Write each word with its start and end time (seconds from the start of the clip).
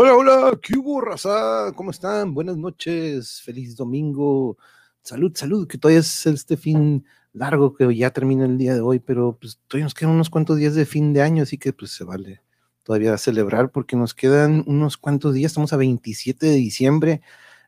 Hola, 0.00 0.14
hola, 0.14 0.58
¿qué 0.62 0.78
hubo, 0.78 1.00
raza? 1.00 1.72
¿Cómo 1.74 1.90
están? 1.90 2.32
Buenas 2.32 2.56
noches, 2.56 3.42
feliz 3.42 3.74
domingo. 3.74 4.56
Salud, 5.02 5.32
salud, 5.34 5.66
que 5.66 5.76
todavía 5.76 5.98
es 5.98 6.24
este 6.24 6.56
fin 6.56 7.04
largo 7.32 7.74
que 7.74 7.96
ya 7.96 8.12
termina 8.12 8.44
el 8.44 8.58
día 8.58 8.74
de 8.74 8.80
hoy, 8.80 9.00
pero 9.00 9.36
pues 9.40 9.58
todavía 9.66 9.86
nos 9.86 9.94
quedan 9.94 10.12
unos 10.12 10.30
cuantos 10.30 10.56
días 10.56 10.76
de 10.76 10.86
fin 10.86 11.12
de 11.12 11.22
año, 11.22 11.42
así 11.42 11.58
que 11.58 11.72
pues 11.72 11.90
se 11.90 12.04
vale 12.04 12.42
todavía 12.84 13.18
celebrar 13.18 13.72
porque 13.72 13.96
nos 13.96 14.14
quedan 14.14 14.62
unos 14.68 14.98
cuantos 14.98 15.34
días, 15.34 15.50
estamos 15.50 15.72
a 15.72 15.76
27 15.76 16.46
de 16.46 16.54
diciembre 16.54 17.20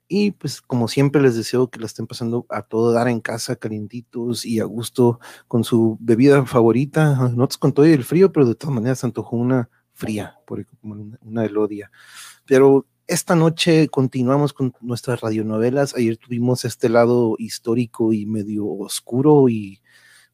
y 0.07 0.31
pues 0.31 0.63
como 0.63 0.87
siempre 0.87 1.21
les 1.21 1.35
deseo 1.35 1.69
que 1.69 1.81
la 1.81 1.87
estén 1.87 2.07
pasando 2.07 2.47
a 2.49 2.63
todo 2.63 2.93
dar 2.93 3.09
en 3.09 3.21
casa, 3.21 3.57
calientitos 3.57 4.47
y 4.47 4.61
a 4.61 4.65
gusto 4.67 5.19
con 5.49 5.65
su 5.65 5.99
bebida 6.01 6.47
favorita, 6.47 7.29
no 7.35 7.49
con 7.59 7.73
todo 7.73 7.87
el 7.87 8.05
frío, 8.05 8.31
pero 8.31 8.47
de 8.47 8.55
todas 8.55 8.73
maneras 8.73 9.01
se 9.01 9.07
antojó 9.07 9.35
una 9.37 9.69
fría, 10.01 10.37
porque 10.47 10.67
como 10.81 11.17
una, 11.21 11.45
elodia. 11.45 11.91
Pero 12.47 12.87
esta 13.07 13.37
noche 13.37 13.89
continuamos 13.89 14.53
con 14.53 14.73
nuestras 14.81 15.21
radionovelas. 15.21 15.95
Ayer 15.95 16.17
tuvimos 16.17 16.65
este 16.65 16.89
lado 16.89 17.37
histórico 17.39 18.13
y 18.13 18.25
medio 18.25 18.67
oscuro 18.67 19.49
y 19.49 19.81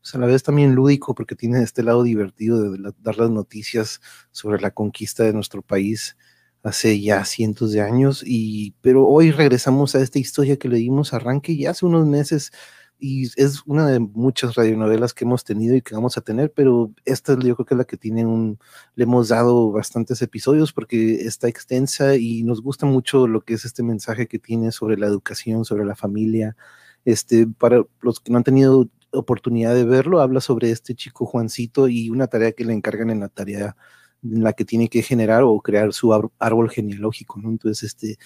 pues, 0.00 0.14
a 0.14 0.18
la 0.18 0.26
vez 0.26 0.42
también 0.42 0.74
lúdico 0.74 1.14
porque 1.14 1.34
tiene 1.34 1.62
este 1.62 1.82
lado 1.82 2.04
divertido 2.04 2.70
de 2.70 2.92
dar 3.00 3.18
las 3.18 3.30
noticias 3.30 4.00
sobre 4.30 4.60
la 4.60 4.70
conquista 4.70 5.24
de 5.24 5.32
nuestro 5.32 5.62
país 5.62 6.16
hace 6.62 7.00
ya 7.00 7.24
cientos 7.24 7.72
de 7.72 7.80
años 7.80 8.22
y 8.26 8.74
pero 8.80 9.06
hoy 9.06 9.30
regresamos 9.30 9.94
a 9.94 10.00
esta 10.00 10.18
historia 10.18 10.56
que 10.56 10.68
le 10.68 10.78
dimos 10.78 11.12
arranque 11.12 11.56
ya 11.56 11.70
hace 11.70 11.86
unos 11.86 12.06
meses 12.06 12.50
y 12.98 13.24
es 13.36 13.62
una 13.66 13.86
de 13.86 14.00
muchas 14.00 14.54
radionovelas 14.54 15.12
que 15.12 15.24
hemos 15.24 15.44
tenido 15.44 15.76
y 15.76 15.82
que 15.82 15.94
vamos 15.94 16.16
a 16.16 16.22
tener, 16.22 16.52
pero 16.52 16.92
esta 17.04 17.34
yo 17.38 17.54
creo 17.54 17.66
que 17.66 17.74
es 17.74 17.78
la 17.78 17.84
que 17.84 17.96
tiene 17.96 18.24
un, 18.24 18.58
le 18.94 19.04
hemos 19.04 19.28
dado 19.28 19.70
bastantes 19.70 20.22
episodios 20.22 20.72
porque 20.72 21.26
está 21.26 21.48
extensa 21.48 22.16
y 22.16 22.42
nos 22.42 22.62
gusta 22.62 22.86
mucho 22.86 23.26
lo 23.26 23.42
que 23.42 23.54
es 23.54 23.64
este 23.64 23.82
mensaje 23.82 24.26
que 24.26 24.38
tiene 24.38 24.72
sobre 24.72 24.96
la 24.96 25.06
educación, 25.06 25.64
sobre 25.64 25.84
la 25.84 25.94
familia. 25.94 26.56
Este, 27.04 27.46
para 27.46 27.84
los 28.00 28.20
que 28.20 28.32
no 28.32 28.38
han 28.38 28.44
tenido 28.44 28.88
oportunidad 29.12 29.74
de 29.74 29.84
verlo, 29.84 30.20
habla 30.20 30.40
sobre 30.40 30.70
este 30.70 30.94
chico 30.94 31.26
Juancito 31.26 31.88
y 31.88 32.10
una 32.10 32.26
tarea 32.28 32.52
que 32.52 32.64
le 32.64 32.72
encargan 32.72 33.10
en 33.10 33.20
la 33.20 33.28
tarea 33.28 33.76
en 34.22 34.42
la 34.42 34.52
que 34.54 34.64
tiene 34.64 34.88
que 34.88 35.02
generar 35.02 35.42
o 35.44 35.60
crear 35.60 35.92
su 35.92 36.12
árbol 36.38 36.70
genealógico, 36.70 37.38
¿no? 37.40 37.50
Entonces, 37.50 37.94
este, 37.94 38.18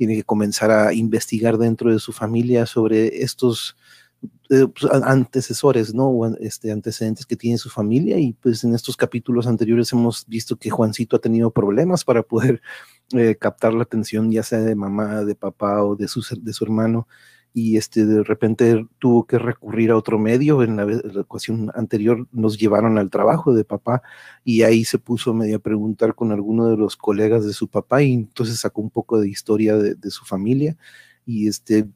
tiene 0.00 0.16
que 0.16 0.24
comenzar 0.24 0.70
a 0.70 0.94
investigar 0.94 1.58
dentro 1.58 1.92
de 1.92 1.98
su 1.98 2.12
familia 2.12 2.66
sobre 2.66 3.22
estos 3.22 3.76
eh, 4.50 4.66
pues, 4.66 4.92
antecesores, 4.92 5.94
¿no? 5.94 6.12
Este, 6.40 6.72
antecedentes 6.72 7.24
que 7.24 7.36
tiene 7.36 7.56
su 7.56 7.70
familia 7.70 8.18
y 8.18 8.32
pues 8.34 8.64
en 8.64 8.74
estos 8.74 8.96
capítulos 8.96 9.46
anteriores 9.46 9.92
hemos 9.92 10.26
visto 10.26 10.56
que 10.56 10.70
Juancito 10.70 11.16
ha 11.16 11.20
tenido 11.20 11.50
problemas 11.52 12.04
para 12.04 12.22
poder 12.22 12.60
eh, 13.12 13.36
captar 13.36 13.72
la 13.72 13.84
atención 13.84 14.30
ya 14.30 14.42
sea 14.42 14.60
de 14.60 14.74
mamá, 14.74 15.24
de 15.24 15.34
papá 15.34 15.84
o 15.84 15.96
de 15.96 16.08
su, 16.08 16.24
de 16.42 16.52
su 16.52 16.64
hermano 16.64 17.06
y 17.54 17.76
este 17.76 18.04
de 18.06 18.22
repente 18.22 18.86
tuvo 18.98 19.26
que 19.26 19.38
recurrir 19.38 19.90
a 19.90 19.96
otro 19.96 20.18
medio. 20.18 20.62
En 20.62 20.76
la, 20.76 20.84
la, 20.84 21.20
ocasión 21.20 21.70
anterior 21.74 22.26
nos 22.32 22.58
llevaron 22.58 22.98
al 22.98 23.10
trabajo 23.10 23.54
de 23.54 23.64
papá 23.64 24.02
y 24.44 24.62
ahí 24.62 24.84
se 24.84 24.98
puso 24.98 25.32
medio 25.32 25.56
a 25.56 25.60
preguntar 25.60 26.14
con 26.14 26.32
alguno 26.32 26.68
de 26.68 26.76
los 26.76 26.96
colegas 26.96 27.46
de 27.46 27.52
su 27.52 27.68
papá 27.68 28.02
y 28.02 28.12
entonces 28.14 28.60
sacó 28.60 28.80
un 28.82 28.90
poco 28.90 29.20
de 29.20 29.28
historia 29.28 29.76
de 29.76 30.10
su 30.10 30.24
familia 30.24 30.76
y 31.24 31.48
este 31.48 31.88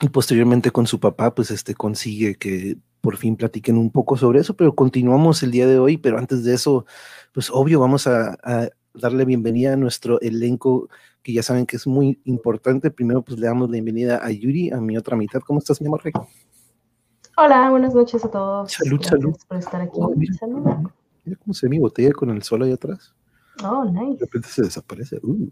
y 0.00 0.08
posteriormente 0.08 0.70
con 0.70 0.86
su 0.86 1.00
papá, 1.00 1.34
pues 1.34 1.50
este 1.50 1.74
consigue 1.74 2.34
que 2.36 2.76
por 3.00 3.16
fin 3.16 3.36
platiquen 3.36 3.78
un 3.78 3.90
poco 3.90 4.16
sobre 4.16 4.40
eso, 4.40 4.54
pero 4.56 4.74
continuamos 4.74 5.42
el 5.42 5.50
día 5.52 5.66
de 5.66 5.78
hoy, 5.78 5.96
pero 5.96 6.18
antes 6.18 6.44
de 6.44 6.54
eso, 6.54 6.84
pues 7.32 7.50
obvio, 7.50 7.80
vamos 7.80 8.06
a, 8.06 8.36
a 8.42 8.68
darle 8.94 9.24
bienvenida 9.24 9.72
a 9.74 9.76
nuestro 9.76 10.20
elenco, 10.20 10.88
que 11.22 11.32
ya 11.32 11.42
saben 11.42 11.66
que 11.66 11.76
es 11.76 11.86
muy 11.86 12.20
importante. 12.24 12.90
Primero, 12.90 13.22
pues 13.22 13.38
le 13.38 13.46
damos 13.46 13.68
la 13.68 13.74
bienvenida 13.74 14.20
a 14.24 14.30
Yuri, 14.30 14.70
a 14.70 14.80
mi 14.80 14.96
otra 14.96 15.16
mitad. 15.16 15.40
¿Cómo 15.40 15.58
estás, 15.60 15.80
mi 15.80 15.86
amor? 15.86 16.02
Hola, 17.36 17.70
buenas 17.70 17.94
noches 17.94 18.24
a 18.24 18.30
todos. 18.30 18.72
Salud, 18.72 18.98
Gracias 19.00 19.20
salud. 19.20 19.36
por 19.48 19.56
estar 19.58 19.80
aquí. 19.82 19.92
Oh, 20.00 20.12
mira, 20.16 20.34
Salud. 20.34 20.64
mira 21.24 21.38
cómo 21.38 21.52
se 21.54 21.66
ve 21.66 21.70
mi 21.70 21.78
botella 21.78 22.12
con 22.12 22.30
el 22.30 22.42
sol 22.42 22.62
ahí 22.62 22.72
atrás. 22.72 23.14
Oh, 23.62 23.84
De 23.84 23.92
nice. 23.92 24.18
repente 24.24 24.48
se 24.48 24.62
desaparece. 24.62 25.18
Uh, 25.22 25.48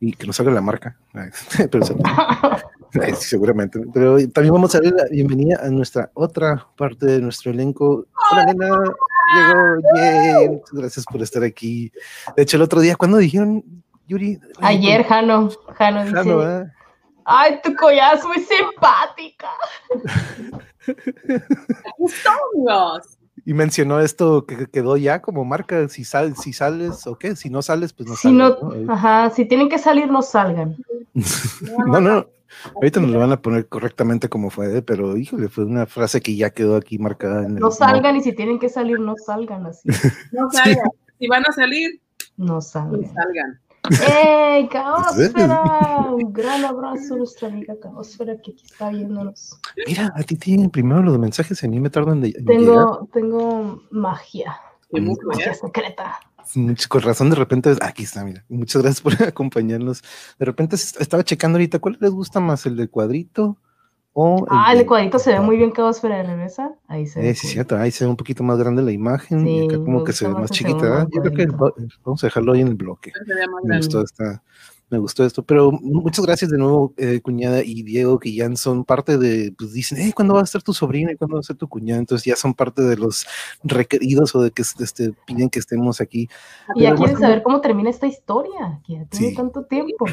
y 0.00 0.14
que 0.14 0.26
no 0.26 0.32
salga 0.32 0.50
la 0.50 0.62
marca. 0.62 0.96
pero 1.70 1.84
sí, 1.84 3.28
seguramente. 3.28 3.80
Pero 3.92 4.16
también 4.30 4.54
vamos 4.54 4.74
a 4.74 4.80
dar 4.80 4.92
la 4.92 5.04
bienvenida 5.10 5.60
a 5.62 5.68
nuestra 5.68 6.10
otra 6.14 6.66
parte 6.76 7.06
de 7.06 7.20
nuestro 7.20 7.52
elenco. 7.52 8.06
Hola, 8.32 8.46
nena. 8.46 8.82
Llegó. 9.34 10.52
Muchas 10.54 10.72
gracias 10.72 11.04
por 11.04 11.22
estar 11.22 11.44
aquí. 11.44 11.92
De 12.36 12.42
hecho, 12.42 12.56
el 12.56 12.62
otro 12.62 12.80
día, 12.80 12.96
¿cuándo 12.96 13.18
dijeron, 13.18 13.62
Yuri? 14.08 14.40
Ayer, 14.60 15.04
Jano, 15.04 15.50
Jano 15.74 16.04
dice, 16.04 16.72
ay, 17.26 17.60
tu 17.62 17.76
collar 17.76 18.16
es 18.16 18.24
muy 18.24 18.38
simpática. 18.40 19.50
Estamos. 21.98 23.19
Y 23.44 23.54
mencionó 23.54 24.00
esto 24.00 24.44
que 24.46 24.56
que 24.56 24.66
quedó 24.66 24.96
ya 24.96 25.22
como 25.22 25.44
marca, 25.44 25.88
si, 25.88 26.04
sal, 26.04 26.36
si 26.36 26.52
sales 26.52 27.06
o 27.06 27.16
qué, 27.18 27.36
si 27.36 27.50
no 27.50 27.62
sales, 27.62 27.92
pues 27.92 28.08
no 28.08 28.14
Si 28.16 28.22
sales. 28.22 28.38
no, 28.38 28.58
¿no? 28.72 28.92
ajá, 28.92 29.30
si 29.30 29.44
tienen 29.46 29.68
que 29.68 29.78
salir, 29.78 30.10
no 30.10 30.22
salgan. 30.22 30.76
No, 31.86 32.00
no, 32.00 32.26
ahorita 32.76 33.00
nos 33.00 33.10
lo 33.10 33.18
van 33.18 33.32
a 33.32 33.40
poner 33.42 33.66
correctamente 33.68 34.28
como 34.28 34.50
fue, 34.50 34.78
¿eh? 34.78 34.82
pero 34.82 35.16
híjole, 35.16 35.48
fue 35.48 35.64
una 35.64 35.86
frase 35.86 36.20
que 36.20 36.36
ya 36.36 36.50
quedó 36.50 36.76
aquí 36.76 36.98
marcada 36.98 37.44
en 37.44 37.52
el 37.52 37.60
No 37.60 37.70
salgan 37.70 38.16
y 38.16 38.20
si 38.22 38.32
tienen 38.32 38.58
que 38.58 38.68
salir, 38.68 39.00
no 39.00 39.14
salgan 39.16 39.66
así. 39.66 39.88
No 40.32 40.50
salgan. 40.50 40.90
Si 41.18 41.26
van 41.26 41.44
a 41.48 41.52
salir, 41.52 42.00
No 42.36 42.54
no 42.54 42.60
salgan. 42.60 43.60
¡Ey, 43.88 44.68
Caosfera! 44.72 45.62
Un 46.12 46.32
gran 46.32 46.64
abrazo 46.64 47.14
a 47.14 47.18
nuestra 47.18 47.48
amiga 47.48 47.74
Caosfera 47.80 48.34
que 48.42 48.52
aquí 48.52 48.64
está 48.64 48.90
viéndonos. 48.90 49.58
Mira, 49.86 50.12
a 50.14 50.22
ti 50.22 50.36
tienen 50.36 50.70
primero 50.70 51.02
los 51.02 51.18
mensajes, 51.18 51.62
a 51.64 51.68
mí 51.68 51.80
me 51.80 51.90
tardan 51.90 52.20
de, 52.20 52.28
llegar. 52.30 52.46
Tengo, 52.46 53.08
tengo 53.12 53.82
magia, 53.90 54.56
Mm. 54.92 55.14
magia 55.26 55.54
secreta. 55.54 56.18
Con 56.88 57.02
razón, 57.02 57.30
de 57.30 57.36
repente, 57.36 57.76
aquí 57.80 58.02
está, 58.02 58.24
mira. 58.24 58.44
Muchas 58.48 58.82
gracias 58.82 59.00
por 59.02 59.12
acompañarnos. 59.28 60.02
De 60.38 60.44
repente 60.44 60.74
es- 60.76 60.96
estaba 61.00 61.22
checando 61.22 61.56
ahorita, 61.56 61.78
¿cuál 61.78 61.96
les 62.00 62.10
gusta 62.10 62.40
más, 62.40 62.66
el 62.66 62.76
de 62.76 62.88
cuadrito 62.88 63.56
o 64.12 64.44
Ah, 64.50 64.72
el 64.72 64.78
de- 64.78 64.86
cuadrito 64.86 65.18
se 65.18 65.32
ve 65.32 65.40
muy 65.40 65.56
bien 65.56 65.70
Caosfera 65.70 66.16
de 66.18 66.22
regresa. 66.24 66.72
Ahí 66.88 67.06
se 67.06 67.20
ve. 67.20 67.30
Eh, 67.30 67.34
sí, 67.34 67.42
cool. 67.42 67.50
cierto, 67.52 67.76
ahí 67.76 67.90
se 67.90 68.04
ve 68.04 68.10
un 68.10 68.16
poquito 68.16 68.42
más 68.42 68.58
grande 68.58 68.82
la 68.82 68.92
imagen 68.92 69.46
y 69.46 69.64
acá 69.66 69.78
como 69.78 70.02
que 70.04 70.12
se 70.12 70.26
ve 70.26 70.32
más 70.32 70.42
más 70.42 70.50
el 70.50 70.56
chiquita. 70.56 70.80
¿verdad? 70.82 71.08
Yo 71.12 71.22
creo 71.22 71.34
que 71.34 71.46
vamos 72.04 72.22
a 72.24 72.26
dejarlo 72.26 72.52
ahí 72.52 72.60
en 72.60 72.68
el 72.68 72.74
bloque. 72.74 73.12
Me 73.64 73.76
gustó 73.76 74.02
esta, 74.02 74.42
me 74.90 74.98
gustó 74.98 75.24
esto, 75.24 75.44
pero 75.44 75.70
muchas 75.70 76.26
gracias 76.26 76.50
de 76.50 76.58
nuevo, 76.58 76.92
eh, 76.96 77.20
cuñada 77.22 77.62
y 77.62 77.84
Diego, 77.84 78.18
que 78.18 78.34
ya 78.34 78.52
son 78.56 78.84
parte 78.84 79.16
de, 79.16 79.54
pues 79.56 79.72
dicen, 79.72 79.98
eh, 80.00 80.12
¿cuándo 80.12 80.34
va 80.34 80.40
a 80.40 80.46
ser 80.46 80.64
tu 80.64 80.72
sobrina 80.74 81.12
y 81.12 81.16
cuándo 81.16 81.36
va 81.36 81.40
a 81.40 81.44
ser 81.44 81.54
tu 81.56 81.68
cuñada? 81.68 82.00
Entonces 82.00 82.24
ya 82.24 82.34
son 82.34 82.52
parte 82.54 82.82
de 82.82 82.96
los 82.96 83.24
requeridos 83.62 84.34
o 84.34 84.42
de 84.42 84.50
que 84.50 84.62
este, 84.62 85.12
piden 85.26 85.48
que 85.48 85.60
estemos 85.60 86.00
aquí. 86.00 86.28
Y 86.74 86.82
ya 86.82 86.96
quieren 86.96 87.16
saber 87.16 87.44
cómo 87.44 87.60
termina 87.60 87.88
esta 87.90 88.08
historia, 88.08 88.80
que 88.84 88.94
ya 88.94 89.04
tiene 89.04 89.28
Sí. 89.30 89.36
tanto 89.36 89.62
tiempo. 89.62 90.06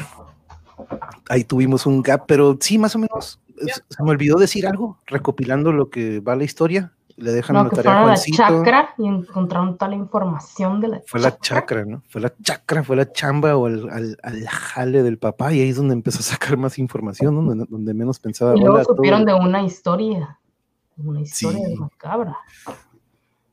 Ahí 1.28 1.42
tuvimos 1.42 1.84
un 1.86 2.00
gap, 2.02 2.24
pero 2.26 2.56
sí, 2.60 2.78
más 2.78 2.94
o 2.94 3.00
menos, 3.00 3.40
es- 3.47 3.47
se 3.88 4.02
me 4.02 4.10
olvidó 4.10 4.36
decir 4.38 4.66
algo, 4.66 4.98
recopilando 5.06 5.72
lo 5.72 5.90
que 5.90 6.20
va 6.20 6.36
la 6.36 6.44
historia. 6.44 6.92
Le 7.16 7.32
dejan 7.32 7.54
No, 7.54 7.60
una 7.62 7.70
que 7.70 7.76
tarea 7.76 7.90
a 7.90 7.94
fueron 7.94 8.10
a 8.10 8.14
la 8.14 8.22
chacra 8.36 8.94
y 8.96 9.06
encontraron 9.08 9.76
toda 9.76 9.88
la 9.90 9.96
información 9.96 10.80
de 10.80 10.86
la 10.86 11.02
Fue 11.04 11.18
la 11.18 11.36
chacra, 11.36 11.84
¿no? 11.84 12.04
Fue 12.08 12.20
la 12.20 12.32
chacra, 12.40 12.84
fue 12.84 12.94
la 12.94 13.10
chamba 13.10 13.56
o 13.56 13.66
al, 13.66 13.90
al, 13.90 14.16
al 14.22 14.46
jale 14.46 15.02
del 15.02 15.18
papá 15.18 15.52
y 15.52 15.60
ahí 15.60 15.70
es 15.70 15.76
donde 15.76 15.94
empezó 15.94 16.20
a 16.20 16.22
sacar 16.22 16.56
más 16.56 16.78
información, 16.78 17.34
¿no? 17.34 17.42
donde, 17.42 17.66
donde 17.68 17.92
menos 17.92 18.20
pensaba. 18.20 18.56
Y 18.56 18.60
luego 18.60 18.84
supieron 18.84 19.24
todos. 19.24 19.40
de 19.40 19.46
una 19.48 19.62
historia, 19.64 20.38
una 20.96 21.20
historia 21.22 21.66
Sí. 21.66 21.74
macabra. 21.76 22.36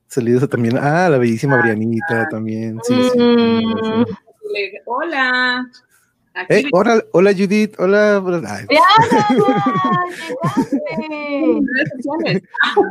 Salió 0.07 0.38
eso 0.38 0.48
también. 0.48 0.78
Ah, 0.78 1.10
la 1.10 1.18
bellísima 1.18 1.60
Brianita 1.60 2.30
también. 2.30 2.80
Sí, 2.84 2.94
sí. 3.12 3.18
Mm. 3.19 4.06
Le- 4.54 4.81
Hola. 4.86 5.66
Aquí 6.35 6.53
Eh, 6.53 6.63
hola, 6.73 7.01
hola 7.13 7.31
Judith, 7.31 7.75
hola. 7.79 8.19
¡Briana! 8.19 8.67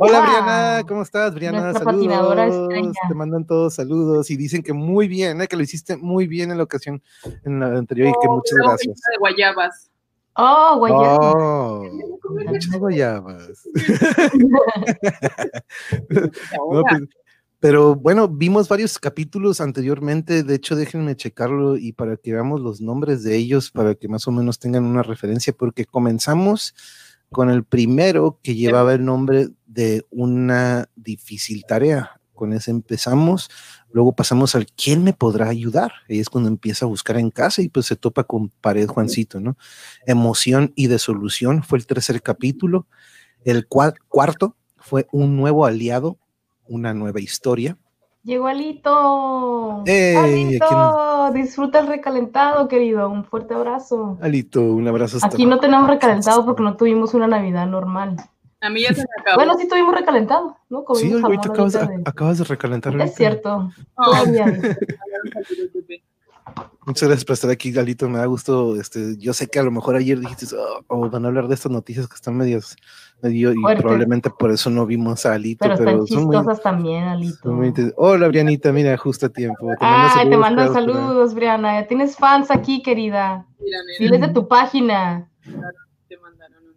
Hola 0.00 0.20
Wow. 0.20 0.22
Briana, 0.22 0.82
¿cómo 0.88 1.02
estás? 1.02 1.34
Briana, 1.34 1.60
Nuestra 1.72 1.84
saludos. 1.84 2.68
Te 3.08 3.14
mandan 3.14 3.46
todos 3.46 3.74
saludos 3.74 4.30
y 4.30 4.36
dicen 4.36 4.62
que 4.62 4.72
muy 4.72 5.08
bien, 5.08 5.40
eh, 5.42 5.46
que 5.46 5.56
lo 5.56 5.62
hiciste 5.62 5.96
muy 5.96 6.26
bien 6.26 6.50
en 6.52 6.56
la 6.58 6.64
ocasión, 6.64 7.02
en 7.44 7.60
la 7.60 7.66
anterior 7.78 8.08
y 8.08 8.12
que 8.12 8.28
Oh, 8.28 8.36
muchas 8.36 8.58
gracias. 8.58 9.00
De 9.12 9.18
guayabas. 9.18 9.90
¡Oh! 10.36 10.80
Oh, 10.90 11.84
muchas 12.46 12.76
guayabas. 12.78 13.68
No, 16.10 16.30
Hola. 16.64 16.82
pues, 16.90 17.02
pero 17.64 17.94
bueno, 17.94 18.28
vimos 18.28 18.68
varios 18.68 18.98
capítulos 18.98 19.58
anteriormente, 19.58 20.42
de 20.42 20.54
hecho 20.54 20.76
déjenme 20.76 21.16
checarlo 21.16 21.78
y 21.78 21.92
para 21.92 22.18
que 22.18 22.34
veamos 22.34 22.60
los 22.60 22.82
nombres 22.82 23.22
de 23.22 23.38
ellos, 23.38 23.70
para 23.70 23.94
que 23.94 24.06
más 24.06 24.28
o 24.28 24.32
menos 24.32 24.58
tengan 24.58 24.84
una 24.84 25.02
referencia, 25.02 25.54
porque 25.54 25.86
comenzamos 25.86 26.74
con 27.30 27.48
el 27.48 27.64
primero 27.64 28.38
que 28.42 28.54
llevaba 28.54 28.92
el 28.92 29.06
nombre 29.06 29.48
de 29.64 30.04
una 30.10 30.90
difícil 30.94 31.64
tarea. 31.66 32.20
con 32.34 32.52
ese 32.52 32.70
empezamos. 32.70 33.48
Luego 33.92 34.14
pasamos 34.14 34.54
al 34.54 34.66
¿quién 34.66 35.02
me 35.02 35.14
podrá 35.14 35.48
ayudar? 35.48 35.90
Ahí 36.10 36.20
es 36.20 36.28
cuando 36.28 36.50
empieza 36.50 36.84
a 36.84 36.88
buscar 36.88 37.16
en 37.16 37.30
casa 37.30 37.62
y 37.62 37.70
pues 37.70 37.86
se 37.86 37.96
topa 37.96 38.24
con 38.24 38.50
pared 38.50 38.88
Juancito, 38.88 39.40
¿no? 39.40 39.56
Emoción 40.04 40.72
y 40.74 40.88
desolución 40.88 41.62
fue 41.62 41.78
el 41.78 41.86
tercer 41.86 42.20
capítulo. 42.20 42.86
El 43.42 43.66
cuarto 43.66 44.54
fue 44.76 45.06
un 45.12 45.36
nuevo 45.36 45.64
aliado, 45.64 46.18
una 46.68 46.94
nueva 46.94 47.20
historia. 47.20 47.76
Llegó 48.24 48.46
Alito. 48.46 49.84
Alito, 49.86 51.30
disfruta 51.34 51.80
el 51.80 51.88
recalentado, 51.88 52.68
querido. 52.68 53.10
Un 53.10 53.24
fuerte 53.24 53.52
abrazo. 53.52 54.16
Alito, 54.22 54.62
un 54.62 54.88
abrazo. 54.88 55.18
Aquí 55.22 55.44
no 55.44 55.60
tenemos 55.60 55.86
recalentado 55.88 56.46
porque 56.46 56.62
no 56.62 56.74
tuvimos 56.76 57.12
una 57.12 57.26
Navidad 57.26 57.66
normal. 57.66 58.16
A 58.62 58.70
mí 58.70 58.80
ya 58.80 58.94
se 58.94 59.02
me 59.02 59.20
acabó. 59.20 59.36
Bueno, 59.36 59.58
sí 59.58 59.68
tuvimos 59.68 59.94
recalentado, 59.94 60.56
¿no? 60.70 60.86
sí, 60.94 61.12
ahorita 61.12 61.50
acabas, 61.50 61.74
de... 61.74 62.02
acabas, 62.06 62.38
de... 62.38 62.44
recalentar. 62.44 62.98
Es 62.98 63.14
cierto. 63.14 63.70
Muchas 66.86 67.08
gracias 67.08 67.24
por 67.26 67.34
estar 67.34 67.50
aquí, 67.50 67.72
Galito. 67.72 68.08
Me 68.08 68.18
da 68.18 68.24
gusto. 68.24 68.80
Este, 68.80 69.18
yo 69.18 69.34
sé 69.34 69.48
que 69.48 69.58
a 69.58 69.62
lo 69.62 69.70
mejor 69.70 69.96
ayer 69.96 70.18
dijiste, 70.18 70.46
oh, 70.88 71.10
van 71.10 71.26
a 71.26 71.28
hablar 71.28 71.48
de 71.48 71.54
estas 71.54 71.72
noticias 71.72 72.08
que 72.08 72.14
están 72.14 72.38
medias, 72.38 72.74
medio, 73.24 73.52
y 73.52 73.76
probablemente 73.76 74.30
por 74.30 74.50
eso 74.50 74.70
no 74.70 74.86
vimos 74.86 75.26
a 75.26 75.34
Alito. 75.34 75.60
Pero, 75.60 75.74
están 75.74 76.04
chistosas 76.04 76.62
también, 76.62 77.04
Alito. 77.04 77.56
Hola, 77.96 78.28
Brianita, 78.28 78.72
mira, 78.72 78.96
justo 78.96 79.26
a 79.26 79.28
tiempo. 79.28 79.68
Te 79.68 79.76
Ay, 79.80 80.28
te 80.28 80.36
mando 80.36 80.72
saludos, 80.72 81.34
Briana. 81.34 81.80
Ya 81.80 81.86
tienes 81.86 82.16
fans 82.16 82.50
aquí, 82.50 82.82
querida. 82.82 83.46
Diles 83.98 84.20
de 84.20 84.28
tu 84.28 84.46
página. 84.46 85.30
Te 86.08 86.18
mandaron 86.18 86.64
un 86.64 86.74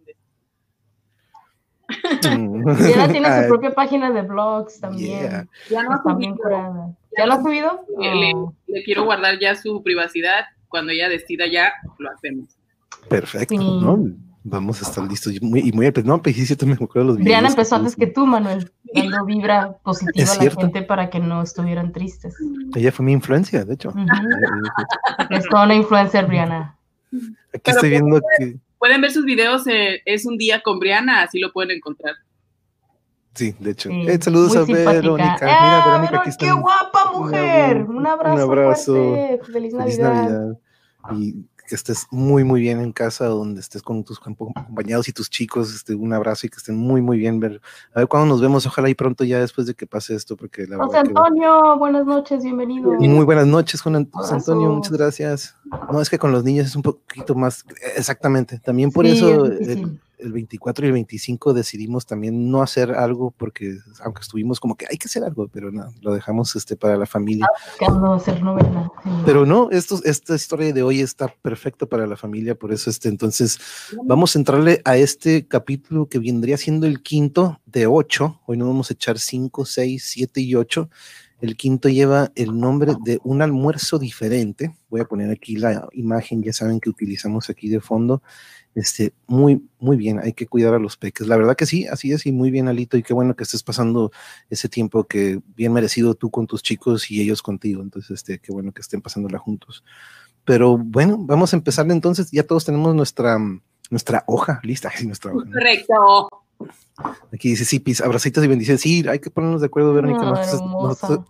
Ya 2.94 3.08
tiene 3.08 3.42
su 3.42 3.48
propia 3.48 3.70
página 3.72 4.10
de 4.10 4.22
blogs 4.22 4.80
también. 4.80 5.48
Ya 5.70 5.82
no 5.82 6.16
bien 6.16 6.36
curada. 6.36 6.94
¿Ya 7.16 7.26
lo 7.26 7.34
has 7.34 7.42
subido? 7.42 7.84
Le, 7.98 8.84
quiero 8.84 9.04
guardar 9.04 9.38
ya 9.38 9.54
su 9.54 9.82
privacidad. 9.82 10.46
Cuando 10.68 10.92
ella 10.92 11.08
decida 11.08 11.46
ya, 11.46 11.72
lo 11.98 12.10
hacemos. 12.10 12.58
Perfecto, 13.08 13.56
¿no? 13.56 14.27
Vamos 14.50 14.82
a 14.82 14.88
estar 14.88 15.04
listos. 15.04 15.34
Y 15.34 15.40
muy, 15.40 15.60
y 15.60 15.72
muy 15.72 15.92
no, 16.04 16.22
pues 16.22 16.36
sí, 16.36 16.46
sí, 16.46 16.56
me 16.64 16.72
acuerdo 16.72 17.04
los 17.04 17.16
videos. 17.16 17.24
Briana 17.24 17.48
empezó 17.48 17.76
antes 17.76 17.94
que 17.94 18.06
tú, 18.06 18.26
Manuel, 18.26 18.70
dando 18.94 19.24
vibra 19.26 19.78
positiva 19.82 20.32
a 20.32 20.44
la 20.44 20.50
gente 20.50 20.82
para 20.82 21.10
que 21.10 21.20
no 21.20 21.42
estuvieran 21.42 21.92
tristes. 21.92 22.34
Ella 22.74 22.90
fue 22.92 23.04
mi 23.04 23.12
influencia, 23.12 23.64
de 23.64 23.74
hecho. 23.74 23.92
Es 25.30 25.44
toda 25.48 25.64
una 25.64 25.74
influencer, 25.74 26.26
Briana. 26.26 26.76
Aquí 27.54 27.70
estoy 27.70 27.90
viendo 27.90 28.20
que... 28.38 28.56
Pueden 28.78 29.00
ver 29.00 29.10
sus 29.10 29.24
videos, 29.24 29.66
eh, 29.66 30.00
es 30.04 30.24
un 30.24 30.38
día 30.38 30.62
con 30.62 30.78
Briana, 30.78 31.22
así 31.22 31.40
lo 31.40 31.52
pueden 31.52 31.72
encontrar. 31.72 32.14
Sí, 33.34 33.54
de 33.58 33.72
hecho. 33.72 33.90
Eh, 33.90 34.18
saludos 34.20 34.56
a 34.56 34.64
Verónica. 34.64 35.38
Mira, 35.42 35.84
Verónica, 35.86 36.20
aquí 36.20 36.30
está. 36.30 36.46
¡Qué 36.46 36.52
guapa 36.52 37.12
mujer! 37.12 37.82
Un 37.88 38.06
abrazo. 38.06 38.34
Un 38.34 38.40
abrazo. 38.40 39.16
Feliz 39.52 39.74
Navidad. 39.74 40.58
Y 41.16 41.34
que 41.68 41.74
estés 41.74 42.06
muy, 42.10 42.44
muy 42.44 42.60
bien 42.60 42.80
en 42.80 42.92
casa, 42.92 43.26
donde 43.26 43.60
estés 43.60 43.82
con 43.82 44.02
tus 44.02 44.18
acompañados 44.18 45.08
y 45.08 45.12
tus 45.12 45.28
chicos. 45.28 45.72
Este, 45.74 45.94
un 45.94 46.12
abrazo 46.12 46.46
y 46.46 46.50
que 46.50 46.56
estén 46.56 46.76
muy, 46.76 47.02
muy 47.02 47.18
bien. 47.18 47.38
Ver, 47.38 47.60
a 47.94 48.00
ver 48.00 48.08
cuándo 48.08 48.26
nos 48.26 48.40
vemos. 48.40 48.66
Ojalá 48.66 48.88
y 48.88 48.94
pronto 48.94 49.22
ya 49.22 49.38
después 49.38 49.66
de 49.66 49.74
que 49.74 49.86
pase 49.86 50.14
esto, 50.14 50.36
porque 50.36 50.66
la 50.66 50.78
José 50.78 50.98
Antonio, 50.98 51.78
buenas 51.78 52.06
noches, 52.06 52.42
bienvenido. 52.42 52.92
Muy 52.92 53.24
buenas 53.24 53.46
noches, 53.46 53.82
Juan 53.82 54.08
Antonio, 54.30 54.70
muchas 54.70 54.92
gracias. 54.92 55.54
No, 55.92 56.00
es 56.00 56.08
que 56.08 56.18
con 56.18 56.32
los 56.32 56.42
niños 56.42 56.66
es 56.66 56.74
un 56.74 56.82
poquito 56.82 57.34
más, 57.34 57.64
exactamente. 57.96 58.58
También 58.58 58.90
por 58.90 59.06
eso 59.06 59.44
el 60.18 60.32
24 60.32 60.84
y 60.84 60.88
el 60.88 60.92
25 60.92 61.54
decidimos 61.54 62.06
también 62.06 62.50
no 62.50 62.62
hacer 62.62 62.92
algo 62.92 63.32
porque 63.36 63.78
aunque 64.02 64.22
estuvimos 64.22 64.60
como 64.60 64.76
que 64.76 64.86
hay 64.90 64.98
que 64.98 65.06
hacer 65.06 65.24
algo, 65.24 65.48
pero 65.48 65.70
no, 65.70 65.92
lo 66.00 66.14
dejamos 66.14 66.54
este 66.56 66.76
para 66.76 66.96
la 66.96 67.06
familia. 67.06 67.46
hacer 68.14 68.42
novela. 68.42 68.90
Pero 69.24 69.46
no, 69.46 69.70
esto, 69.70 70.00
esta 70.04 70.34
historia 70.34 70.72
de 70.72 70.82
hoy 70.82 71.00
está 71.00 71.28
perfecto 71.28 71.88
para 71.88 72.06
la 72.06 72.16
familia, 72.16 72.54
por 72.54 72.72
eso 72.72 72.90
este, 72.90 73.08
entonces 73.08 73.58
vamos 74.04 74.34
a 74.34 74.38
entrarle 74.38 74.80
a 74.84 74.96
este 74.96 75.46
capítulo 75.46 76.08
que 76.08 76.18
vendría 76.18 76.56
siendo 76.56 76.86
el 76.86 77.02
quinto 77.02 77.60
de 77.66 77.86
ocho. 77.86 78.40
Hoy 78.46 78.56
nos 78.56 78.68
vamos 78.68 78.90
a 78.90 78.94
echar 78.94 79.18
cinco, 79.18 79.64
seis, 79.64 80.04
siete 80.06 80.40
y 80.40 80.54
ocho. 80.54 80.88
El 81.40 81.56
quinto 81.56 81.88
lleva 81.88 82.32
el 82.34 82.58
nombre 82.58 82.94
de 83.04 83.20
un 83.22 83.42
almuerzo 83.42 83.98
diferente. 83.98 84.76
Voy 84.88 85.00
a 85.00 85.04
poner 85.04 85.30
aquí 85.30 85.56
la 85.56 85.88
imagen, 85.92 86.42
ya 86.42 86.52
saben 86.52 86.80
que 86.80 86.90
utilizamos 86.90 87.48
aquí 87.48 87.68
de 87.68 87.80
fondo. 87.80 88.22
Este, 88.74 89.12
muy, 89.26 89.68
muy 89.78 89.96
bien, 89.96 90.20
hay 90.20 90.32
que 90.32 90.46
cuidar 90.46 90.74
a 90.74 90.78
los 90.78 90.96
peques. 90.96 91.26
La 91.26 91.36
verdad 91.36 91.56
que 91.56 91.66
sí, 91.66 91.86
así 91.86 92.12
es, 92.12 92.26
y 92.26 92.32
muy 92.32 92.50
bien, 92.50 92.68
Alito, 92.68 92.96
y 92.96 93.02
qué 93.02 93.14
bueno 93.14 93.34
que 93.34 93.44
estés 93.44 93.62
pasando 93.62 94.10
ese 94.50 94.68
tiempo 94.68 95.04
que 95.04 95.40
bien 95.56 95.72
merecido 95.72 96.14
tú 96.14 96.30
con 96.30 96.46
tus 96.46 96.62
chicos 96.62 97.10
y 97.10 97.20
ellos 97.20 97.42
contigo. 97.42 97.82
Entonces, 97.82 98.10
este, 98.10 98.40
qué 98.40 98.52
bueno 98.52 98.72
que 98.72 98.80
estén 98.80 99.00
pasándola 99.00 99.38
juntos. 99.38 99.84
Pero 100.44 100.78
bueno, 100.78 101.18
vamos 101.18 101.52
a 101.52 101.56
empezar 101.56 101.90
entonces. 101.90 102.30
Ya 102.30 102.42
todos 102.42 102.64
tenemos 102.64 102.94
nuestra, 102.94 103.38
nuestra 103.90 104.24
hoja 104.26 104.60
lista. 104.62 104.90
Nuestra 105.04 105.32
hoja, 105.32 105.44
Correcto. 105.44 106.28
Aquí 107.32 107.50
dice 107.50 107.64
sí, 107.64 107.78
pis, 107.78 108.00
abracitos 108.00 108.44
y 108.44 108.48
bendiciones. 108.48 108.80
Sí, 108.80 109.06
hay 109.08 109.20
que 109.20 109.30
ponernos 109.30 109.60
de 109.60 109.68
acuerdo, 109.68 109.92
Verónica. 109.92 110.22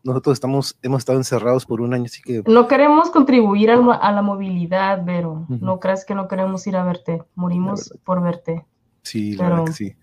nosotros, 0.05 0.35
estamos, 0.35 0.79
hemos 0.83 1.01
estado 1.01 1.19
encerrados 1.19 1.67
por 1.67 1.81
un 1.81 1.93
año, 1.93 2.05
así 2.05 2.23
que. 2.23 2.43
No 2.47 2.67
queremos 2.69 3.11
contribuir 3.11 3.71
a, 3.71 4.13
la 4.13 4.23
movilidad, 4.23 5.05
Vero. 5.05 5.47
No 5.49 5.81
creas 5.81 6.05
que 6.05 6.15
no 6.15 6.29
queremos 6.29 6.67
ir 6.67 6.77
a 6.77 6.85
verte. 6.85 7.23
Morimos 7.35 7.93
por 8.05 8.23
verte. 8.23 8.65
Sí, 9.03 9.35
la 9.35 9.51
verdad 9.51 9.65
que 9.67 9.73
sí. 9.73 9.97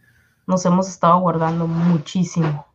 Nos 0.48 0.65
hemos 0.65 0.88
estado 0.88 1.20
guardando 1.20 1.67
muchísimo. 1.67 2.67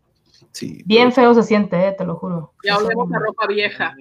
Sí. 0.53 0.83
Bien 0.85 1.13
feo 1.13 1.33
se 1.35 1.45
siente, 1.45 1.87
eh, 1.87 1.93
te 1.93 2.05
lo 2.05 2.17
juro. 2.17 2.55
Ya 2.65 2.77
olemos 2.77 3.13
a 3.13 3.19
ropa 3.21 3.47
vieja. 3.47 3.95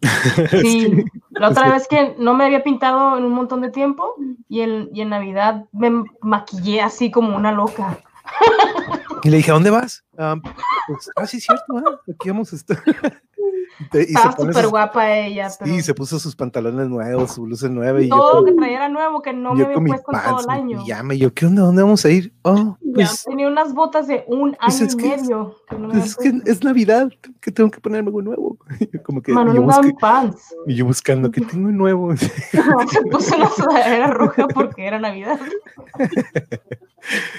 Sí, 0.62 1.04
la 1.30 1.48
otra 1.48 1.72
vez 1.72 1.88
que 1.88 2.14
no 2.18 2.34
me 2.34 2.44
había 2.44 2.62
pintado 2.62 3.16
en 3.16 3.24
un 3.24 3.32
montón 3.32 3.60
de 3.60 3.70
tiempo 3.70 4.14
y 4.48 4.60
en, 4.60 4.90
y 4.92 5.00
en 5.00 5.10
Navidad 5.10 5.64
me 5.72 6.04
maquillé 6.20 6.80
así 6.80 7.10
como 7.10 7.36
una 7.36 7.52
loca. 7.52 7.98
Y 9.22 9.30
le 9.30 9.38
dije, 9.38 9.50
¿a 9.50 9.54
dónde 9.54 9.70
vas? 9.70 10.04
ah, 10.18 10.36
pues, 10.86 11.10
ah 11.16 11.26
sí, 11.26 11.40
cierto, 11.40 11.64
aquí 12.12 12.28
vamos 12.28 12.52
a 12.52 12.56
estar. 12.56 12.78
Estaba 13.92 14.36
súper 14.36 14.68
guapa 14.68 15.16
ella. 15.16 15.50
Sí, 15.50 15.82
se 15.82 15.94
puso 15.94 16.18
sus 16.18 16.34
pantalones 16.34 16.88
nuevos, 16.88 17.34
su 17.34 17.42
blusa 17.42 17.68
nueva. 17.68 18.00
Y 18.00 18.08
todo 18.08 18.40
lo 18.40 18.44
que 18.44 18.52
traía 18.52 18.88
nuevo, 18.88 19.22
que 19.22 19.32
no 19.32 19.54
me 19.54 19.64
había 19.64 19.76
puesto 19.76 20.12
en 20.12 20.20
todo 20.22 20.40
el 20.40 20.50
año. 20.50 20.82
Y 20.82 20.86
ya 20.86 21.02
me 21.02 21.18
yo, 21.18 21.32
¿qué 21.32 21.46
onda? 21.46 21.62
¿Dónde 21.62 21.82
vamos 21.82 22.04
a 22.04 22.10
ir? 22.10 22.32
Oh, 22.42 22.76
pues, 22.94 23.24
tenía 23.24 23.48
unas 23.48 23.74
botas 23.74 24.06
de 24.06 24.24
un 24.28 24.56
pues 24.58 24.80
año 24.80 24.90
y 24.92 24.96
medio. 24.96 25.56
Pues 25.68 26.06
es, 26.06 26.16
que 26.16 26.40
es 26.44 26.64
Navidad, 26.64 27.10
que 27.40 27.52
tengo 27.52 27.70
que 27.70 27.80
ponerme 27.80 28.08
algo 28.08 28.22
nuevo. 28.22 28.58
Como 29.04 29.22
que 29.22 29.32
yo 29.32 29.62
busque, 29.62 29.94
pants. 30.00 30.54
Y 30.66 30.74
yo 30.74 30.86
buscando, 30.86 31.30
¿qué 31.30 31.40
tengo 31.40 31.70
nuevo? 31.70 32.16
se 32.16 33.02
puso 33.10 33.36
una 33.36 33.50
sudadera 33.50 34.08
roja 34.08 34.46
porque 34.48 34.86
era 34.86 34.98
Navidad. 34.98 35.38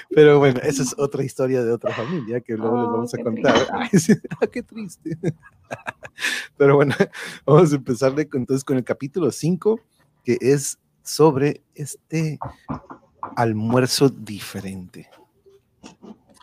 Pero 0.10 0.40
bueno, 0.40 0.60
esa 0.64 0.84
es 0.84 0.96
otra 0.98 1.24
historia 1.24 1.64
de 1.64 1.72
otra 1.72 1.92
familia 1.92 2.42
que 2.42 2.56
luego 2.56 2.78
les 2.78 2.86
vamos 2.86 3.14
a 3.14 3.18
contar. 3.18 3.56
Ay, 3.74 3.90
ah, 4.42 4.48
qué 4.48 4.64
triste. 4.64 5.18
Pero 6.58 6.76
bueno, 6.76 6.96
vamos 7.46 7.72
a 7.72 7.76
empezar 7.76 8.14
entonces 8.18 8.64
con 8.64 8.78
el 8.78 8.84
capítulo 8.84 9.32
5, 9.32 9.80
que 10.24 10.38
es 10.42 10.78
sobre 11.04 11.62
este 11.76 12.40
almuerzo 13.36 14.10
diferente. 14.10 15.10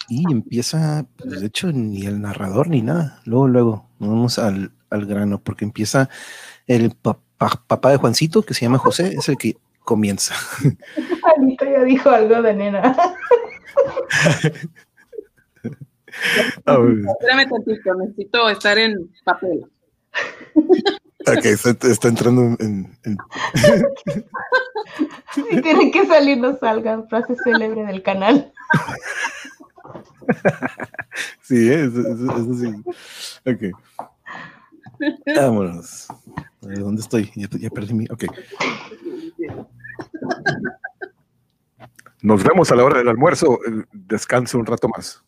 Y 0.08 0.30
empieza, 0.30 1.06
pues, 1.16 1.40
de 1.40 1.46
hecho, 1.46 1.72
ni 1.72 2.06
el 2.06 2.20
narrador 2.20 2.68
ni 2.68 2.82
nada. 2.82 3.20
Luego, 3.24 3.48
luego, 3.48 3.88
vamos 3.98 4.38
al, 4.38 4.72
al 4.90 5.06
grano, 5.06 5.40
porque 5.42 5.64
empieza 5.64 6.08
el 6.66 6.94
papá 6.94 7.90
de 7.90 7.96
Juancito, 7.96 8.42
que 8.42 8.54
se 8.54 8.62
llama 8.62 8.78
José, 8.78 9.14
es 9.16 9.28
el 9.28 9.36
que 9.36 9.56
comienza. 9.80 10.34
Anita 11.36 11.64
ya 11.70 11.82
dijo 11.84 12.10
algo 12.10 12.42
de 12.42 12.54
nena. 12.54 12.96
Espérame 16.64 17.48
tantito, 17.48 17.94
necesito 17.94 18.48
estar 18.48 18.78
en 18.78 19.10
papel. 19.24 19.66
Ok, 21.26 21.44
está, 21.44 22.08
entrando 22.08 22.56
en... 22.60 22.96
Si 25.34 25.42
tienen 25.62 25.90
que 25.90 26.06
salir, 26.06 26.38
no 26.38 26.56
salgan. 26.58 27.08
Frase 27.08 27.34
célebre 27.44 27.84
del 27.84 28.02
canal. 28.02 28.52
Sí, 31.42 31.70
¿eh? 31.70 31.84
eso, 31.84 32.00
eso, 32.00 32.54
sí. 32.54 32.72
Ok. 33.46 33.62
Vámonos. 35.36 36.08
¿Dónde 36.60 37.02
estoy? 37.02 37.30
Ya, 37.36 37.46
ya 37.50 37.70
perdí 37.70 37.92
mi... 37.94 38.06
Ok. 38.06 38.24
Nos 42.22 42.42
vemos 42.42 42.72
a 42.72 42.74
la 42.74 42.84
hora 42.84 42.98
del 42.98 43.08
almuerzo. 43.08 43.58
Descanse 43.92 44.56
un 44.56 44.64
rato 44.66 44.88
más. 44.88 45.22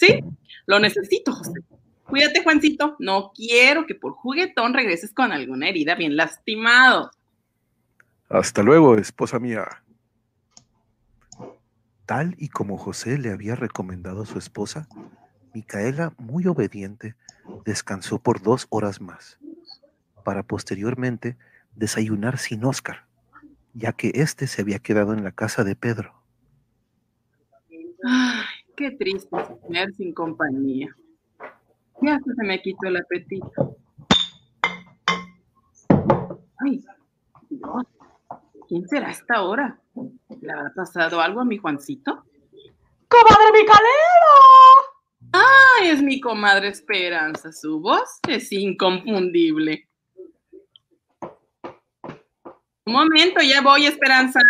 Sí, 0.00 0.24
lo 0.64 0.80
necesito, 0.80 1.30
José. 1.32 1.60
Cuídate, 2.04 2.42
Juancito. 2.42 2.96
No 3.00 3.32
quiero 3.34 3.86
que 3.86 3.94
por 3.94 4.14
juguetón 4.14 4.72
regreses 4.72 5.12
con 5.12 5.30
alguna 5.30 5.68
herida 5.68 5.94
bien 5.94 6.16
lastimado. 6.16 7.10
Hasta 8.30 8.62
luego, 8.62 8.96
esposa 8.96 9.38
mía. 9.38 9.66
Tal 12.06 12.34
y 12.38 12.48
como 12.48 12.78
José 12.78 13.18
le 13.18 13.30
había 13.30 13.56
recomendado 13.56 14.22
a 14.22 14.26
su 14.26 14.38
esposa, 14.38 14.88
Micaela, 15.52 16.14
muy 16.16 16.46
obediente, 16.46 17.14
descansó 17.66 18.18
por 18.18 18.40
dos 18.40 18.68
horas 18.70 19.02
más, 19.02 19.38
para 20.24 20.42
posteriormente 20.42 21.36
desayunar 21.76 22.38
sin 22.38 22.64
Oscar, 22.64 23.04
ya 23.74 23.92
que 23.92 24.12
éste 24.14 24.46
se 24.46 24.62
había 24.62 24.78
quedado 24.78 25.12
en 25.12 25.24
la 25.24 25.32
casa 25.32 25.62
de 25.62 25.76
Pedro. 25.76 26.14
Ay, 28.02 28.59
qué 28.80 28.90
triste 28.92 29.36
comer 29.60 29.92
sin 29.92 30.14
compañía. 30.14 30.88
Ya 32.00 32.18
se 32.18 32.44
me 32.44 32.62
quitó 32.62 32.88
el 32.88 32.96
apetito. 32.96 33.76
Ay, 36.56 36.82
Dios, 37.50 37.86
¿quién 38.66 38.88
será 38.88 39.10
esta 39.10 39.42
hora? 39.42 39.78
¿Le 40.40 40.52
habrá 40.52 40.72
pasado 40.74 41.20
algo 41.20 41.40
a 41.40 41.44
mi 41.44 41.58
Juancito? 41.58 42.24
¡Comadre 43.06 43.52
Micaela! 43.52 43.82
Ay, 45.32 45.88
es 45.90 46.02
mi 46.02 46.18
comadre 46.18 46.68
Esperanza. 46.68 47.52
Su 47.52 47.80
voz 47.80 48.18
es 48.26 48.50
inconfundible. 48.50 49.90
Un 52.86 52.94
momento, 52.94 53.42
ya 53.42 53.60
voy, 53.60 53.84
Esperanza. 53.84 54.40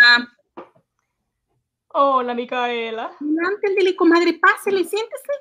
Hola, 1.93 2.33
Micaela. 2.33 3.11
Antes 3.19 3.75
dile, 3.75 3.95
comadre, 3.95 4.33
pásele, 4.39 4.83
siéntese. 4.83 5.31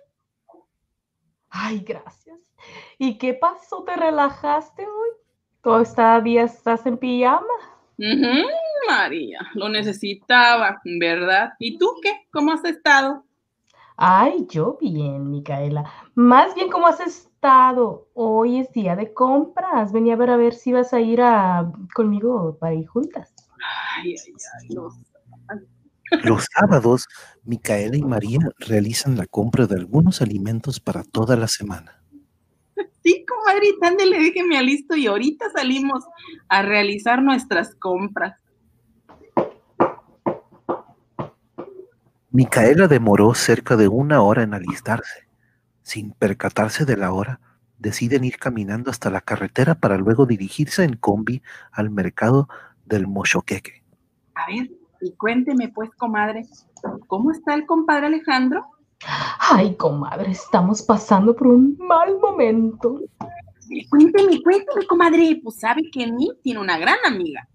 Ay, 1.50 1.80
gracias. 1.80 2.38
¿Y 2.98 3.18
qué 3.18 3.34
pasó? 3.34 3.84
¿Te 3.84 3.96
relajaste 3.96 4.82
hoy? 4.86 5.10
¿Todavía 5.62 6.44
estás 6.44 6.86
en 6.86 6.96
pijama? 6.98 7.46
María, 8.88 9.40
lo 9.54 9.68
necesitaba, 9.68 10.80
¿verdad? 10.84 11.52
¿Y 11.58 11.78
tú 11.78 11.96
qué? 12.02 12.26
¿Cómo 12.32 12.52
has 12.52 12.64
estado? 12.64 13.24
Ay, 13.96 14.46
yo 14.48 14.78
bien, 14.80 15.30
Micaela. 15.30 15.84
Más 16.14 16.54
bien, 16.54 16.70
¿cómo 16.70 16.86
has 16.86 17.00
estado? 17.00 18.08
Hoy 18.14 18.60
es 18.60 18.72
día 18.72 18.96
de 18.96 19.12
compras. 19.12 19.92
Venía 19.92 20.14
a 20.14 20.16
ver 20.16 20.30
a 20.30 20.36
ver 20.36 20.54
si 20.54 20.72
vas 20.72 20.94
a 20.94 21.00
ir 21.00 21.20
a, 21.20 21.70
conmigo 21.94 22.56
para 22.58 22.74
ir 22.74 22.86
juntas. 22.86 23.34
Ay, 23.96 24.14
ay, 24.14 24.34
ay, 24.62 24.74
los- 24.74 25.09
Los 26.24 26.46
sábados, 26.52 27.06
Micaela 27.44 27.96
y 27.96 28.02
María 28.02 28.40
realizan 28.58 29.16
la 29.16 29.26
compra 29.26 29.66
de 29.66 29.76
algunos 29.76 30.20
alimentos 30.20 30.80
para 30.80 31.04
toda 31.04 31.36
la 31.36 31.48
semana. 31.48 32.02
Sí, 33.02 33.24
comadrita, 33.26 33.88
ándele, 33.88 34.18
déjeme 34.18 34.58
a 34.58 34.62
listo 34.62 34.96
y 34.96 35.06
ahorita 35.06 35.50
salimos 35.50 36.04
a 36.48 36.62
realizar 36.62 37.22
nuestras 37.22 37.74
compras. 37.76 38.38
Micaela 42.30 42.86
demoró 42.86 43.34
cerca 43.34 43.76
de 43.76 43.88
una 43.88 44.22
hora 44.22 44.42
en 44.42 44.54
alistarse. 44.54 45.28
Sin 45.82 46.12
percatarse 46.12 46.84
de 46.84 46.96
la 46.96 47.12
hora, 47.12 47.40
deciden 47.78 48.24
ir 48.24 48.36
caminando 48.36 48.90
hasta 48.90 49.10
la 49.10 49.20
carretera 49.20 49.74
para 49.74 49.96
luego 49.96 50.26
dirigirse 50.26 50.84
en 50.84 50.96
combi 50.96 51.42
al 51.72 51.90
mercado 51.90 52.48
del 52.84 53.08
Mochoqueque. 53.08 53.82
A 54.34 54.46
ver, 54.46 54.70
y 55.00 55.12
cuénteme 55.12 55.68
pues, 55.68 55.90
comadre, 55.96 56.46
¿cómo 57.06 57.30
está 57.30 57.54
el 57.54 57.66
compadre 57.66 58.06
Alejandro? 58.06 58.64
Ay, 59.38 59.74
comadre, 59.76 60.30
estamos 60.30 60.82
pasando 60.82 61.34
por 61.34 61.48
un 61.48 61.76
mal 61.78 62.18
momento. 62.18 63.00
Cuénteme, 63.88 64.42
cuénteme, 64.42 64.86
comadre, 64.86 65.40
pues 65.42 65.60
sabe 65.60 65.82
que 65.92 66.02
en 66.02 66.16
mí 66.16 66.30
tiene 66.42 66.60
una 66.60 66.78
gran 66.78 66.98
amiga. 67.06 67.48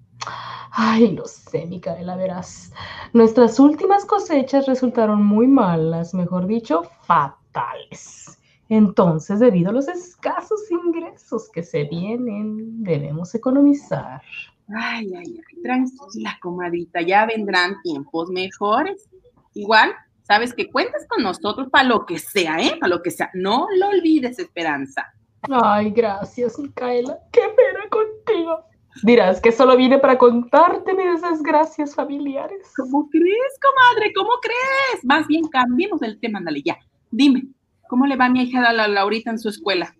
Ay, 0.71 1.11
lo 1.11 1.25
sé, 1.25 1.65
Micaela, 1.65 2.15
verás. 2.15 2.73
Nuestras 3.13 3.59
últimas 3.59 4.05
cosechas 4.05 4.65
resultaron 4.65 5.23
muy 5.23 5.47
malas, 5.47 6.13
mejor 6.13 6.47
dicho, 6.47 6.83
fatales. 7.01 8.39
Entonces, 8.67 9.39
debido 9.39 9.69
a 9.69 9.73
los 9.73 9.87
escasos 9.87 10.59
ingresos 10.71 11.49
que 11.53 11.63
se 11.63 11.83
vienen, 11.83 12.83
debemos 12.83 13.35
economizar. 13.35 14.21
Ay, 14.67 15.13
ay, 15.13 15.39
ay, 15.47 15.61
tranquila, 15.61 16.37
comadrita, 16.41 17.01
ya 17.01 17.25
vendrán 17.25 17.81
tiempos 17.83 18.29
mejores. 18.29 19.07
Igual, 19.53 19.93
sabes 20.23 20.53
que 20.53 20.71
cuentas 20.71 21.05
con 21.07 21.23
nosotros 21.23 21.69
para 21.69 21.87
lo 21.87 22.05
que 22.05 22.17
sea, 22.17 22.59
¿eh? 22.59 22.77
Para 22.79 22.95
lo 22.95 23.01
que 23.01 23.11
sea. 23.11 23.29
No 23.33 23.67
lo 23.77 23.89
olvides, 23.89 24.39
Esperanza. 24.39 25.13
Ay, 25.49 25.91
gracias, 25.91 26.57
Micaela. 26.57 27.19
Qué 27.31 27.41
pena 27.41 27.87
contigo. 27.89 28.65
Dirás 29.03 29.41
que 29.41 29.51
solo 29.51 29.75
vine 29.75 29.99
para 29.99 30.17
contarte 30.17 30.93
mis 30.93 31.21
desgracias 31.21 31.93
familiares. 31.93 32.71
¿Cómo 32.77 33.09
crees, 33.09 33.59
comadre? 33.61 34.13
¿Cómo 34.13 34.31
crees? 34.41 35.03
Más 35.03 35.27
bien, 35.27 35.47
cambiemos 35.47 36.01
el 36.01 36.19
tema, 36.19 36.39
ándale, 36.39 36.61
ya. 36.63 36.77
Dime, 37.11 37.43
¿cómo 37.87 38.05
le 38.05 38.15
va 38.15 38.25
a 38.25 38.29
mi 38.29 38.41
hija 38.43 38.73
la 38.73 38.87
Laurita 38.87 39.29
en 39.29 39.39
su 39.39 39.49
escuela? 39.49 39.93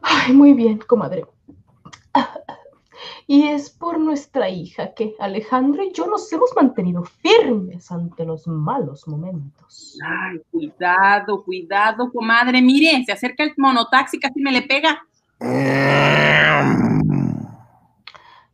Ay, 0.00 0.32
muy 0.32 0.54
bien, 0.54 0.78
comadre. 0.78 1.26
Y 3.30 3.46
es 3.46 3.68
por 3.68 4.00
nuestra 4.00 4.48
hija 4.48 4.94
que 4.94 5.14
Alejandro 5.18 5.82
y 5.84 5.92
yo 5.92 6.06
nos 6.06 6.32
hemos 6.32 6.50
mantenido 6.56 7.04
firmes 7.04 7.92
ante 7.92 8.24
los 8.24 8.46
malos 8.46 9.06
momentos. 9.06 9.98
Ay, 10.02 10.40
cuidado, 10.50 11.44
cuidado, 11.44 12.10
comadre. 12.10 12.62
Mire, 12.62 13.04
se 13.04 13.12
acerca 13.12 13.44
el 13.44 13.52
monotaxi, 13.58 14.18
casi 14.18 14.40
me 14.40 14.50
le 14.50 14.62
pega. 14.62 15.06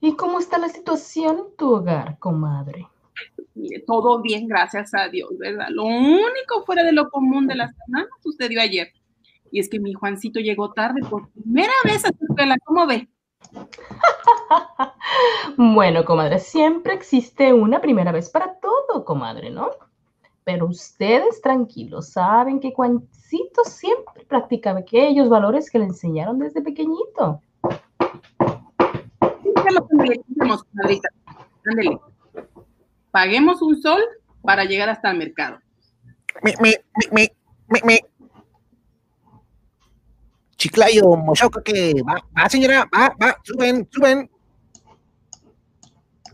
¿Y 0.01 0.17
cómo 0.17 0.41
está 0.41 0.59
la 0.59 0.69
situación 0.69 1.39
en 1.39 1.57
tu 1.57 1.77
hogar, 1.77 2.19
comadre? 2.19 2.89
Mire, 3.55 3.85
todo 3.87 4.23
bien, 4.23 4.49
gracias 4.49 4.93
a 4.93 5.09
Dios, 5.09 5.31
¿verdad? 5.39 5.69
Lo 5.71 5.85
único 5.85 6.65
fuera 6.67 6.83
de 6.83 6.91
lo 6.91 7.11
común 7.11 7.47
de 7.47 7.55
la 7.55 7.71
semana 7.73 8.09
sucedió 8.25 8.61
ayer. 8.61 8.89
Y 9.53 9.61
es 9.61 9.69
que 9.69 9.79
mi 9.79 9.93
Juancito 9.93 10.41
llegó 10.41 10.73
tarde 10.73 11.01
por 11.09 11.31
primera 11.31 11.73
vez 11.85 12.05
a 12.05 12.09
su 12.09 12.25
escuela. 12.29 12.57
¿Cómo 12.65 12.89
ve? 12.89 13.09
Bueno, 15.57 16.05
comadre, 16.05 16.39
siempre 16.39 16.95
existe 16.95 17.53
una 17.53 17.81
primera 17.81 18.11
vez 18.13 18.29
para 18.31 18.55
todo, 18.55 19.05
comadre, 19.05 19.51
¿no? 19.51 19.71
Pero 20.43 20.67
ustedes 20.67 21.41
tranquilos, 21.41 22.11
saben 22.11 22.61
que 22.61 22.73
Juancito 22.73 23.65
siempre 23.65 24.25
practicaba 24.27 24.81
aquellos 24.81 25.29
valores 25.29 25.71
que 25.71 25.79
le 25.79 25.87
enseñaron 25.87 26.39
desde 26.39 26.61
pequeñito. 26.61 27.41
Ándele. 31.65 31.99
Paguemos 33.11 33.63
un 33.63 33.81
sol 33.81 34.03
para 34.43 34.65
llegar 34.65 34.89
hasta 34.89 35.11
el 35.11 35.19
mercado. 35.19 35.59
Me, 36.43 36.55
me, 36.61 37.31
me, 37.85 38.01
Chiclayo, 40.69 41.15
Mochoqueque, 41.17 41.93
va, 42.09 42.15
va, 42.35 42.49
señora, 42.49 42.89
va, 42.91 43.15
va, 43.21 43.37
suben, 43.43 43.87
suben. 43.93 44.31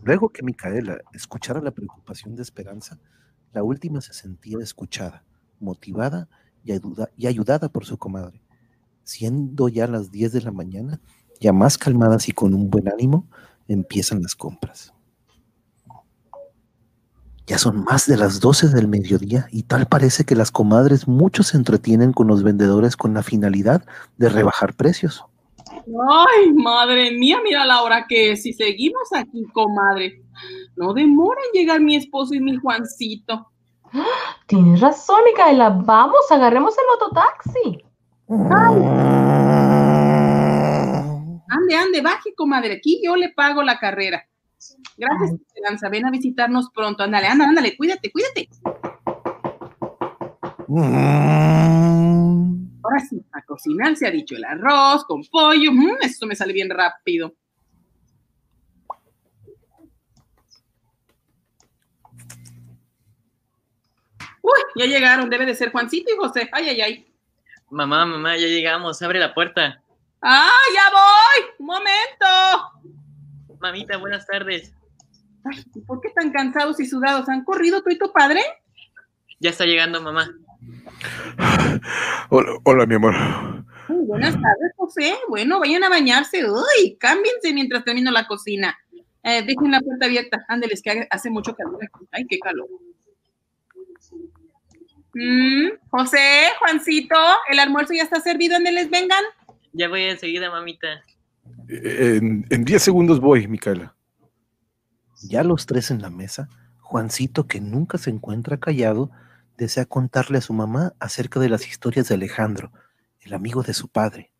Luego 0.03 0.29
que 0.29 0.41
Micaela 0.41 0.99
escuchara 1.13 1.59
la 1.59 1.71
preocupación 1.71 2.37
de 2.37 2.41
Esperanza, 2.41 2.97
la 3.51 3.61
última 3.61 3.99
se 3.99 4.13
sentía 4.13 4.59
escuchada, 4.61 5.25
motivada 5.59 6.29
y, 6.63 6.71
ayuda- 6.71 7.09
y 7.17 7.27
ayudada 7.27 7.67
por 7.67 7.83
su 7.85 7.97
comadre. 7.97 8.41
Siendo 9.03 9.67
ya 9.67 9.85
las 9.85 10.11
10 10.11 10.31
de 10.31 10.39
la 10.43 10.51
mañana, 10.53 11.01
ya 11.41 11.51
más 11.51 11.77
calmadas 11.77 12.29
y 12.29 12.31
con 12.31 12.53
un 12.53 12.69
buen 12.69 12.87
ánimo, 12.87 13.27
empiezan 13.67 14.21
las 14.21 14.35
compras. 14.35 14.93
Ya 17.51 17.57
son 17.57 17.83
más 17.83 18.07
de 18.07 18.15
las 18.15 18.39
12 18.39 18.69
del 18.69 18.87
mediodía 18.87 19.45
y 19.51 19.63
tal 19.63 19.85
parece 19.85 20.23
que 20.23 20.37
las 20.37 20.51
comadres 20.51 21.09
muchos 21.09 21.47
se 21.47 21.57
entretienen 21.57 22.13
con 22.13 22.27
los 22.27 22.43
vendedores 22.43 22.95
con 22.95 23.13
la 23.13 23.23
finalidad 23.23 23.83
de 24.15 24.29
rebajar 24.29 24.73
precios. 24.73 25.25
Ay, 25.69 26.53
madre 26.53 27.11
mía, 27.11 27.39
mira 27.43 27.65
la 27.65 27.83
hora 27.83 28.05
que 28.07 28.31
es. 28.31 28.43
Si 28.43 28.53
seguimos 28.53 29.09
aquí, 29.13 29.43
comadre, 29.51 30.23
no 30.77 30.93
demora 30.93 31.41
en 31.47 31.59
llegar 31.59 31.81
mi 31.81 31.97
esposo 31.97 32.33
y 32.33 32.39
mi 32.39 32.55
Juancito. 32.55 33.51
Tienes 34.47 34.79
razón, 34.79 35.19
Micaela. 35.25 35.71
Vamos, 35.71 36.21
agarremos 36.31 36.73
el 36.77 36.85
mototaxi. 36.93 37.83
Ande, 41.49 41.75
ande, 41.75 42.01
baje, 42.01 42.33
comadre. 42.33 42.75
Aquí 42.75 43.01
yo 43.03 43.17
le 43.17 43.27
pago 43.33 43.61
la 43.61 43.77
carrera. 43.77 44.25
Gracias. 44.97 45.31
Esperanza. 45.47 45.89
Ven 45.89 46.05
a 46.05 46.11
visitarnos 46.11 46.69
pronto. 46.73 47.03
Ándale, 47.03 47.27
ándale, 47.27 47.49
ándale. 47.49 47.77
Cuídate, 47.77 48.11
cuídate. 48.11 48.49
Ahora 52.83 52.99
sí, 53.09 53.23
a 53.33 53.41
cocinar 53.43 53.95
se 53.95 54.07
ha 54.07 54.11
dicho 54.11 54.35
el 54.35 54.45
arroz 54.45 55.05
con 55.05 55.23
pollo. 55.25 55.71
Mm, 55.71 55.97
eso 56.01 56.25
me 56.25 56.35
sale 56.35 56.53
bien 56.53 56.69
rápido. 56.69 57.33
Uy, 64.41 64.59
ya 64.75 64.85
llegaron. 64.85 65.29
Debe 65.29 65.45
de 65.45 65.55
ser 65.55 65.71
Juancito 65.71 66.11
y 66.13 66.17
José. 66.17 66.49
Ay, 66.51 66.69
ay, 66.69 66.81
ay. 66.81 67.07
Mamá, 67.71 68.05
mamá, 68.05 68.35
ya 68.35 68.47
llegamos, 68.47 69.01
abre 69.01 69.17
la 69.17 69.33
puerta. 69.33 69.81
¡Ah, 70.21 70.49
ya 70.75 70.89
voy! 70.91 71.51
¡Un 71.59 71.65
momento! 71.65 73.00
Mamita, 73.61 73.97
buenas 73.97 74.25
tardes. 74.25 74.73
Ay, 75.45 75.63
¿por 75.85 76.01
qué 76.01 76.09
tan 76.09 76.31
cansados 76.31 76.79
y 76.79 76.87
sudados? 76.87 77.29
¿Han 77.29 77.43
corrido 77.43 77.83
tú 77.83 77.91
y 77.91 77.97
tu 77.97 78.11
padre? 78.11 78.41
Ya 79.39 79.51
está 79.51 79.65
llegando, 79.65 80.01
mamá. 80.01 80.35
Hola, 82.29 82.53
hola, 82.63 82.85
mi 82.87 82.95
amor. 82.95 83.13
Buenas 83.87 84.33
tardes, 84.33 84.73
José. 84.75 85.15
Bueno, 85.29 85.59
vayan 85.59 85.83
a 85.83 85.89
bañarse. 85.89 86.43
Uy, 86.49 86.97
cámbiense 86.99 87.53
mientras 87.53 87.83
termino 87.83 88.09
la 88.09 88.25
cocina. 88.25 88.75
Eh, 89.23 89.43
dejen 89.43 89.71
la 89.71 89.79
puerta 89.79 90.07
abierta. 90.07 90.43
Ándeles, 90.47 90.81
que 90.81 91.07
hace 91.11 91.29
mucho 91.29 91.55
calor 91.55 91.79
aquí. 91.83 92.05
Ay, 92.11 92.25
qué 92.27 92.39
calor. 92.39 92.67
Mm, 95.13 95.69
José, 95.91 96.49
Juancito, 96.57 97.15
el 97.49 97.59
almuerzo 97.59 97.93
ya 97.93 98.03
está 98.03 98.19
servido. 98.21 98.55
¿Ándeles, 98.55 98.89
vengan? 98.89 99.23
Ya 99.73 99.87
voy 99.87 100.03
enseguida, 100.03 100.49
mamita. 100.49 101.03
En, 101.67 102.45
en 102.49 102.65
10 102.65 102.81
segundos 102.81 103.19
voy, 103.19 103.47
Micaela. 103.47 103.95
Ya 105.23 105.43
los 105.43 105.65
tres 105.65 105.91
en 105.91 106.01
la 106.01 106.09
mesa, 106.09 106.49
Juancito, 106.79 107.47
que 107.47 107.61
nunca 107.61 107.97
se 107.97 108.09
encuentra 108.09 108.59
callado, 108.59 109.11
desea 109.57 109.85
contarle 109.85 110.39
a 110.39 110.41
su 110.41 110.53
mamá 110.53 110.93
acerca 110.99 111.39
de 111.39 111.49
las 111.49 111.67
historias 111.67 112.07
de 112.07 112.15
Alejandro, 112.15 112.71
el 113.21 113.33
amigo 113.33 113.63
de 113.63 113.73
su 113.73 113.87
padre. 113.87 114.31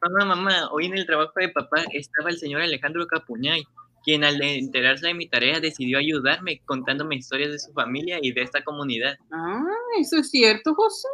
Mamá, 0.00 0.36
mamá, 0.36 0.68
hoy 0.70 0.86
en 0.86 0.96
el 0.96 1.06
trabajo 1.06 1.32
de 1.36 1.48
papá 1.48 1.82
estaba 1.92 2.30
el 2.30 2.38
señor 2.38 2.62
Alejandro 2.62 3.06
Capuñay, 3.06 3.64
quien 4.04 4.22
al 4.22 4.40
enterarse 4.40 5.08
de 5.08 5.14
mi 5.14 5.28
tarea 5.28 5.60
decidió 5.60 5.98
ayudarme 5.98 6.60
contándome 6.66 7.16
historias 7.16 7.50
de 7.50 7.58
su 7.58 7.72
familia 7.72 8.18
y 8.20 8.32
de 8.32 8.42
esta 8.42 8.62
comunidad. 8.62 9.16
Ah, 9.32 9.64
eso 9.98 10.18
es 10.18 10.30
cierto, 10.30 10.74
José. 10.74 11.08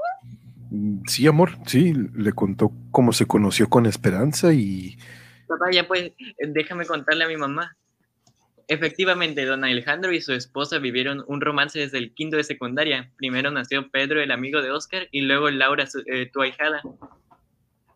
Mm, 0.70 1.00
Sí, 1.06 1.26
amor, 1.26 1.52
sí, 1.66 1.94
le 2.14 2.32
contó 2.32 2.72
cómo 2.90 3.12
se 3.12 3.26
conoció 3.26 3.68
con 3.68 3.86
Esperanza 3.86 4.52
y 4.52 4.98
Papá, 5.50 5.70
ya 5.72 5.88
pues, 5.88 6.12
déjame 6.38 6.86
contarle 6.86 7.24
a 7.24 7.28
mi 7.28 7.36
mamá. 7.36 7.76
Efectivamente, 8.68 9.44
don 9.44 9.64
Alejandro 9.64 10.12
y 10.12 10.20
su 10.20 10.32
esposa 10.32 10.78
vivieron 10.78 11.24
un 11.26 11.40
romance 11.40 11.80
desde 11.80 11.98
el 11.98 12.14
quinto 12.14 12.36
de 12.36 12.44
secundaria. 12.44 13.10
Primero 13.16 13.50
nació 13.50 13.90
Pedro, 13.90 14.20
el 14.22 14.30
amigo 14.30 14.62
de 14.62 14.70
Oscar, 14.70 15.08
y 15.10 15.22
luego 15.22 15.50
Laura, 15.50 15.86
su- 15.88 16.04
eh, 16.06 16.30
tu 16.32 16.40
ahijada. 16.40 16.80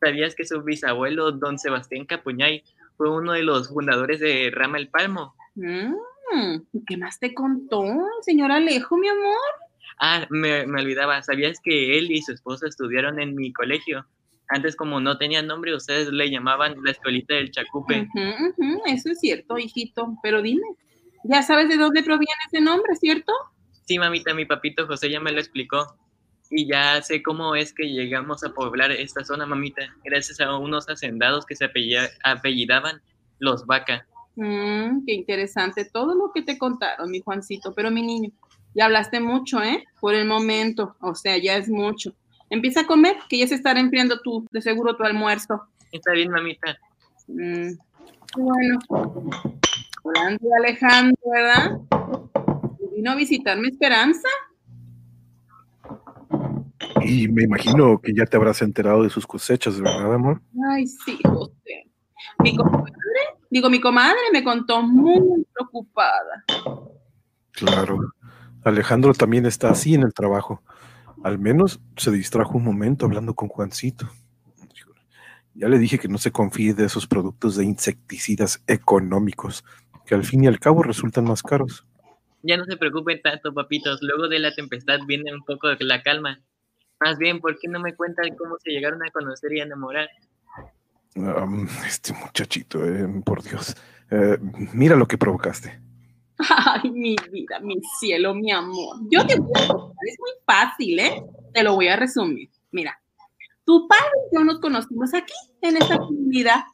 ¿Sabías 0.00 0.34
que 0.34 0.44
su 0.44 0.62
bisabuelo, 0.62 1.30
don 1.30 1.60
Sebastián 1.60 2.06
Capuñay, 2.06 2.64
fue 2.96 3.08
uno 3.08 3.32
de 3.34 3.44
los 3.44 3.68
fundadores 3.68 4.18
de 4.18 4.50
Rama 4.52 4.78
el 4.78 4.88
Palmo? 4.88 5.36
Mm, 5.54 5.94
¿y 6.72 6.84
¿Qué 6.86 6.96
más 6.96 7.20
te 7.20 7.32
contó 7.34 7.84
señor 8.22 8.50
Alejo, 8.50 8.96
mi 8.96 9.08
amor? 9.08 9.38
Ah, 10.00 10.26
me, 10.28 10.66
me 10.66 10.82
olvidaba, 10.82 11.22
¿sabías 11.22 11.60
que 11.62 11.96
él 11.98 12.10
y 12.10 12.20
su 12.20 12.32
esposa 12.32 12.66
estudiaron 12.66 13.20
en 13.20 13.36
mi 13.36 13.52
colegio? 13.52 14.04
Antes, 14.48 14.76
como 14.76 15.00
no 15.00 15.16
tenía 15.16 15.42
nombre, 15.42 15.74
ustedes 15.74 16.08
le 16.08 16.30
llamaban 16.30 16.74
la 16.84 16.90
escuelita 16.90 17.34
del 17.34 17.50
Chacupe. 17.50 18.08
Eso 18.86 19.10
es 19.10 19.20
cierto, 19.20 19.58
hijito. 19.58 20.16
Pero 20.22 20.42
dime, 20.42 20.66
ya 21.24 21.42
sabes 21.42 21.68
de 21.68 21.76
dónde 21.76 22.02
proviene 22.02 22.40
ese 22.46 22.60
nombre, 22.60 22.94
¿cierto? 22.96 23.32
Sí, 23.86 23.98
mamita, 23.98 24.34
mi 24.34 24.44
papito 24.44 24.86
José 24.86 25.10
ya 25.10 25.20
me 25.20 25.32
lo 25.32 25.40
explicó. 25.40 25.96
Y 26.50 26.68
ya 26.68 27.00
sé 27.02 27.22
cómo 27.22 27.56
es 27.56 27.72
que 27.72 27.84
llegamos 27.88 28.44
a 28.44 28.52
poblar 28.52 28.92
esta 28.92 29.24
zona, 29.24 29.46
mamita, 29.46 29.82
gracias 30.04 30.40
a 30.40 30.56
unos 30.56 30.88
hacendados 30.88 31.46
que 31.46 31.56
se 31.56 31.64
apellida- 31.64 32.10
apellidaban 32.22 33.00
Los 33.38 33.64
Vaca. 33.66 34.06
Mm, 34.36 35.06
qué 35.06 35.14
interesante 35.14 35.84
todo 35.90 36.14
lo 36.14 36.32
que 36.32 36.42
te 36.42 36.58
contaron, 36.58 37.10
mi 37.10 37.20
Juancito. 37.20 37.72
Pero 37.74 37.90
mi 37.90 38.02
niño, 38.02 38.30
ya 38.74 38.84
hablaste 38.84 39.20
mucho, 39.20 39.62
¿eh? 39.62 39.84
Por 40.00 40.14
el 40.14 40.26
momento, 40.26 40.96
o 41.00 41.14
sea, 41.14 41.38
ya 41.38 41.56
es 41.56 41.68
mucho. 41.68 42.14
Empieza 42.54 42.82
a 42.82 42.86
comer, 42.86 43.16
que 43.28 43.36
ya 43.36 43.48
se 43.48 43.56
estará 43.56 43.80
enfriando 43.80 44.20
tu, 44.20 44.46
de 44.52 44.62
seguro 44.62 44.94
tu 44.94 45.02
almuerzo. 45.02 45.64
Está 45.90 46.12
bien, 46.12 46.30
mamita. 46.30 46.78
Mm, 47.26 47.72
bueno, 48.36 48.78
hablando 50.04 50.48
de 50.48 50.56
Alejandro, 50.60 51.16
¿verdad? 51.32 51.80
Vino 52.94 53.10
a 53.10 53.16
visitarme 53.16 53.66
Esperanza. 53.66 54.28
Y 57.02 57.26
me 57.26 57.42
imagino 57.42 58.00
que 58.00 58.14
ya 58.14 58.24
te 58.24 58.36
habrás 58.36 58.62
enterado 58.62 59.02
de 59.02 59.10
sus 59.10 59.26
cosechas, 59.26 59.80
¿verdad, 59.80 60.14
amor? 60.14 60.40
Ay, 60.70 60.86
sí, 60.86 61.18
José. 61.24 61.90
Mi 62.38 62.56
comadre, 62.56 62.92
digo, 63.50 63.68
mi 63.68 63.80
comadre 63.80 64.20
me 64.32 64.44
contó 64.44 64.80
muy 64.80 65.44
preocupada. 65.52 66.44
Claro. 67.50 67.98
Alejandro 68.62 69.12
también 69.12 69.44
está 69.44 69.70
así 69.70 69.94
en 69.94 70.04
el 70.04 70.14
trabajo. 70.14 70.62
Al 71.24 71.38
menos 71.38 71.80
se 71.96 72.10
distrajo 72.10 72.58
un 72.58 72.64
momento 72.64 73.06
hablando 73.06 73.34
con 73.34 73.48
Juancito. 73.48 74.10
Ya 75.54 75.68
le 75.68 75.78
dije 75.78 75.98
que 75.98 76.06
no 76.06 76.18
se 76.18 76.30
confíe 76.30 76.74
de 76.74 76.84
esos 76.84 77.06
productos 77.06 77.56
de 77.56 77.64
insecticidas 77.64 78.62
económicos, 78.66 79.64
que 80.04 80.14
al 80.14 80.24
fin 80.24 80.44
y 80.44 80.48
al 80.48 80.60
cabo 80.60 80.82
resultan 80.82 81.24
más 81.24 81.42
caros. 81.42 81.86
Ya 82.42 82.58
no 82.58 82.66
se 82.66 82.76
preocupen 82.76 83.22
tanto, 83.22 83.54
papitos. 83.54 84.00
Luego 84.02 84.28
de 84.28 84.38
la 84.38 84.54
tempestad 84.54 84.98
viene 85.06 85.32
un 85.32 85.42
poco 85.44 85.68
de 85.68 85.82
la 85.86 86.02
calma. 86.02 86.42
Más 87.00 87.16
bien, 87.16 87.40
¿por 87.40 87.58
qué 87.58 87.68
no 87.68 87.80
me 87.80 87.94
cuentan 87.94 88.36
cómo 88.36 88.56
se 88.62 88.72
llegaron 88.72 89.02
a 89.02 89.10
conocer 89.10 89.50
y 89.54 89.60
a 89.60 89.64
enamorar? 89.64 90.10
Am, 91.16 91.66
este 91.86 92.12
muchachito, 92.12 92.84
eh, 92.86 93.08
por 93.24 93.42
Dios. 93.42 93.74
Eh, 94.10 94.36
mira 94.74 94.94
lo 94.94 95.08
que 95.08 95.16
provocaste. 95.16 95.83
Ay, 96.82 96.90
mi 96.90 97.16
vida, 97.30 97.60
mi 97.60 97.80
cielo, 97.98 98.34
mi 98.34 98.50
amor. 98.50 98.98
Yo 99.10 99.26
te 99.26 99.38
voy 99.38 99.52
a 99.54 99.68
contar, 99.68 99.96
es 100.06 100.18
muy 100.18 100.30
fácil, 100.46 100.98
¿eh? 100.98 101.22
Te 101.52 101.62
lo 101.62 101.74
voy 101.74 101.88
a 101.88 101.96
resumir. 101.96 102.50
Mira, 102.72 102.98
tu 103.64 103.86
padre 103.88 104.10
y 104.30 104.36
yo 104.36 104.44
nos 104.44 104.58
conocimos 104.60 105.14
aquí, 105.14 105.32
en 105.62 105.76
esta 105.76 105.98
comunidad, 105.98 106.64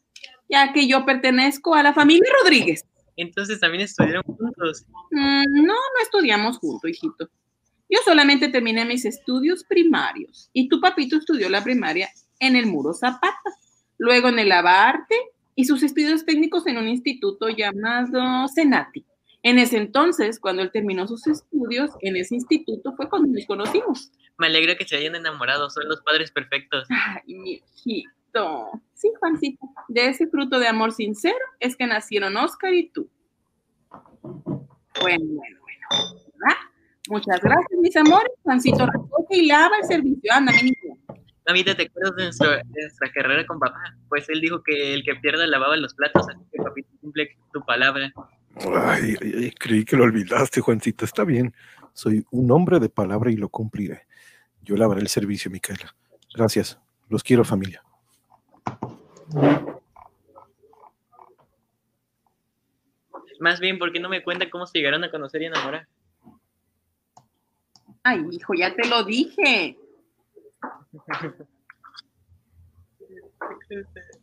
ya 0.49 0.73
que 0.73 0.89
yo 0.89 1.05
pertenezco 1.05 1.75
a 1.75 1.83
la 1.83 1.93
familia 1.93 2.29
Rodríguez. 2.43 2.85
Entonces 3.17 3.61
también 3.61 3.85
estudiaron 3.85 4.23
juntos. 4.23 4.87
Mm, 5.11 5.67
no, 5.67 5.75
no 5.75 6.03
estudiamos 6.03 6.59
juntos, 6.59 6.91
hijito. 6.91 7.29
Yo 7.89 7.99
solamente 8.05 8.49
terminé 8.49 8.85
mis 8.85 9.05
estudios 9.05 9.65
primarios 9.65 10.49
y 10.53 10.69
tu 10.69 10.81
papito 10.81 11.17
estudió 11.17 11.49
la 11.49 11.63
primaria 11.63 12.09
en 12.39 12.57
el 12.57 12.67
Muro 12.67 12.95
Zapata, 12.95 13.43
luego 13.99 14.29
en 14.29 14.39
el 14.39 14.53
Abarte 14.53 15.17
y 15.55 15.65
sus 15.65 15.83
estudios 15.83 16.25
técnicos 16.25 16.67
en 16.67 16.79
un 16.79 16.89
instituto 16.89 17.49
llamado 17.49 18.49
Senati. 18.49 19.05
En 19.43 19.59
ese 19.59 19.79
entonces, 19.79 20.39
cuando 20.39 20.63
él 20.63 20.71
terminó 20.71 21.07
sus 21.09 21.27
estudios 21.27 21.91
en 22.01 22.17
ese 22.17 22.35
instituto, 22.35 22.95
fue 22.97 23.09
cuando 23.09 23.29
nos 23.33 23.47
conocimos. 23.47 24.11
Me 24.39 24.47
alegra 24.49 24.77
que 24.77 24.87
se 24.87 24.97
hayan 24.97 25.15
enamorado. 25.15 25.71
Son 25.71 25.89
los 25.89 26.01
padres 26.03 26.31
perfectos. 26.31 26.87
Ay, 26.91 27.35
mi 27.35 27.63
hijito. 27.75 28.69
Sí, 28.95 29.11
Juancito, 29.19 29.67
de 29.89 30.07
ese 30.09 30.27
fruto 30.29 30.59
de 30.59 30.69
amor 30.69 30.93
sincero 30.93 31.39
es 31.59 31.77
que 31.77 31.87
nacieron 31.87 32.37
Oscar 32.37 32.73
y 32.75 32.91
tú. 32.91 33.09
Bueno, 35.01 35.25
bueno, 35.27 35.59
bueno. 35.61 35.87
¿verdad? 36.39 36.57
Muchas 37.09 37.41
gracias, 37.41 37.81
mis 37.81 37.97
amores. 37.97 38.33
Juancito 38.43 38.87
recoge 38.87 39.37
y 39.37 39.47
lava 39.47 39.77
el 39.81 39.85
servicio. 39.87 40.33
Anda, 40.33 40.53
mi 40.53 40.63
niño. 40.71 40.97
Mamita, 41.47 41.75
¿te 41.75 41.85
acuerdas 41.85 42.15
de, 42.17 42.25
nuestro- 42.25 42.51
de 42.51 42.83
nuestra 42.83 43.11
carrera 43.13 43.47
con 43.47 43.59
papá? 43.59 43.81
Pues 44.09 44.29
él 44.29 44.41
dijo 44.41 44.63
que 44.63 44.95
el 44.95 45.03
que 45.03 45.17
pierda 45.17 45.47
lavaba 45.47 45.77
los 45.77 45.95
platos, 45.95 46.29
así 46.29 46.39
que 46.53 46.63
papito 46.63 46.89
cumple 47.01 47.37
tu 47.53 47.61
palabra. 47.63 48.13
Ay, 48.69 49.17
ay, 49.21 49.33
ay, 49.39 49.51
creí 49.53 49.85
que 49.85 49.97
lo 49.97 50.05
olvidaste, 50.05 50.61
Juancito. 50.61 51.05
Está 51.05 51.25
bien. 51.25 51.55
Soy 51.93 52.25
un 52.31 52.51
hombre 52.51 52.79
de 52.79 52.89
palabra 52.89 53.31
y 53.31 53.37
lo 53.37 53.49
cumpliré. 53.49 54.07
Yo 54.63 54.77
lavaré 54.77 55.01
el 55.01 55.09
servicio, 55.09 55.51
Micaela. 55.51 55.95
Gracias. 56.35 56.79
Los 57.09 57.23
quiero, 57.23 57.45
familia. 57.45 57.83
Más 63.41 63.59
bien, 63.59 63.79
¿por 63.79 63.91
qué 63.93 64.01
no 64.01 64.11
me 64.11 64.23
cuentan 64.23 64.51
cómo 64.51 64.67
se 64.67 64.79
llegaron 64.79 65.03
a 65.03 65.11
conocer 65.11 65.41
y 65.43 65.47
enamorar? 65.47 65.89
Ay, 68.03 68.27
hijo, 68.31 68.55
ya 68.55 68.75
te 68.75 68.87
lo 68.87 69.05
dije. 69.05 69.79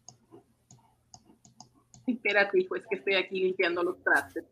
Espérate, 2.08 2.60
hijo, 2.60 2.76
es 2.78 2.86
que 2.90 2.96
estoy 2.96 3.16
aquí 3.16 3.42
limpiando 3.42 3.84
los 3.84 4.02
trastes. 4.02 4.46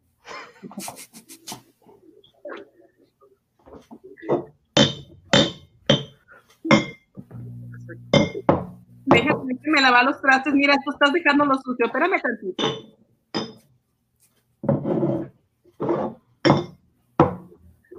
Déjame, 9.06 9.54
déjame 9.54 9.82
lavar 9.82 10.04
los 10.04 10.22
trastes. 10.22 10.54
Mira, 10.54 10.76
tú 10.84 10.92
estás 10.92 11.14
dejando 11.14 11.46
lo 11.46 11.56
sucio. 11.56 11.86
Espérame 11.86 12.22
tantito. 12.22 12.66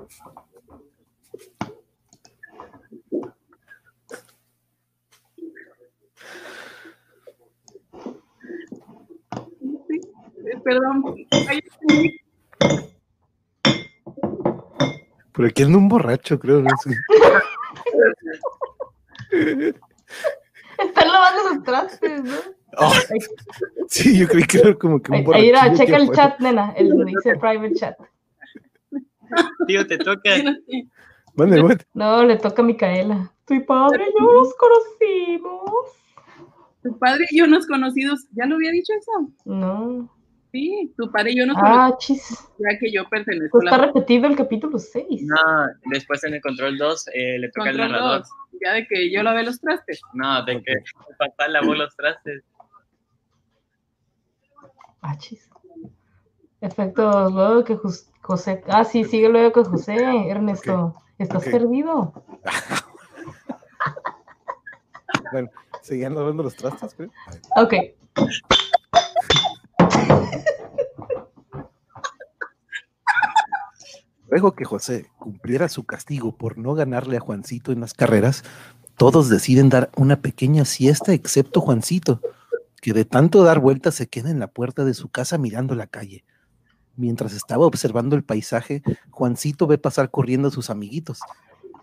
Sí, 0.09 0.46
Perdón. 10.67 11.05
Por 15.33 15.47
aquí 15.47 15.63
anda 15.63 15.79
un 15.79 15.89
borracho, 15.89 16.41
creo. 16.41 16.61
No 16.61 16.71
sé. 16.83 16.91
Están 20.79 21.09
lavando 21.09 21.55
los 21.55 21.63
trastes, 21.63 22.25
¿no? 22.25 22.35
Sí, 23.89 24.19
yo 24.19 24.27
creí 24.27 24.43
que 24.45 24.59
era 24.59 24.75
como 24.75 25.01
que 25.01 25.13
un 25.13 25.19
Ahí, 25.19 25.23
borracho. 25.25 25.43
ahí 25.43 25.49
era, 25.51 25.73
checa 25.75 25.97
el 25.99 26.11
chat, 26.11 26.41
nena, 26.41 26.73
el 26.77 26.89
donde 26.89 27.05
dice 27.07 27.37
private 27.39 27.75
chat. 27.75 27.97
Tío, 29.69 29.87
te 29.87 29.99
toca. 29.99 30.35
Espérate. 30.35 30.89
Mande, 31.35 31.63
mande. 31.63 31.87
No, 31.95 32.25
le 32.25 32.37
toca 32.39 32.63
a 32.63 32.65
Micaela. 32.65 33.33
Tu 33.47 33.65
padre 33.65 34.05
y 34.09 34.21
yo 34.21 34.33
nos 34.33 34.53
conocimos. 34.57 35.71
Tu 36.83 36.99
padre 36.99 37.25
y 37.31 37.39
yo 37.39 37.47
nos 37.47 37.67
conocidos, 37.69 38.27
¿ya 38.33 38.47
lo 38.47 38.57
había 38.57 38.73
dicho 38.73 38.93
eso? 38.99 39.31
No. 39.45 40.11
Sí, 40.57 40.95
tu 40.97 41.11
padre 41.13 41.33
y 41.33 41.37
yo 41.39 41.45
nos 41.45 41.57
Ah, 41.61 41.93
chis. 41.99 42.49
ya 42.59 42.79
que 42.79 42.91
yo 42.91 43.07
pertenezco 43.11 43.59
Pues 43.59 43.67
a 43.67 43.75
está 43.75 43.77
la 43.79 43.87
repetido 43.93 44.27
el 44.27 44.37
capítulo 44.37 44.79
6. 44.79 45.23
No, 45.25 45.37
después 45.91 46.25
en 46.25 46.33
el 46.33 46.41
control 46.41 46.79
2 46.79 47.09
eh, 47.13 47.39
le 47.39 47.51
toca 47.51 47.67
Control 47.71 47.91
narrador. 47.93 48.19
2, 48.21 48.29
ya 48.65 48.73
de 48.73 48.87
que 48.87 49.13
yo 49.13 49.23
lavé 49.23 49.45
los 49.45 49.61
trastes. 49.61 50.01
No, 50.15 50.43
de 50.47 50.63
que 50.63 50.73
el 50.73 50.83
papá 51.19 51.49
lavó 51.49 51.75
los 51.75 51.95
trastes. 51.95 52.43
Ah, 55.03 55.15
chis. 55.19 55.47
Efectos, 56.63 57.33
luego 57.35 57.63
que 57.65 57.77
José. 58.23 58.63
Ah, 58.69 58.85
sí, 58.85 59.05
sigue 59.05 59.29
luego 59.29 59.53
que 59.53 59.69
José. 59.69 59.97
Ernesto, 60.31 60.95
¿estás 61.19 61.47
ok. 61.47 61.53
perdido? 61.53 62.25
Bueno, 65.33 65.49
seguían 65.83 66.15
lavando 66.15 66.45
los 66.45 66.55
trastes, 66.55 66.95
creo. 66.95 67.11
Ok. 67.57 67.75
Luego 74.29 74.55
que 74.55 74.65
José 74.65 75.07
cumpliera 75.19 75.69
su 75.69 75.85
castigo 75.85 76.37
por 76.37 76.59
no 76.59 76.75
ganarle 76.75 77.17
a 77.17 77.21
Juancito 77.21 77.73
en 77.73 77.81
las 77.81 77.95
carreras, 77.95 78.45
todos 78.97 79.29
deciden 79.29 79.69
dar 79.69 79.91
una 79.97 80.21
pequeña 80.21 80.65
siesta, 80.65 81.13
excepto 81.13 81.61
Juancito, 81.61 82.21
que 82.83 82.93
de 82.93 83.05
tanto 83.05 83.45
dar 83.45 83.61
vueltas 83.61 83.95
se 83.95 84.09
queda 84.09 84.31
en 84.31 84.39
la 84.39 84.49
puerta 84.49 84.85
de 84.85 84.95
su 84.95 85.09
casa 85.09 85.39
mirando 85.39 85.75
la 85.75 85.87
calle. 85.87 86.25
Mientras 86.97 87.33
estaba 87.35 87.67
observando 87.67 88.17
el 88.17 88.25
paisaje, 88.25 88.83
Juancito 89.11 89.67
ve 89.67 89.79
pasar 89.79 90.11
corriendo 90.11 90.49
a 90.49 90.51
sus 90.51 90.71
amiguitos, 90.71 91.21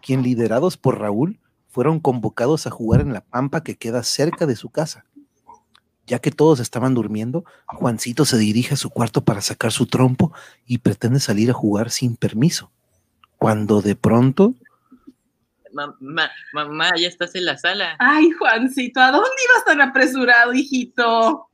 quien 0.01 0.21
liderados 0.23 0.75
por 0.77 0.99
Raúl 0.99 1.39
fueron 1.69 1.99
convocados 1.99 2.67
a 2.67 2.71
jugar 2.71 3.01
en 3.01 3.13
la 3.13 3.21
pampa 3.21 3.63
que 3.63 3.77
queda 3.77 4.03
cerca 4.03 4.45
de 4.45 4.55
su 4.55 4.69
casa. 4.69 5.05
Ya 6.05 6.19
que 6.19 6.31
todos 6.31 6.59
estaban 6.59 6.93
durmiendo, 6.93 7.45
Juancito 7.65 8.25
se 8.25 8.37
dirige 8.37 8.73
a 8.73 8.77
su 8.77 8.89
cuarto 8.89 9.23
para 9.23 9.41
sacar 9.41 9.71
su 9.71 9.85
trompo 9.85 10.33
y 10.65 10.79
pretende 10.79 11.19
salir 11.19 11.49
a 11.49 11.53
jugar 11.53 11.91
sin 11.91 12.17
permiso. 12.17 12.71
Cuando 13.37 13.81
de 13.81 13.95
pronto, 13.95 14.53
Mamá, 15.73 16.29
mamá, 16.53 16.91
ya 16.95 17.07
estás 17.07 17.33
en 17.33 17.45
la 17.45 17.57
sala. 17.57 17.95
Ay, 17.97 18.29
Juancito, 18.31 18.99
¿a 19.01 19.11
dónde 19.11 19.29
ibas 19.49 19.65
tan 19.65 19.81
apresurado, 19.81 20.53
hijito? 20.53 21.47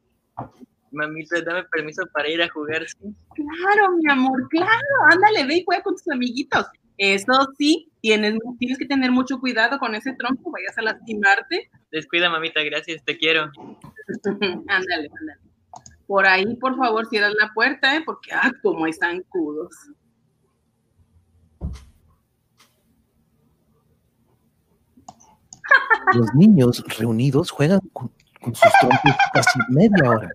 Mamita, 0.91 1.41
dame 1.41 1.63
permiso 1.65 2.03
para 2.13 2.27
ir 2.29 2.41
a 2.41 2.49
jugar. 2.49 2.85
¿sí? 2.85 2.97
Claro, 3.33 3.93
mi 3.93 4.11
amor, 4.11 4.47
claro. 4.49 4.69
Ándale, 5.11 5.45
ve 5.45 5.55
y 5.57 5.63
juega 5.63 5.83
con 5.83 5.95
tus 5.95 6.07
amiguitos. 6.09 6.65
Eso 6.97 7.47
sí, 7.57 7.89
tienes, 8.01 8.35
tienes 8.57 8.77
que 8.77 8.85
tener 8.85 9.09
mucho 9.09 9.39
cuidado 9.39 9.79
con 9.79 9.95
ese 9.95 10.13
tronco, 10.13 10.51
vayas 10.51 10.77
a 10.77 10.81
lastimarte. 10.81 11.69
Descuida, 11.91 12.29
mamita, 12.29 12.61
gracias, 12.63 13.01
te 13.05 13.17
quiero. 13.17 13.49
ándale, 14.67 15.09
ándale. 15.19 15.39
Por 16.07 16.25
ahí, 16.25 16.55
por 16.55 16.75
favor, 16.75 17.05
cierras 17.07 17.33
la 17.39 17.51
puerta, 17.53 17.95
¿eh? 17.95 18.01
porque, 18.03 18.31
ah, 18.33 18.51
como 18.63 18.85
hay 18.85 18.93
zancudos. 18.93 19.71
los 26.13 26.33
niños 26.33 26.83
reunidos 26.97 27.51
juegan 27.51 27.79
con, 27.93 28.11
con 28.41 28.55
sus 28.55 28.71
trompos 28.79 29.11
casi 29.33 29.59
media 29.69 30.09
hora, 30.09 30.29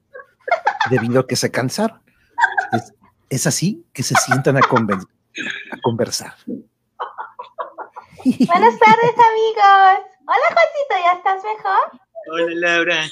debido 0.90 1.20
a 1.20 1.26
que 1.26 1.36
se 1.36 1.50
cansaron. 1.50 2.00
Es, 2.72 2.92
es 3.28 3.46
así 3.46 3.84
que 3.92 4.02
se 4.02 4.14
sientan 4.16 4.56
a, 4.56 4.60
conven- 4.60 5.06
a 5.72 5.76
conversar. 5.82 6.34
Buenas 6.46 8.78
tardes, 8.78 9.14
amigos. 9.30 10.06
Hola, 10.26 10.48
Juancito, 10.52 10.94
¿ya 11.04 11.12
estás 11.12 11.42
mejor? 11.44 12.00
Hola, 12.32 12.54
Laura. 12.54 13.04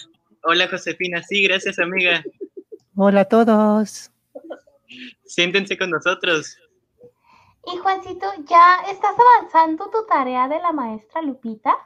Hola, 0.45 0.69
Josefina. 0.69 1.23
Sí, 1.23 1.45
gracias, 1.45 1.79
amiga. 1.79 2.23
Hola 2.97 3.21
a 3.21 3.25
todos. 3.25 4.11
Siéntense 5.25 5.79
con 5.79 5.91
nosotros. 5.91 6.59
Y 7.73 7.77
Juancito, 7.77 8.27
¿ya 8.49 8.79
estás 8.91 9.15
avanzando 9.39 9.89
tu 9.91 10.05
tarea 10.07 10.49
de 10.49 10.59
la 10.59 10.73
maestra 10.73 11.23
Lupita? 11.23 11.77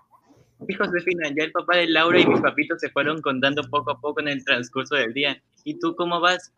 Sí, 0.67 0.73
Josefina, 0.73 1.29
ya 1.37 1.45
el 1.45 1.53
papá 1.53 1.77
de 1.77 1.89
Laura 1.89 2.19
y 2.19 2.27
mis 2.27 2.41
papitos 2.41 2.81
se 2.81 2.89
fueron 2.89 3.21
contando 3.21 3.63
poco 3.71 3.91
a 3.91 4.01
poco 4.01 4.21
en 4.21 4.29
el 4.29 4.43
transcurso 4.43 4.95
del 4.95 5.13
día. 5.13 5.43
¿Y 5.65 5.79
tú 5.79 5.95
cómo 5.95 6.19
vas? 6.21 6.55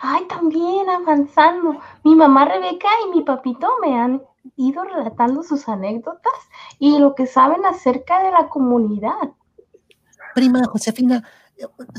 Ay, 0.00 0.24
también 0.28 0.88
avanzando. 0.88 1.80
Mi 2.04 2.14
mamá 2.14 2.44
Rebeca 2.44 2.88
y 3.06 3.16
mi 3.16 3.24
papito 3.24 3.68
me 3.82 3.98
han 3.98 4.22
ido 4.56 4.84
relatando 4.84 5.42
sus 5.42 5.68
anécdotas 5.68 6.32
y 6.78 7.00
lo 7.00 7.16
que 7.16 7.26
saben 7.26 7.66
acerca 7.66 8.22
de 8.22 8.30
la 8.30 8.48
comunidad. 8.48 9.34
Prima 10.34 10.64
Josefina, 10.64 11.24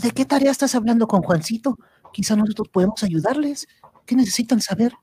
¿de 0.02 0.12
qué 0.12 0.26
tarea 0.26 0.52
estás 0.52 0.76
hablando 0.76 1.08
con 1.08 1.22
Juancito? 1.22 1.78
Quizá 2.14 2.36
nosotros 2.36 2.70
podemos 2.70 3.04
ayudarles. 3.04 3.68
¿Qué 4.06 4.16
necesitan 4.16 4.62
saber? 4.62 4.94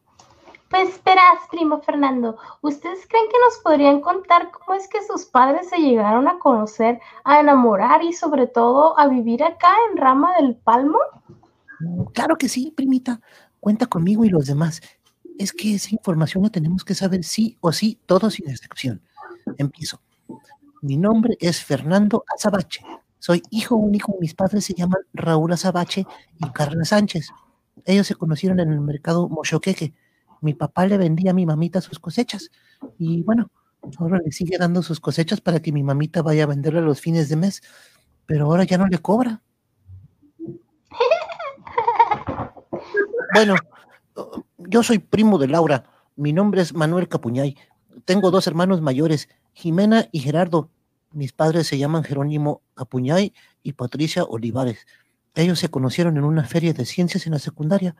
Pues 0.70 0.90
esperas, 0.90 1.38
primo 1.50 1.80
Fernando. 1.80 2.36
¿Ustedes 2.60 3.06
creen 3.08 3.24
que 3.30 3.38
nos 3.46 3.58
podrían 3.62 4.00
contar 4.02 4.50
cómo 4.50 4.78
es 4.78 4.86
que 4.88 5.02
sus 5.02 5.24
padres 5.24 5.68
se 5.70 5.78
llegaron 5.78 6.28
a 6.28 6.38
conocer, 6.38 7.00
a 7.24 7.40
enamorar 7.40 8.02
y 8.02 8.12
sobre 8.12 8.46
todo 8.46 8.98
a 8.98 9.08
vivir 9.08 9.42
acá 9.42 9.72
en 9.90 9.96
Rama 9.96 10.34
del 10.38 10.56
Palmo? 10.56 10.98
Claro 12.12 12.36
que 12.36 12.50
sí, 12.50 12.70
primita. 12.76 13.20
Cuenta 13.60 13.86
conmigo 13.86 14.24
y 14.26 14.28
los 14.28 14.46
demás. 14.46 14.82
Es 15.38 15.52
que 15.52 15.74
esa 15.74 15.90
información 15.92 16.42
la 16.42 16.50
tenemos 16.50 16.84
que 16.84 16.94
saber 16.94 17.24
sí 17.24 17.56
o 17.60 17.72
sí, 17.72 17.98
todos 18.04 18.34
sin 18.34 18.50
excepción. 18.50 19.00
Empiezo. 19.56 20.00
Mi 20.82 20.98
nombre 20.98 21.38
es 21.40 21.64
Fernando 21.64 22.24
Azabache. 22.36 22.84
Soy 23.18 23.42
hijo 23.50 23.76
único. 23.76 24.16
Mis 24.20 24.34
padres 24.34 24.64
se 24.64 24.74
llaman 24.74 25.00
Raúl 25.12 25.52
Azabache 25.52 26.06
y 26.38 26.50
Carla 26.50 26.84
Sánchez. 26.84 27.28
Ellos 27.84 28.06
se 28.06 28.14
conocieron 28.14 28.60
en 28.60 28.72
el 28.72 28.80
mercado 28.80 29.28
Mochoqueque. 29.28 29.94
Mi 30.40 30.54
papá 30.54 30.86
le 30.86 30.98
vendía 30.98 31.32
a 31.32 31.34
mi 31.34 31.46
mamita 31.46 31.80
sus 31.80 31.98
cosechas. 31.98 32.50
Y 32.98 33.22
bueno, 33.22 33.50
ahora 33.98 34.18
le 34.24 34.30
sigue 34.30 34.58
dando 34.58 34.82
sus 34.82 35.00
cosechas 35.00 35.40
para 35.40 35.60
que 35.60 35.72
mi 35.72 35.82
mamita 35.82 36.22
vaya 36.22 36.44
a 36.44 36.46
venderle 36.46 36.80
los 36.80 37.00
fines 37.00 37.28
de 37.28 37.36
mes. 37.36 37.62
Pero 38.26 38.46
ahora 38.46 38.64
ya 38.64 38.78
no 38.78 38.86
le 38.86 38.98
cobra. 38.98 39.42
Bueno, 43.34 43.54
yo 44.58 44.82
soy 44.82 44.98
primo 44.98 45.38
de 45.38 45.48
Laura. 45.48 45.84
Mi 46.16 46.32
nombre 46.32 46.62
es 46.62 46.74
Manuel 46.74 47.08
Capuñay. 47.08 47.56
Tengo 48.04 48.30
dos 48.30 48.46
hermanos 48.46 48.80
mayores, 48.80 49.28
Jimena 49.52 50.08
y 50.12 50.20
Gerardo. 50.20 50.70
Mis 51.10 51.32
padres 51.32 51.66
se 51.66 51.78
llaman 51.78 52.04
Jerónimo 52.04 52.60
Capuñay 52.74 53.32
y 53.62 53.72
Patricia 53.72 54.24
Olivares. 54.24 54.86
Ellos 55.34 55.58
se 55.58 55.70
conocieron 55.70 56.16
en 56.18 56.24
una 56.24 56.44
feria 56.44 56.74
de 56.74 56.84
ciencias 56.84 57.26
en 57.26 57.32
la 57.32 57.38
secundaria. 57.38 57.96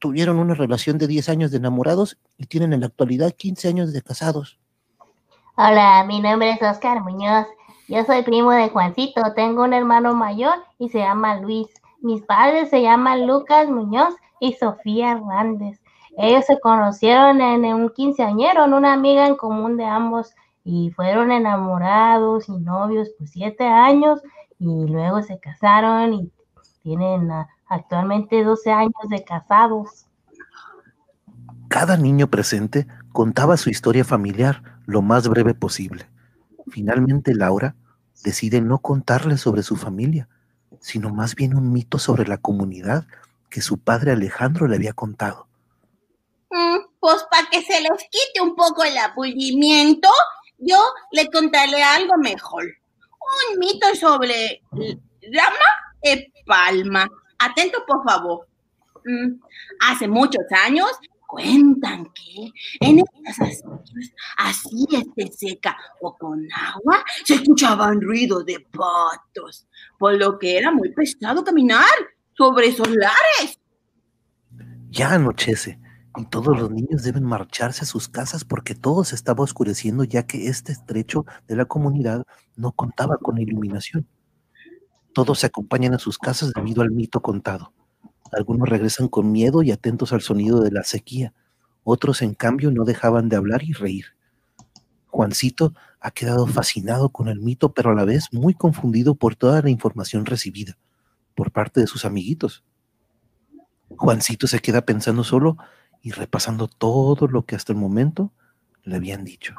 Tuvieron 0.00 0.38
una 0.38 0.54
relación 0.54 0.98
de 0.98 1.06
10 1.06 1.28
años 1.28 1.50
de 1.50 1.58
enamorados 1.58 2.18
y 2.38 2.46
tienen 2.46 2.72
en 2.72 2.80
la 2.80 2.86
actualidad 2.86 3.32
15 3.32 3.68
años 3.68 3.92
de 3.92 4.02
casados. 4.02 4.58
Hola, 5.56 6.04
mi 6.04 6.20
nombre 6.20 6.50
es 6.50 6.62
Oscar 6.62 7.02
Muñoz. 7.02 7.46
Yo 7.86 8.04
soy 8.04 8.22
primo 8.22 8.50
de 8.50 8.70
Juancito. 8.70 9.22
Tengo 9.36 9.62
un 9.62 9.72
hermano 9.72 10.14
mayor 10.14 10.54
y 10.78 10.88
se 10.88 10.98
llama 10.98 11.36
Luis. 11.36 11.68
Mis 12.00 12.22
padres 12.22 12.70
se 12.70 12.82
llaman 12.82 13.26
Lucas 13.26 13.68
Muñoz 13.68 14.14
y 14.40 14.54
Sofía 14.54 15.12
Hernández. 15.12 15.80
Ellos 16.16 16.44
se 16.46 16.58
conocieron 16.58 17.40
en 17.40 17.64
un 17.66 17.90
quinceañero, 17.90 18.64
en 18.64 18.74
una 18.74 18.92
amiga 18.94 19.26
en 19.26 19.36
común 19.36 19.76
de 19.76 19.84
ambos, 19.84 20.34
y 20.64 20.90
fueron 20.90 21.32
enamorados 21.32 22.48
y 22.48 22.56
novios 22.58 23.08
por 23.18 23.28
siete 23.28 23.64
años, 23.64 24.20
y 24.58 24.86
luego 24.86 25.22
se 25.22 25.38
casaron 25.40 26.14
y 26.14 26.32
tienen 26.82 27.30
ah, 27.30 27.48
actualmente 27.66 28.44
12 28.44 28.70
años 28.70 29.08
de 29.08 29.24
casados. 29.24 30.06
Cada 31.68 31.96
niño 31.96 32.28
presente 32.28 32.86
contaba 33.12 33.56
su 33.56 33.70
historia 33.70 34.04
familiar 34.04 34.62
lo 34.86 35.02
más 35.02 35.28
breve 35.28 35.54
posible. 35.54 36.06
Finalmente 36.68 37.34
Laura 37.34 37.74
decide 38.24 38.60
no 38.60 38.78
contarle 38.78 39.36
sobre 39.36 39.62
su 39.62 39.76
familia, 39.76 40.28
sino 40.80 41.10
más 41.10 41.34
bien 41.34 41.56
un 41.56 41.72
mito 41.72 41.98
sobre 41.98 42.26
la 42.26 42.36
comunidad 42.36 43.06
que 43.48 43.60
su 43.60 43.78
padre 43.78 44.12
Alejandro 44.12 44.66
le 44.66 44.76
había 44.76 44.92
contado. 44.92 45.46
Mm, 46.50 46.78
pues 47.00 47.24
para 47.30 47.48
que 47.50 47.62
se 47.62 47.80
les 47.80 48.08
quite 48.10 48.40
un 48.42 48.54
poco 48.54 48.84
el 48.84 48.96
aburrimiento, 48.98 50.08
yo 50.62 50.78
le 51.12 51.28
contaré 51.30 51.82
algo 51.82 52.16
mejor. 52.18 52.64
Un 52.64 53.58
mito 53.58 53.94
sobre 53.94 54.62
Rama 54.72 55.70
de 56.02 56.32
Palma. 56.46 57.08
Atento, 57.38 57.84
por 57.86 58.04
favor. 58.04 58.46
Mm, 59.04 59.40
hace 59.80 60.06
muchos 60.06 60.44
años 60.64 60.90
cuentan 61.26 62.04
que 62.12 62.52
en 62.80 63.00
estas 63.00 63.40
acequias, 63.40 64.12
así 64.36 64.86
esté 64.92 65.32
seca 65.32 65.76
o 66.00 66.16
con 66.16 66.46
agua, 66.52 67.04
se 67.24 67.34
escuchaban 67.34 68.00
ruidos 68.00 68.44
de 68.44 68.60
patos, 68.60 69.66
por 69.98 70.14
lo 70.14 70.38
que 70.38 70.58
era 70.58 70.70
muy 70.70 70.92
pesado 70.92 71.42
caminar 71.42 71.88
sobre 72.36 72.68
esos 72.68 72.88
lares. 72.88 73.58
Ya 74.90 75.14
anochece 75.14 75.80
y 76.16 76.26
todos 76.26 76.58
los 76.58 76.70
niños 76.70 77.02
deben 77.02 77.24
marcharse 77.24 77.84
a 77.84 77.86
sus 77.86 78.08
casas 78.08 78.44
porque 78.44 78.74
todo 78.74 79.04
se 79.04 79.14
estaba 79.14 79.44
oscureciendo 79.44 80.04
ya 80.04 80.26
que 80.26 80.48
este 80.48 80.72
estrecho 80.72 81.24
de 81.48 81.56
la 81.56 81.64
comunidad 81.64 82.24
no 82.56 82.72
contaba 82.72 83.16
con 83.16 83.38
iluminación. 83.38 84.06
Todos 85.14 85.40
se 85.40 85.46
acompañan 85.46 85.94
a 85.94 85.98
sus 85.98 86.18
casas 86.18 86.52
debido 86.54 86.82
al 86.82 86.90
mito 86.90 87.20
contado. 87.20 87.72
Algunos 88.32 88.68
regresan 88.68 89.08
con 89.08 89.30
miedo 89.30 89.62
y 89.62 89.70
atentos 89.70 90.12
al 90.12 90.22
sonido 90.22 90.60
de 90.60 90.70
la 90.70 90.84
sequía. 90.84 91.34
Otros, 91.84 92.22
en 92.22 92.34
cambio, 92.34 92.70
no 92.70 92.84
dejaban 92.84 93.28
de 93.28 93.36
hablar 93.36 93.62
y 93.62 93.72
reír. 93.72 94.06
Juancito 95.08 95.74
ha 96.00 96.10
quedado 96.10 96.46
fascinado 96.46 97.10
con 97.10 97.28
el 97.28 97.40
mito, 97.40 97.72
pero 97.74 97.90
a 97.90 97.94
la 97.94 98.04
vez 98.04 98.28
muy 98.32 98.54
confundido 98.54 99.14
por 99.14 99.36
toda 99.36 99.60
la 99.60 99.68
información 99.68 100.24
recibida 100.24 100.78
por 101.34 101.52
parte 101.52 101.80
de 101.80 101.86
sus 101.86 102.04
amiguitos. 102.04 102.64
Juancito 103.90 104.46
se 104.46 104.60
queda 104.60 104.82
pensando 104.82 105.24
solo 105.24 105.58
y 106.02 106.10
repasando 106.10 106.68
todo 106.68 107.28
lo 107.28 107.46
que 107.46 107.54
hasta 107.54 107.72
el 107.72 107.78
momento 107.78 108.32
le 108.82 108.96
habían 108.96 109.24
dicho. 109.24 109.54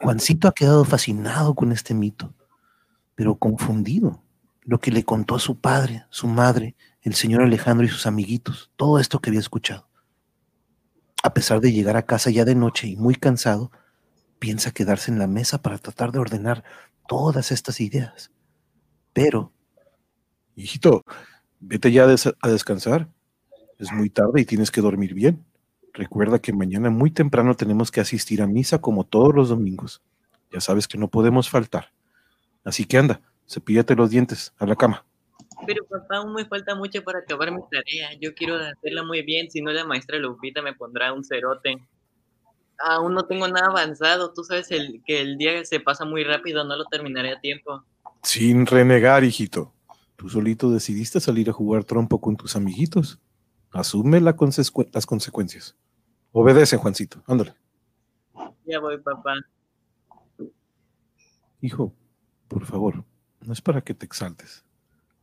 Juancito 0.00 0.48
ha 0.48 0.52
quedado 0.52 0.84
fascinado 0.84 1.54
con 1.54 1.72
este 1.72 1.94
mito, 1.94 2.34
pero 3.14 3.36
confundido. 3.36 4.22
Lo 4.60 4.80
que 4.80 4.90
le 4.90 5.04
contó 5.04 5.34
a 5.34 5.40
su 5.40 5.58
padre, 5.58 6.04
su 6.10 6.26
madre, 6.26 6.74
el 7.02 7.14
señor 7.14 7.42
Alejandro 7.42 7.86
y 7.86 7.90
sus 7.90 8.06
amiguitos, 8.06 8.70
todo 8.76 8.98
esto 8.98 9.20
que 9.20 9.30
había 9.30 9.40
escuchado. 9.40 9.88
A 11.22 11.32
pesar 11.32 11.60
de 11.60 11.72
llegar 11.72 11.96
a 11.96 12.06
casa 12.06 12.30
ya 12.30 12.44
de 12.44 12.54
noche 12.54 12.86
y 12.86 12.96
muy 12.96 13.14
cansado, 13.14 13.70
piensa 14.38 14.72
quedarse 14.72 15.10
en 15.10 15.18
la 15.18 15.26
mesa 15.26 15.62
para 15.62 15.78
tratar 15.78 16.12
de 16.12 16.18
ordenar 16.18 16.64
todas 17.08 17.50
estas 17.50 17.80
ideas. 17.80 18.30
Pero, 19.12 19.52
Hijito, 20.56 21.02
vete 21.66 21.90
ya 21.92 22.04
a, 22.04 22.06
des- 22.06 22.34
a 22.40 22.48
descansar. 22.48 23.08
Es 23.78 23.92
muy 23.92 24.10
tarde 24.10 24.40
y 24.40 24.44
tienes 24.44 24.70
que 24.70 24.80
dormir 24.80 25.14
bien. 25.14 25.44
Recuerda 25.92 26.38
que 26.40 26.52
mañana 26.52 26.90
muy 26.90 27.10
temprano 27.10 27.54
tenemos 27.56 27.90
que 27.90 28.00
asistir 28.00 28.42
a 28.42 28.46
misa 28.46 28.80
como 28.80 29.04
todos 29.04 29.34
los 29.34 29.48
domingos. 29.48 30.02
Ya 30.50 30.60
sabes 30.60 30.86
que 30.88 30.98
no 30.98 31.08
podemos 31.08 31.50
faltar. 31.50 31.92
Así 32.64 32.84
que 32.84 32.98
anda, 32.98 33.20
cepíllate 33.48 33.94
los 33.94 34.10
dientes, 34.10 34.54
a 34.58 34.66
la 34.66 34.76
cama. 34.76 35.04
Pero 35.66 35.84
papá, 35.86 36.16
aún 36.18 36.34
me 36.34 36.44
falta 36.46 36.74
mucho 36.74 37.02
para 37.02 37.20
acabar 37.20 37.50
mi 37.50 37.60
tarea. 37.70 38.10
Yo 38.20 38.34
quiero 38.34 38.56
hacerla 38.56 39.02
muy 39.04 39.22
bien, 39.22 39.50
si 39.50 39.60
no 39.60 39.72
la 39.72 39.84
maestra 39.84 40.18
Lupita 40.18 40.62
me 40.62 40.74
pondrá 40.74 41.12
un 41.12 41.24
cerote. 41.24 41.76
Aún 42.78 43.14
no 43.14 43.26
tengo 43.26 43.46
nada 43.48 43.66
avanzado. 43.66 44.32
Tú 44.32 44.44
sabes 44.44 44.70
el, 44.70 45.02
que 45.06 45.20
el 45.20 45.36
día 45.38 45.64
se 45.64 45.80
pasa 45.80 46.04
muy 46.04 46.24
rápido, 46.24 46.64
no 46.64 46.76
lo 46.76 46.84
terminaré 46.86 47.32
a 47.32 47.40
tiempo. 47.40 47.84
Sin 48.22 48.66
renegar, 48.66 49.22
hijito. 49.24 49.73
Tú 50.16 50.28
solito 50.28 50.70
decidiste 50.70 51.20
salir 51.20 51.50
a 51.50 51.52
jugar 51.52 51.84
trompo 51.84 52.20
con 52.20 52.36
tus 52.36 52.56
amiguitos. 52.56 53.20
Asume 53.70 54.20
la 54.20 54.36
las 54.92 55.06
consecuencias. 55.06 55.76
Obedece, 56.32 56.76
Juancito. 56.76 57.22
Ándale. 57.26 57.54
Ya 58.66 58.80
voy, 58.80 58.98
papá. 58.98 59.34
Hijo, 61.60 61.94
por 62.48 62.66
favor, 62.66 63.04
no 63.40 63.52
es 63.52 63.60
para 63.60 63.80
que 63.80 63.94
te 63.94 64.06
exaltes. 64.06 64.64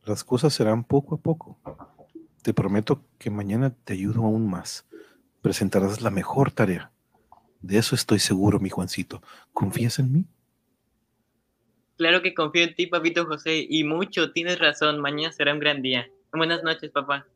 Las 0.04 0.24
cosas 0.24 0.52
serán 0.52 0.84
poco 0.84 1.14
a 1.14 1.18
poco. 1.18 1.58
Te 2.42 2.52
prometo 2.52 3.04
que 3.18 3.30
mañana 3.30 3.70
te 3.70 3.92
ayudo 3.92 4.22
aún 4.22 4.48
más. 4.48 4.86
Presentarás 5.40 6.02
la 6.02 6.10
mejor 6.10 6.50
tarea. 6.50 6.92
De 7.60 7.78
eso 7.78 7.94
estoy 7.94 8.18
seguro, 8.18 8.58
mi 8.58 8.70
Juancito. 8.70 9.22
¿Confías 9.52 9.98
en 10.00 10.12
mí? 10.12 10.26
Claro 12.02 12.20
que 12.20 12.34
confío 12.34 12.64
en 12.64 12.74
ti, 12.74 12.88
papito 12.88 13.26
José, 13.26 13.64
y 13.70 13.84
mucho, 13.84 14.32
tienes 14.32 14.58
razón, 14.58 14.98
mañana 14.98 15.32
será 15.32 15.52
un 15.52 15.60
gran 15.60 15.82
día. 15.82 16.10
Buenas 16.32 16.64
noches, 16.64 16.90
papá. 16.90 17.28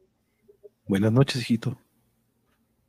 Buenas 0.88 1.12
noches, 1.12 1.40
hijito. 1.42 1.78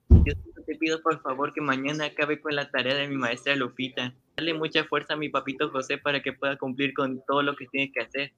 Yo 0.10 0.34
te 0.66 0.76
pido 0.76 1.00
por 1.04 1.22
favor 1.22 1.54
que 1.54 1.62
mañana 1.62 2.06
acabe 2.06 2.42
con 2.42 2.56
la 2.56 2.72
tarea 2.72 2.96
de 2.96 3.08
mi 3.08 3.16
maestra 3.16 3.56
Lupita. 3.56 4.12
Dale 4.38 4.56
mucha 4.56 4.86
fuerza 4.86 5.14
a 5.14 5.18
mi 5.18 5.30
papito 5.30 5.70
José 5.70 6.00
para 6.00 6.24
que 6.24 6.34
pueda 6.34 6.58
cumplir 6.58 6.96
con 6.96 7.22
todo 7.28 7.44
lo 7.44 7.56
que 7.56 7.68
tiene 7.68 7.92
que 7.92 8.02
hacer. 8.02 8.34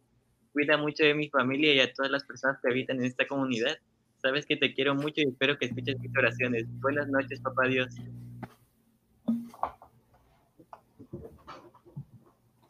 Cuida 0.51 0.75
mucho 0.75 1.05
de 1.05 1.13
mi 1.13 1.29
familia 1.29 1.73
y 1.73 1.79
a 1.79 1.93
todas 1.93 2.11
las 2.11 2.25
personas 2.25 2.57
que 2.61 2.69
habitan 2.69 2.97
en 2.97 3.05
esta 3.05 3.25
comunidad. 3.25 3.77
Sabes 4.21 4.45
que 4.45 4.57
te 4.57 4.73
quiero 4.73 4.95
mucho 4.95 5.21
y 5.21 5.29
espero 5.29 5.57
que 5.57 5.67
escuches 5.67 5.97
mis 5.97 6.11
oraciones. 6.17 6.65
Buenas 6.81 7.07
noches, 7.07 7.39
papá 7.39 7.69
Dios. 7.69 7.87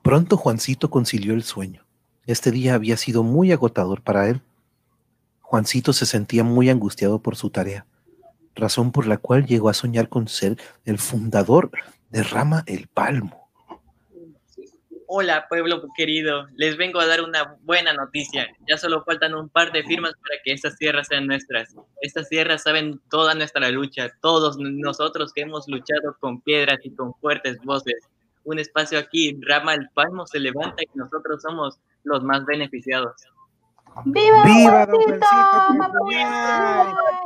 Pronto 0.09 0.37
Juancito 0.37 0.89
concilió 0.89 1.35
el 1.35 1.43
sueño. 1.43 1.85
Este 2.25 2.49
día 2.49 2.73
había 2.73 2.97
sido 2.97 3.21
muy 3.21 3.51
agotador 3.51 4.01
para 4.01 4.27
él. 4.27 4.41
Juancito 5.39 5.93
se 5.93 6.07
sentía 6.07 6.43
muy 6.43 6.71
angustiado 6.71 7.21
por 7.21 7.35
su 7.35 7.51
tarea, 7.51 7.85
razón 8.55 8.91
por 8.91 9.05
la 9.05 9.17
cual 9.17 9.45
llegó 9.45 9.69
a 9.69 9.75
soñar 9.75 10.09
con 10.09 10.27
ser 10.27 10.57
el 10.83 10.97
fundador 10.97 11.69
de 12.09 12.23
Rama 12.23 12.63
el 12.65 12.87
Palmo. 12.87 13.51
Hola, 15.05 15.45
pueblo 15.47 15.83
querido. 15.95 16.47
Les 16.55 16.75
vengo 16.75 16.99
a 16.99 17.05
dar 17.05 17.21
una 17.21 17.59
buena 17.61 17.93
noticia. 17.93 18.47
Ya 18.67 18.79
solo 18.79 19.03
faltan 19.03 19.35
un 19.35 19.47
par 19.47 19.71
de 19.71 19.83
firmas 19.83 20.13
para 20.13 20.41
que 20.43 20.53
estas 20.53 20.75
tierras 20.77 21.05
sean 21.05 21.27
nuestras. 21.27 21.75
Estas 22.01 22.27
tierras 22.29 22.63
saben 22.63 22.99
toda 23.11 23.35
nuestra 23.35 23.69
lucha, 23.69 24.09
todos 24.21 24.57
nosotros 24.57 25.33
que 25.33 25.41
hemos 25.41 25.67
luchado 25.67 26.17
con 26.19 26.41
piedras 26.41 26.79
y 26.83 26.95
con 26.95 27.13
fuertes 27.13 27.59
voces. 27.63 28.09
Un 28.49 28.57
espacio 28.57 28.97
aquí, 28.97 29.39
Rama 29.47 29.75
el 29.75 29.87
Palmo 29.91 30.25
se 30.25 30.39
levanta 30.39 30.81
y 30.81 30.87
nosotros 30.95 31.39
somos 31.39 31.79
los 32.03 32.23
más 32.23 32.43
beneficiados. 32.45 33.13
¡Viva, 34.05 34.43
¡Viva, 34.43 34.85
don 34.87 35.01
Juancito! 35.03 36.07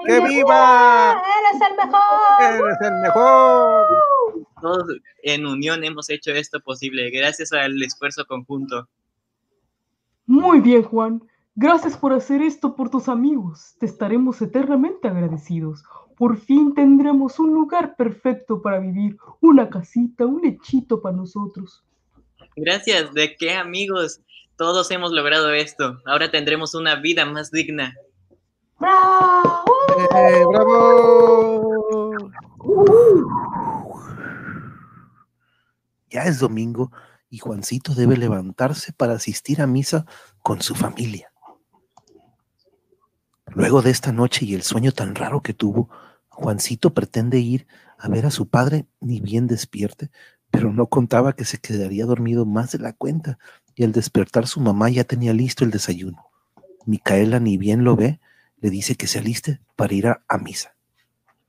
¡Que 0.05 0.19
viva! 0.19 1.21
¡Eres 1.39 1.61
el 1.69 1.77
mejor! 1.77 2.41
¡Eres 2.41 2.81
el 2.81 2.93
mejor! 3.03 3.85
Todos 4.61 4.83
en 5.21 5.45
unión 5.45 5.85
hemos 5.85 6.09
hecho 6.09 6.31
esto 6.31 6.59
posible, 6.59 7.09
gracias 7.09 7.53
al 7.53 7.81
esfuerzo 7.81 8.25
conjunto. 8.25 8.89
Muy 10.25 10.59
bien, 10.59 10.83
Juan. 10.83 11.23
Gracias 11.55 11.95
por 11.95 12.11
hacer 12.11 12.41
esto 12.41 12.75
por 12.75 12.89
tus 12.89 13.07
amigos. 13.07 13.75
Te 13.79 13.85
estaremos 13.85 14.41
eternamente 14.41 15.07
agradecidos. 15.07 15.85
Por 16.17 16.37
fin 16.37 16.73
tendremos 16.73 17.39
un 17.39 17.53
lugar 17.53 17.95
perfecto 17.95 18.61
para 18.61 18.79
vivir, 18.79 19.17
una 19.41 19.69
casita, 19.69 20.25
un 20.25 20.41
lechito 20.41 21.01
para 21.01 21.15
nosotros. 21.15 21.83
Gracias, 22.55 23.13
¿de 23.13 23.35
qué 23.35 23.55
amigos? 23.55 24.21
Todos 24.55 24.91
hemos 24.91 25.11
logrado 25.11 25.51
esto. 25.51 25.99
Ahora 26.05 26.29
tendremos 26.29 26.75
una 26.75 26.95
vida 26.95 27.25
más 27.25 27.49
digna. 27.51 27.95
¡Bravo! 28.79 29.65
¡Eh, 30.15 30.43
¡Bravo! 30.47 32.17
Ya 36.09 36.23
es 36.25 36.39
domingo 36.39 36.91
y 37.29 37.39
Juancito 37.39 37.95
debe 37.95 38.15
levantarse 38.17 38.93
para 38.93 39.13
asistir 39.13 39.61
a 39.61 39.67
misa 39.67 40.05
con 40.43 40.61
su 40.61 40.75
familia. 40.75 41.32
Luego 43.55 43.81
de 43.83 43.91
esta 43.91 44.11
noche 44.11 44.45
y 44.45 44.55
el 44.55 44.63
sueño 44.63 44.91
tan 44.91 45.13
raro 45.13 45.41
que 45.41 45.53
tuvo, 45.53 45.89
Juancito 46.29 46.93
pretende 46.93 47.39
ir 47.39 47.67
a 47.99 48.09
ver 48.09 48.25
a 48.25 48.31
su 48.31 48.47
padre 48.47 48.85
ni 48.99 49.19
bien 49.19 49.45
despierte, 49.45 50.09
pero 50.49 50.73
no 50.73 50.87
contaba 50.87 51.33
que 51.33 51.45
se 51.45 51.59
quedaría 51.59 52.05
dormido 52.05 52.45
más 52.45 52.71
de 52.71 52.79
la 52.79 52.93
cuenta 52.93 53.37
y 53.75 53.83
al 53.83 53.91
despertar 53.91 54.47
su 54.47 54.59
mamá 54.59 54.89
ya 54.89 55.03
tenía 55.03 55.33
listo 55.33 55.63
el 55.63 55.71
desayuno. 55.71 56.25
Micaela 56.85 57.39
ni 57.39 57.57
bien 57.57 57.83
lo 57.83 57.95
ve, 57.95 58.19
le 58.59 58.69
dice 58.71 58.95
que 58.95 59.07
se 59.07 59.19
aliste 59.19 59.61
para 59.75 59.93
ir 59.93 60.07
a, 60.07 60.23
a 60.27 60.37
misa. 60.39 60.75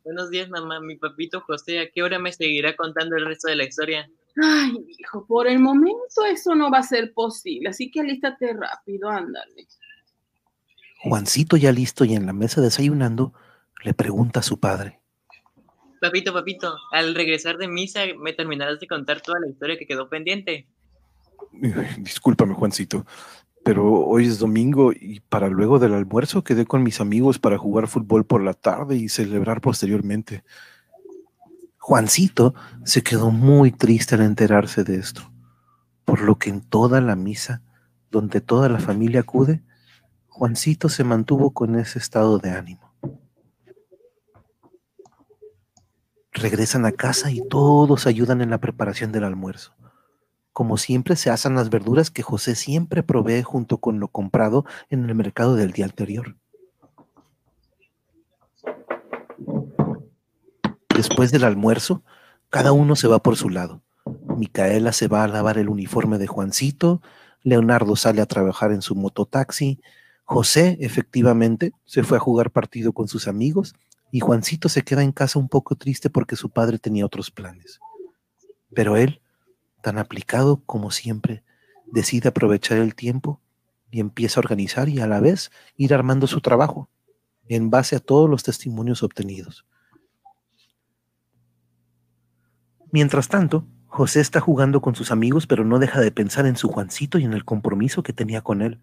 Buenos 0.04 0.30
días, 0.30 0.50
mamá. 0.50 0.80
Mi 0.80 0.96
papito 0.96 1.40
José, 1.40 1.80
¿a 1.80 1.90
qué 1.90 2.02
hora 2.02 2.18
me 2.18 2.32
seguirá 2.32 2.76
contando 2.76 3.16
el 3.16 3.24
resto 3.24 3.48
de 3.48 3.56
la 3.56 3.64
historia? 3.64 4.10
Ay, 4.42 4.74
hijo, 4.98 5.24
por 5.26 5.46
el 5.46 5.58
momento 5.58 6.24
eso 6.30 6.54
no 6.54 6.70
va 6.70 6.78
a 6.78 6.82
ser 6.82 7.14
posible, 7.14 7.70
así 7.70 7.90
que 7.90 8.00
alístate 8.00 8.52
rápido, 8.52 9.08
ándale. 9.08 9.66
Juancito 11.04 11.58
ya 11.58 11.70
listo 11.70 12.06
y 12.06 12.14
en 12.14 12.24
la 12.24 12.32
mesa 12.32 12.62
desayunando, 12.62 13.34
le 13.84 13.92
pregunta 13.92 14.40
a 14.40 14.42
su 14.42 14.58
padre. 14.58 15.00
Papito, 16.00 16.32
papito, 16.32 16.74
al 16.92 17.14
regresar 17.14 17.58
de 17.58 17.68
misa, 17.68 18.00
¿me 18.18 18.32
terminarás 18.32 18.80
de 18.80 18.86
contar 18.86 19.20
toda 19.20 19.38
la 19.38 19.48
historia 19.48 19.76
que 19.76 19.86
quedó 19.86 20.08
pendiente? 20.08 20.66
Discúlpame, 21.98 22.54
Juancito, 22.54 23.04
pero 23.62 23.84
hoy 23.86 24.26
es 24.26 24.38
domingo 24.38 24.92
y 24.92 25.20
para 25.20 25.48
luego 25.48 25.78
del 25.78 25.92
almuerzo 25.92 26.42
quedé 26.42 26.64
con 26.64 26.82
mis 26.82 27.02
amigos 27.02 27.38
para 27.38 27.58
jugar 27.58 27.86
fútbol 27.86 28.24
por 28.24 28.42
la 28.42 28.54
tarde 28.54 28.96
y 28.96 29.10
celebrar 29.10 29.60
posteriormente. 29.60 30.42
Juancito 31.76 32.54
se 32.84 33.02
quedó 33.02 33.30
muy 33.30 33.72
triste 33.72 34.14
al 34.14 34.22
enterarse 34.22 34.84
de 34.84 34.96
esto, 34.96 35.30
por 36.06 36.22
lo 36.22 36.38
que 36.38 36.48
en 36.48 36.62
toda 36.62 37.02
la 37.02 37.14
misa, 37.14 37.60
donde 38.10 38.40
toda 38.40 38.70
la 38.70 38.78
familia 38.78 39.20
acude, 39.20 39.62
Juancito 40.34 40.88
se 40.88 41.04
mantuvo 41.04 41.52
con 41.52 41.78
ese 41.78 42.00
estado 42.00 42.40
de 42.40 42.50
ánimo. 42.50 42.92
Regresan 46.32 46.84
a 46.86 46.90
casa 46.90 47.30
y 47.30 47.40
todos 47.48 48.08
ayudan 48.08 48.40
en 48.40 48.50
la 48.50 48.58
preparación 48.58 49.12
del 49.12 49.22
almuerzo. 49.22 49.76
Como 50.52 50.76
siempre 50.76 51.14
se 51.14 51.30
asan 51.30 51.54
las 51.54 51.70
verduras 51.70 52.10
que 52.10 52.22
José 52.22 52.56
siempre 52.56 53.04
provee 53.04 53.42
junto 53.42 53.78
con 53.78 54.00
lo 54.00 54.08
comprado 54.08 54.64
en 54.90 55.08
el 55.08 55.14
mercado 55.14 55.54
del 55.54 55.70
día 55.70 55.84
anterior. 55.84 56.36
Después 60.96 61.30
del 61.30 61.44
almuerzo, 61.44 62.02
cada 62.50 62.72
uno 62.72 62.96
se 62.96 63.06
va 63.06 63.22
por 63.22 63.36
su 63.36 63.50
lado. 63.50 63.84
Micaela 64.36 64.90
se 64.90 65.06
va 65.06 65.22
a 65.22 65.28
lavar 65.28 65.58
el 65.58 65.68
uniforme 65.68 66.18
de 66.18 66.26
Juancito, 66.26 67.02
Leonardo 67.44 67.94
sale 67.94 68.20
a 68.20 68.26
trabajar 68.26 68.72
en 68.72 68.82
su 68.82 68.96
mototaxi, 68.96 69.80
José 70.24 70.78
efectivamente 70.80 71.72
se 71.84 72.02
fue 72.02 72.16
a 72.16 72.20
jugar 72.20 72.50
partido 72.50 72.92
con 72.92 73.08
sus 73.08 73.28
amigos 73.28 73.74
y 74.10 74.20
Juancito 74.20 74.68
se 74.68 74.82
queda 74.82 75.02
en 75.02 75.12
casa 75.12 75.38
un 75.38 75.48
poco 75.48 75.76
triste 75.76 76.08
porque 76.08 76.36
su 76.36 76.50
padre 76.50 76.78
tenía 76.78 77.04
otros 77.04 77.30
planes. 77.30 77.78
Pero 78.74 78.96
él, 78.96 79.20
tan 79.82 79.98
aplicado 79.98 80.62
como 80.64 80.90
siempre, 80.90 81.44
decide 81.86 82.28
aprovechar 82.30 82.78
el 82.78 82.94
tiempo 82.94 83.40
y 83.90 84.00
empieza 84.00 84.40
a 84.40 84.42
organizar 84.42 84.88
y 84.88 85.00
a 85.00 85.06
la 85.06 85.20
vez 85.20 85.50
ir 85.76 85.92
armando 85.92 86.26
su 86.26 86.40
trabajo 86.40 86.88
en 87.48 87.70
base 87.70 87.96
a 87.96 88.00
todos 88.00 88.28
los 88.28 88.42
testimonios 88.42 89.02
obtenidos. 89.02 89.66
Mientras 92.90 93.28
tanto, 93.28 93.66
José 93.86 94.20
está 94.20 94.40
jugando 94.40 94.80
con 94.80 94.94
sus 94.94 95.10
amigos, 95.10 95.46
pero 95.46 95.64
no 95.64 95.78
deja 95.78 96.00
de 96.00 96.10
pensar 96.10 96.46
en 96.46 96.56
su 96.56 96.68
Juancito 96.68 97.18
y 97.18 97.24
en 97.24 97.32
el 97.32 97.44
compromiso 97.44 98.02
que 98.02 98.12
tenía 98.12 98.40
con 98.40 98.62
él, 98.62 98.80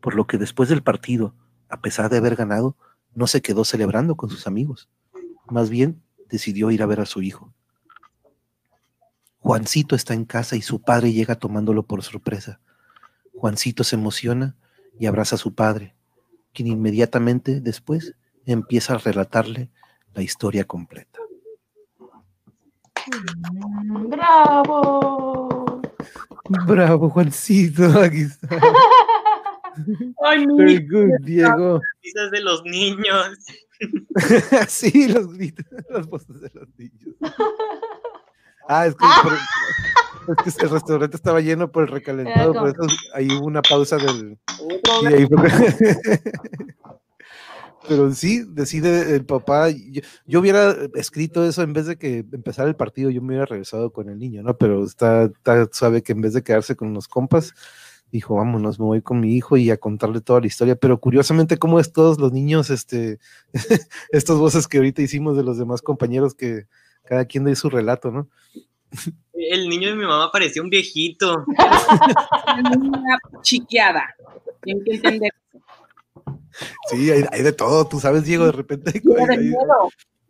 por 0.00 0.14
lo 0.14 0.26
que 0.26 0.38
después 0.38 0.68
del 0.68 0.82
partido, 0.82 1.34
a 1.68 1.80
pesar 1.80 2.10
de 2.10 2.18
haber 2.18 2.36
ganado, 2.36 2.76
no 3.14 3.26
se 3.26 3.42
quedó 3.42 3.64
celebrando 3.64 4.16
con 4.16 4.30
sus 4.30 4.46
amigos. 4.46 4.88
Más 5.48 5.70
bien, 5.70 6.02
decidió 6.28 6.70
ir 6.70 6.82
a 6.82 6.86
ver 6.86 7.00
a 7.00 7.06
su 7.06 7.22
hijo. 7.22 7.52
Juancito 9.38 9.96
está 9.96 10.14
en 10.14 10.24
casa 10.24 10.56
y 10.56 10.62
su 10.62 10.82
padre 10.82 11.12
llega 11.12 11.34
tomándolo 11.34 11.84
por 11.84 12.02
sorpresa. 12.02 12.60
Juancito 13.34 13.84
se 13.84 13.96
emociona 13.96 14.56
y 14.98 15.06
abraza 15.06 15.36
a 15.36 15.38
su 15.38 15.54
padre, 15.54 15.94
quien 16.52 16.68
inmediatamente 16.68 17.60
después 17.60 18.14
empieza 18.44 18.94
a 18.94 18.98
relatarle 18.98 19.70
la 20.14 20.22
historia 20.22 20.64
completa. 20.64 21.18
¡Bravo! 24.08 25.80
Bravo, 26.66 27.10
Juancito, 27.10 28.00
aquí 28.00 28.22
está. 28.22 28.48
Ay, 30.24 30.46
mi 30.46 30.56
Very 30.56 30.86
good, 30.88 31.10
Diego. 31.24 31.80
Quizás 32.00 32.30
de 32.30 32.40
los 32.40 32.62
niños. 32.64 33.38
sí, 34.68 35.08
los 35.08 35.32
gritos, 35.34 35.64
las 35.88 36.06
voces 36.06 36.40
de 36.40 36.50
los 36.54 36.68
niños. 36.76 37.16
Ah, 38.68 38.86
es 38.86 38.94
que, 38.94 39.06
por- 39.22 40.36
es 40.46 40.56
que 40.56 40.66
el 40.66 40.70
restaurante 40.70 41.16
estaba 41.16 41.40
lleno 41.40 41.72
por 41.72 41.84
el 41.84 41.88
recalentado, 41.88 42.52
por 42.52 42.68
eso 42.68 42.96
ahí 43.14 43.28
hubo 43.32 43.46
una 43.46 43.62
pausa 43.62 43.96
del. 43.96 44.38
y 45.02 45.06
ahí 45.06 45.26
fue- 45.26 45.48
Pero 47.88 48.12
sí, 48.12 48.44
decide 48.46 49.16
el 49.16 49.24
papá. 49.24 49.70
Yo, 49.70 50.02
yo 50.26 50.40
hubiera 50.40 50.76
escrito 50.94 51.44
eso 51.44 51.62
en 51.62 51.72
vez 51.72 51.86
de 51.86 51.96
que 51.96 52.18
empezara 52.32 52.68
el 52.68 52.76
partido, 52.76 53.08
yo 53.10 53.22
me 53.22 53.28
hubiera 53.28 53.46
regresado 53.46 53.90
con 53.90 54.10
el 54.10 54.18
niño, 54.18 54.42
¿no? 54.42 54.56
Pero 54.58 54.84
está, 54.84 55.24
está 55.24 55.66
suave 55.72 56.02
que 56.02 56.12
en 56.12 56.20
vez 56.20 56.34
de 56.34 56.42
quedarse 56.42 56.76
con 56.76 56.92
los 56.92 57.08
compas, 57.08 57.54
dijo, 58.12 58.34
vámonos, 58.36 58.78
me 58.80 58.86
voy 58.86 59.02
con 59.02 59.20
mi 59.20 59.34
hijo 59.34 59.56
y 59.56 59.70
a 59.70 59.76
contarle 59.78 60.20
toda 60.20 60.40
la 60.40 60.46
historia. 60.46 60.76
Pero 60.76 60.98
curiosamente, 61.00 61.58
cómo 61.58 61.78
es 61.80 61.92
todos 61.92 62.18
los 62.18 62.32
niños, 62.32 62.70
este, 62.70 63.18
estas 64.12 64.36
voces 64.36 64.66
que 64.68 64.78
ahorita 64.78 65.02
hicimos 65.02 65.36
de 65.36 65.42
los 65.44 65.58
demás 65.58 65.82
compañeros 65.82 66.34
que 66.34 66.66
cada 67.04 67.24
quien 67.24 67.44
da 67.44 67.54
su 67.54 67.70
relato, 67.70 68.10
¿no? 68.10 68.28
El 69.32 69.68
niño 69.68 69.88
de 69.90 69.94
mi 69.94 70.04
mamá 70.04 70.30
parecía 70.32 70.62
un 70.62 70.70
viejito. 70.70 71.44
una 71.46 73.18
chiqueada. 73.42 74.04
Tienen 74.62 74.84
que 74.84 74.94
entender. 74.96 75.32
Sí, 76.88 77.10
hay, 77.10 77.24
hay 77.30 77.42
de 77.42 77.52
todo, 77.52 77.86
tú 77.86 78.00
sabes, 78.00 78.24
Diego, 78.24 78.44
de 78.46 78.52
repente 78.52 78.90
hay, 78.94 79.00
de 79.00 79.32
hay- 79.32 79.38
miedo. 79.38 79.58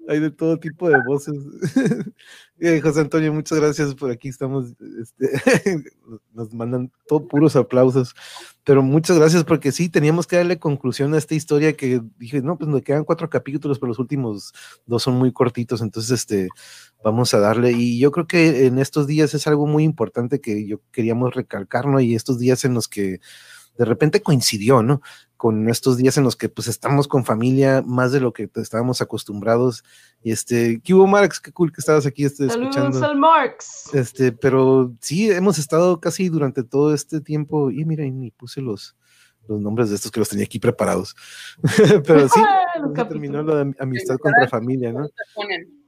Hay 0.09 0.21
de 0.21 0.31
todo 0.31 0.59
tipo 0.59 0.89
de 0.89 0.99
voces. 1.07 1.37
Eh, 2.63 2.79
José 2.83 3.01
Antonio, 3.01 3.33
muchas 3.33 3.59
gracias 3.59 3.95
por 3.95 4.11
aquí. 4.11 4.29
Estamos, 4.29 4.75
este, 5.01 5.31
nos 6.35 6.53
mandan 6.53 6.93
todo 7.09 7.27
puros 7.27 7.57
aplausos, 7.57 8.15
pero 8.65 8.83
muchas 8.83 9.19
gracias 9.19 9.45
porque 9.45 9.73
sí, 9.73 9.89
teníamos 9.89 10.27
que 10.27 10.37
darle 10.37 10.59
conclusión 10.59 11.15
a 11.15 11.17
esta 11.17 11.35
historia 11.35 11.75
que 11.75 12.03
dije, 12.19 12.43
no, 12.43 12.59
pues 12.59 12.69
nos 12.69 12.83
quedan 12.83 13.05
cuatro 13.05 13.31
capítulos, 13.31 13.79
pero 13.79 13.89
los 13.89 13.99
últimos 13.99 14.53
dos 14.85 15.03
son 15.03 15.15
muy 15.15 15.33
cortitos, 15.33 15.81
entonces, 15.81 16.11
este, 16.11 16.49
vamos 17.03 17.33
a 17.33 17.41
darle. 17.41 17.73
Y 17.73 17.99
yo 17.99 18.11
creo 18.13 18.27
que 18.27 18.67
en 18.67 18.79
estos 18.79 19.07
días 19.07 19.33
es 19.33 19.47
algo 19.47 19.67
muy 19.67 19.85
importante 19.85 20.43
que 20.43 20.67
yo 20.67 20.83
queríamos 20.93 21.35
recalcar, 21.35 21.87
¿no? 21.87 21.99
Y 21.99 22.15
estos 22.15 22.39
días 22.39 22.67
en 22.67 22.75
los 22.75 22.89
que 22.89 23.21
de 23.79 23.85
repente 23.85 24.23
coincidió, 24.23 24.83
¿no? 24.83 25.01
Con 25.37 25.69
estos 25.71 25.97
días 25.97 26.19
en 26.19 26.25
los 26.25 26.37
que 26.37 26.49
pues 26.51 26.69
estamos 26.69 27.09
con 27.09 27.25
familia 27.25 27.83
más 27.87 28.13
de 28.13 28.21
lo 28.21 28.33
que 28.33 28.51
estábamos 28.57 29.01
acostumbrados. 29.01 29.85
Y 30.23 30.33
este, 30.33 30.81
¿qué 30.85 30.93
hubo, 30.93 31.07
Marx? 31.07 31.41
Qué 31.41 31.51
cool 31.53 31.73
que 31.73 31.81
estabas 31.81 32.05
aquí 32.05 32.25
este, 32.25 32.49
Saludos 32.49 32.77
escuchando. 32.77 33.07
al 33.07 33.17
Marx. 33.17 33.95
Este, 33.95 34.33
pero 34.33 34.93
sí, 35.01 35.31
hemos 35.31 35.59
estado 35.59 35.99
casi 36.01 36.29
durante 36.29 36.63
todo 36.63 36.93
este 36.95 37.21
tiempo. 37.23 37.71
Y 37.71 37.85
mira, 37.87 38.05
y 38.05 38.11
ni 38.11 38.31
puse 38.33 38.61
los, 38.61 38.97
los 39.49 39.61
nombres 39.61 39.89
de 39.89 39.97
estos 39.97 40.11
que 40.11 40.21
los 40.21 40.29
tenía 40.29 40.45
aquí 40.45 40.59
preparados. 40.59 41.17
pero 42.07 42.29
sí, 42.29 42.41
Ah, 42.97 43.09
terminó 43.09 43.43
de 43.43 43.75
amistad 43.79 44.17
contra 44.19 44.47
familia, 44.49 44.93
¿no? 44.93 45.09
Ponen. 45.35 45.80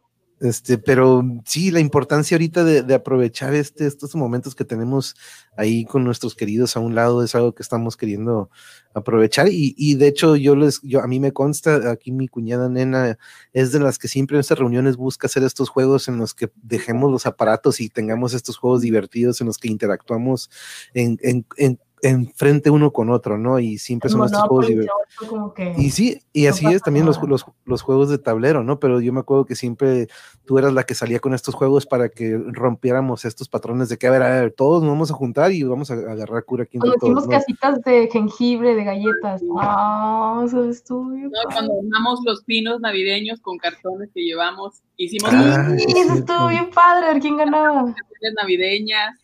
Este, 0.42 0.76
pero 0.76 1.22
sí, 1.44 1.70
la 1.70 1.78
importancia 1.78 2.34
ahorita 2.34 2.64
de, 2.64 2.82
de 2.82 2.94
aprovechar 2.94 3.54
este, 3.54 3.86
estos 3.86 4.16
momentos 4.16 4.56
que 4.56 4.64
tenemos 4.64 5.14
ahí 5.56 5.84
con 5.84 6.02
nuestros 6.02 6.34
queridos 6.34 6.76
a 6.76 6.80
un 6.80 6.96
lado 6.96 7.22
es 7.22 7.36
algo 7.36 7.54
que 7.54 7.62
estamos 7.62 7.96
queriendo 7.96 8.50
aprovechar. 8.92 9.46
Y, 9.48 9.76
y 9.78 9.94
de 9.94 10.08
hecho, 10.08 10.34
yo 10.34 10.56
les, 10.56 10.80
yo, 10.82 11.00
a 11.00 11.06
mí 11.06 11.20
me 11.20 11.30
consta, 11.32 11.92
aquí 11.92 12.10
mi 12.10 12.26
cuñada 12.26 12.68
nena 12.68 13.18
es 13.52 13.70
de 13.70 13.78
las 13.78 13.98
que 13.98 14.08
siempre 14.08 14.36
en 14.36 14.40
estas 14.40 14.58
reuniones 14.58 14.96
busca 14.96 15.28
hacer 15.28 15.44
estos 15.44 15.68
juegos 15.68 16.08
en 16.08 16.18
los 16.18 16.34
que 16.34 16.50
dejemos 16.60 17.12
los 17.12 17.24
aparatos 17.24 17.80
y 17.80 17.88
tengamos 17.88 18.34
estos 18.34 18.56
juegos 18.56 18.80
divertidos 18.80 19.40
en 19.40 19.46
los 19.46 19.58
que 19.58 19.68
interactuamos 19.68 20.50
en, 20.92 21.18
en, 21.22 21.46
en, 21.56 21.78
en 22.02 22.28
frente 22.32 22.68
uno 22.68 22.92
con 22.92 23.10
otro, 23.10 23.38
¿no? 23.38 23.60
Y 23.60 23.78
siempre 23.78 24.10
son 24.10 24.24
estos 24.24 24.42
juegos 24.42 24.66
divertidos. 24.66 25.78
Y 25.78 25.90
sí, 25.90 26.20
y 26.32 26.46
así 26.46 26.66
es 26.66 26.82
también 26.82 27.06
los, 27.06 27.22
los, 27.22 27.46
los 27.64 27.82
juegos 27.82 28.10
de 28.10 28.18
tablero, 28.18 28.64
¿no? 28.64 28.80
Pero 28.80 29.00
yo 29.00 29.12
me 29.12 29.20
acuerdo 29.20 29.44
que 29.44 29.54
siempre 29.54 30.08
tú 30.44 30.58
eras 30.58 30.72
la 30.72 30.82
que 30.82 30.96
salía 30.96 31.20
con 31.20 31.32
estos 31.32 31.54
juegos 31.54 31.86
para 31.86 32.08
que 32.08 32.36
rompiéramos 32.48 33.24
estos 33.24 33.48
patrones 33.48 33.88
de 33.88 33.98
que, 33.98 34.08
a 34.08 34.10
ver, 34.10 34.22
a 34.24 34.40
ver, 34.40 34.52
todos 34.52 34.82
nos 34.82 34.90
vamos 34.90 35.10
a 35.12 35.14
juntar 35.14 35.52
y 35.52 35.62
vamos 35.62 35.92
a 35.92 35.94
agarrar 35.94 36.44
cura 36.44 36.64
aquí 36.64 36.78
Cuando 36.78 36.96
hicimos 36.96 37.24
todos, 37.24 37.26
¿no? 37.26 37.38
casitas 37.38 37.80
de 37.82 38.08
jengibre, 38.10 38.74
de 38.74 38.82
galletas. 38.82 39.40
Ah, 39.60 40.42
eso 40.44 40.68
estuvo 40.68 41.08
bien 41.10 41.30
¿no? 41.30 41.38
Cuando 41.52 41.72
armamos 41.84 42.18
los 42.24 42.42
pinos 42.42 42.80
navideños 42.80 43.40
con 43.40 43.58
cartones 43.58 44.10
que 44.12 44.22
llevamos, 44.22 44.82
hicimos 44.96 45.30
Ah, 45.32 45.68
Sí, 45.78 45.84
es 45.88 45.96
eso 46.06 46.14
estuvo 46.14 46.48
bien 46.48 46.68
padre, 46.70 47.06
a 47.06 47.12
ver 47.12 47.22
quién 47.22 47.36
ganaba. 47.36 47.94
navideñas. 48.36 49.18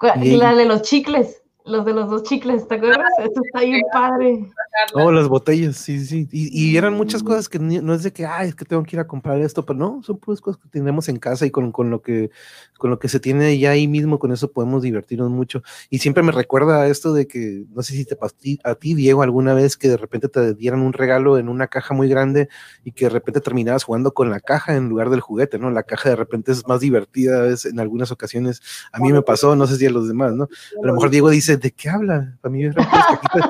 La 0.00 0.54
de 0.54 0.64
los 0.64 0.82
chicles, 0.82 1.37
los 1.68 1.84
de 1.84 1.92
los 1.92 2.08
dos 2.10 2.22
chicles, 2.22 2.66
¿te 2.66 2.76
acuerdas? 2.76 3.08
Eso 3.18 3.40
está 3.44 3.60
bien 3.60 3.82
padre. 3.92 4.50
Oh, 4.94 5.10
las 5.12 5.28
botellas, 5.28 5.76
sí, 5.76 6.04
sí. 6.04 6.28
Y, 6.30 6.72
y 6.72 6.76
eran 6.76 6.94
muchas 6.94 7.22
cosas 7.22 7.48
que 7.48 7.58
ni- 7.58 7.78
no 7.80 7.94
es 7.94 8.02
de 8.02 8.12
que, 8.12 8.24
ay, 8.26 8.48
es 8.48 8.54
que 8.54 8.64
tengo 8.64 8.82
que 8.84 8.96
ir 8.96 9.00
a 9.00 9.06
comprar 9.06 9.40
esto, 9.40 9.64
pero 9.66 9.78
no, 9.78 10.02
son 10.02 10.18
puras 10.18 10.40
cosas 10.40 10.60
que 10.62 10.68
tenemos 10.68 11.08
en 11.08 11.18
casa 11.18 11.46
y 11.46 11.50
con, 11.50 11.72
con 11.72 11.90
lo 11.90 12.00
que 12.02 12.30
con 12.78 12.90
lo 12.90 13.00
que 13.00 13.08
se 13.08 13.18
tiene 13.18 13.58
ya 13.58 13.70
ahí 13.72 13.88
mismo, 13.88 14.20
con 14.20 14.30
eso 14.30 14.52
podemos 14.52 14.82
divertirnos 14.82 15.30
mucho. 15.30 15.62
Y 15.90 15.98
siempre 15.98 16.22
me 16.22 16.30
recuerda 16.30 16.82
a 16.82 16.86
esto 16.86 17.12
de 17.12 17.26
que, 17.26 17.64
no 17.74 17.82
sé 17.82 17.94
si 17.94 18.04
te 18.04 18.14
pasó 18.14 18.36
a 18.36 18.38
ti- 18.38 18.60
a 18.62 18.74
ti, 18.76 18.94
Diego, 18.94 19.22
alguna 19.22 19.52
vez 19.52 19.76
que 19.76 19.88
de 19.88 19.96
repente 19.96 20.28
te 20.28 20.54
dieran 20.54 20.80
un 20.82 20.92
regalo 20.92 21.38
en 21.38 21.48
una 21.48 21.66
caja 21.66 21.92
muy 21.92 22.08
grande 22.08 22.48
y 22.84 22.92
que 22.92 23.06
de 23.06 23.10
repente 23.10 23.40
terminabas 23.40 23.82
jugando 23.82 24.14
con 24.14 24.30
la 24.30 24.38
caja 24.38 24.76
en 24.76 24.88
lugar 24.88 25.10
del 25.10 25.20
juguete, 25.20 25.58
¿no? 25.58 25.70
La 25.72 25.82
caja 25.82 26.10
de 26.10 26.16
repente 26.16 26.52
es 26.52 26.68
más 26.68 26.78
divertida 26.78 27.38
a 27.40 27.42
veces, 27.42 27.72
en 27.72 27.80
algunas 27.80 28.12
ocasiones. 28.12 28.62
A 28.92 29.00
mí 29.00 29.12
me 29.12 29.22
pasó, 29.22 29.56
no 29.56 29.66
sé 29.66 29.74
si 29.76 29.86
a 29.86 29.90
los 29.90 30.06
demás, 30.06 30.34
¿no? 30.34 30.44
A 30.44 30.86
lo 30.86 30.92
mejor 30.94 31.10
Diego 31.10 31.30
dice, 31.30 31.57
¿de 31.58 31.72
qué 31.72 31.88
habla? 31.88 32.38
A 32.42 32.48
mí 32.48 32.62
eran 32.64 32.74
puras 32.74 32.88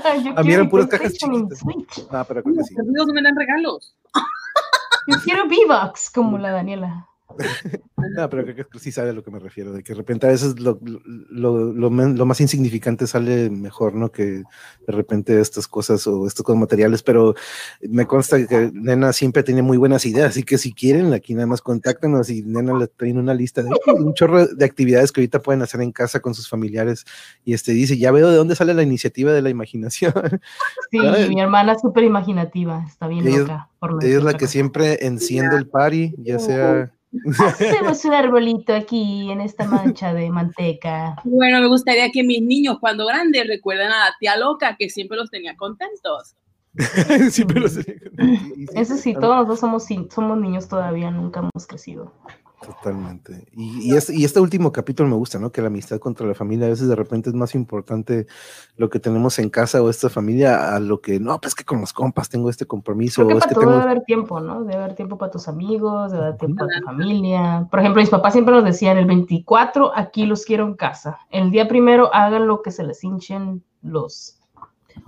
cajitas. 0.02 0.36
A 0.36 0.42
mí 0.42 0.52
eran 0.52 0.68
puras 0.68 0.86
cajas 0.86 1.12
chiquitas. 1.14 1.60
Ah, 2.10 2.24
pero 2.26 2.42
creo 2.42 2.56
que 2.56 2.64
sí. 2.64 2.74
Los 2.74 2.86
amigos 2.86 3.06
no 3.08 3.14
me 3.14 3.22
dan 3.22 3.36
regalos. 3.36 3.96
Yo 5.06 5.16
quiero 5.24 5.46
V-Bucks, 5.46 6.10
como 6.10 6.38
la 6.38 6.50
Daniela. 6.50 7.07
No, 8.16 8.30
pero 8.30 8.44
creo 8.44 8.68
que 8.68 8.78
sí 8.78 8.90
sabe 8.90 9.10
a 9.10 9.12
lo 9.12 9.22
que 9.22 9.30
me 9.30 9.38
refiero, 9.38 9.72
de 9.72 9.82
que 9.82 9.92
de 9.92 9.98
repente 9.98 10.26
a 10.26 10.30
veces 10.30 10.58
lo, 10.58 10.78
lo, 10.82 11.72
lo, 11.72 11.90
men- 11.90 12.16
lo 12.16 12.24
más 12.26 12.40
insignificante 12.40 13.06
sale 13.06 13.50
mejor, 13.50 13.94
¿no? 13.94 14.10
Que 14.10 14.24
de 14.24 14.44
repente 14.92 15.38
estas 15.40 15.68
cosas 15.68 16.06
o 16.06 16.26
estos 16.26 16.44
cosas 16.44 16.60
materiales, 16.60 17.02
pero 17.02 17.34
me 17.82 18.06
consta 18.06 18.44
que 18.46 18.70
Nena 18.72 19.12
siempre 19.12 19.42
tiene 19.42 19.62
muy 19.62 19.76
buenas 19.76 20.06
ideas, 20.06 20.30
así 20.30 20.42
que 20.42 20.58
si 20.58 20.72
quieren, 20.72 21.12
aquí 21.12 21.34
nada 21.34 21.46
más 21.46 21.60
contáctenos 21.60 22.30
y 22.30 22.42
Nena 22.42 22.78
le 22.78 22.86
traen 22.88 23.18
una 23.18 23.34
lista 23.34 23.62
de 23.62 23.70
un 23.98 24.14
chorro 24.14 24.46
de 24.46 24.64
actividades 24.64 25.12
que 25.12 25.20
ahorita 25.20 25.42
pueden 25.42 25.62
hacer 25.62 25.80
en 25.82 25.92
casa 25.92 26.20
con 26.20 26.34
sus 26.34 26.48
familiares 26.48 27.04
y 27.44 27.52
este 27.52 27.72
dice, 27.72 27.98
ya 27.98 28.10
veo 28.10 28.30
de 28.30 28.36
dónde 28.36 28.56
sale 28.56 28.74
la 28.74 28.82
iniciativa 28.82 29.32
de 29.32 29.42
la 29.42 29.50
imaginación. 29.50 30.12
Sí, 30.90 30.98
mi 31.28 31.40
hermana 31.40 31.72
es 31.72 31.80
súper 31.82 32.04
imaginativa, 32.04 32.84
está 32.88 33.06
bien 33.06 33.26
Ella 33.26 33.38
loca. 33.38 33.68
por 33.78 34.02
Ella 34.02 34.18
es 34.18 34.24
la 34.24 34.34
que 34.34 34.46
siempre 34.46 35.06
enciende 35.06 35.56
el 35.56 35.66
party, 35.68 36.14
ya 36.18 36.38
sea... 36.38 36.92
Hacemos 37.38 38.04
un 38.04 38.12
arbolito 38.14 38.74
aquí 38.74 39.30
en 39.30 39.40
esta 39.40 39.64
mancha 39.66 40.12
de 40.14 40.30
manteca. 40.30 41.16
Bueno, 41.24 41.60
me 41.60 41.68
gustaría 41.68 42.10
que 42.10 42.22
mis 42.22 42.42
niños, 42.42 42.78
cuando 42.80 43.06
grandes, 43.06 43.46
recuerden 43.46 43.88
a 43.88 44.06
la 44.06 44.14
tía 44.20 44.36
loca 44.36 44.76
que 44.78 44.88
siempre 44.90 45.16
los 45.16 45.30
tenía 45.30 45.56
contentos. 45.56 46.36
sí. 47.30 47.44
y- 47.48 48.62
y 48.62 48.66
sí, 48.66 48.72
Eso 48.74 48.96
sí, 48.96 49.14
todos 49.14 49.34
nosotros 49.36 49.60
somos, 49.60 49.84
sin- 49.84 50.10
somos 50.10 50.38
niños 50.38 50.68
todavía, 50.68 51.10
nunca 51.10 51.40
hemos 51.40 51.66
crecido. 51.66 52.12
Totalmente. 52.60 53.46
Y, 53.52 53.92
y, 53.92 53.96
este, 53.96 54.14
y 54.16 54.24
este 54.24 54.40
último 54.40 54.72
capítulo 54.72 55.08
me 55.08 55.14
gusta, 55.14 55.38
¿no? 55.38 55.52
Que 55.52 55.60
la 55.60 55.68
amistad 55.68 55.98
contra 55.98 56.26
la 56.26 56.34
familia 56.34 56.66
a 56.66 56.70
veces 56.70 56.88
de 56.88 56.96
repente 56.96 57.30
es 57.30 57.34
más 57.34 57.54
importante 57.54 58.26
lo 58.76 58.90
que 58.90 58.98
tenemos 58.98 59.38
en 59.38 59.48
casa 59.48 59.80
o 59.80 59.88
esta 59.88 60.08
familia 60.08 60.74
a 60.74 60.80
lo 60.80 61.00
que, 61.00 61.20
no, 61.20 61.40
pues 61.40 61.54
que 61.54 61.64
con 61.64 61.80
los 61.80 61.92
compas 61.92 62.28
tengo 62.28 62.50
este 62.50 62.66
compromiso 62.66 63.22
Creo 63.22 63.28
que 63.28 63.34
o 63.34 63.38
es 63.38 63.44
para 63.44 63.48
que 63.48 63.54
todo 63.54 63.64
tengo... 63.64 63.78
debe 63.78 63.90
haber 63.90 64.04
tiempo, 64.04 64.40
¿no? 64.40 64.64
Debe 64.64 64.82
haber 64.82 64.96
tiempo 64.96 65.18
para 65.18 65.30
tus 65.30 65.46
amigos, 65.46 66.10
debe 66.10 66.24
haber 66.24 66.38
tiempo 66.38 66.66
para 66.66 66.80
tu 66.80 66.84
familia. 66.86 67.68
Por 67.70 67.80
ejemplo, 67.80 68.02
mis 68.02 68.10
papás 68.10 68.32
siempre 68.32 68.54
nos 68.54 68.64
decían, 68.64 68.98
el 68.98 69.06
24 69.06 69.92
aquí 69.94 70.26
los 70.26 70.44
quiero 70.44 70.66
en 70.66 70.74
casa. 70.74 71.18
El 71.30 71.50
día 71.50 71.68
primero 71.68 72.12
hagan 72.12 72.46
lo 72.48 72.62
que 72.62 72.72
se 72.72 72.82
les 72.82 73.04
hinchen 73.04 73.62
los 73.82 74.37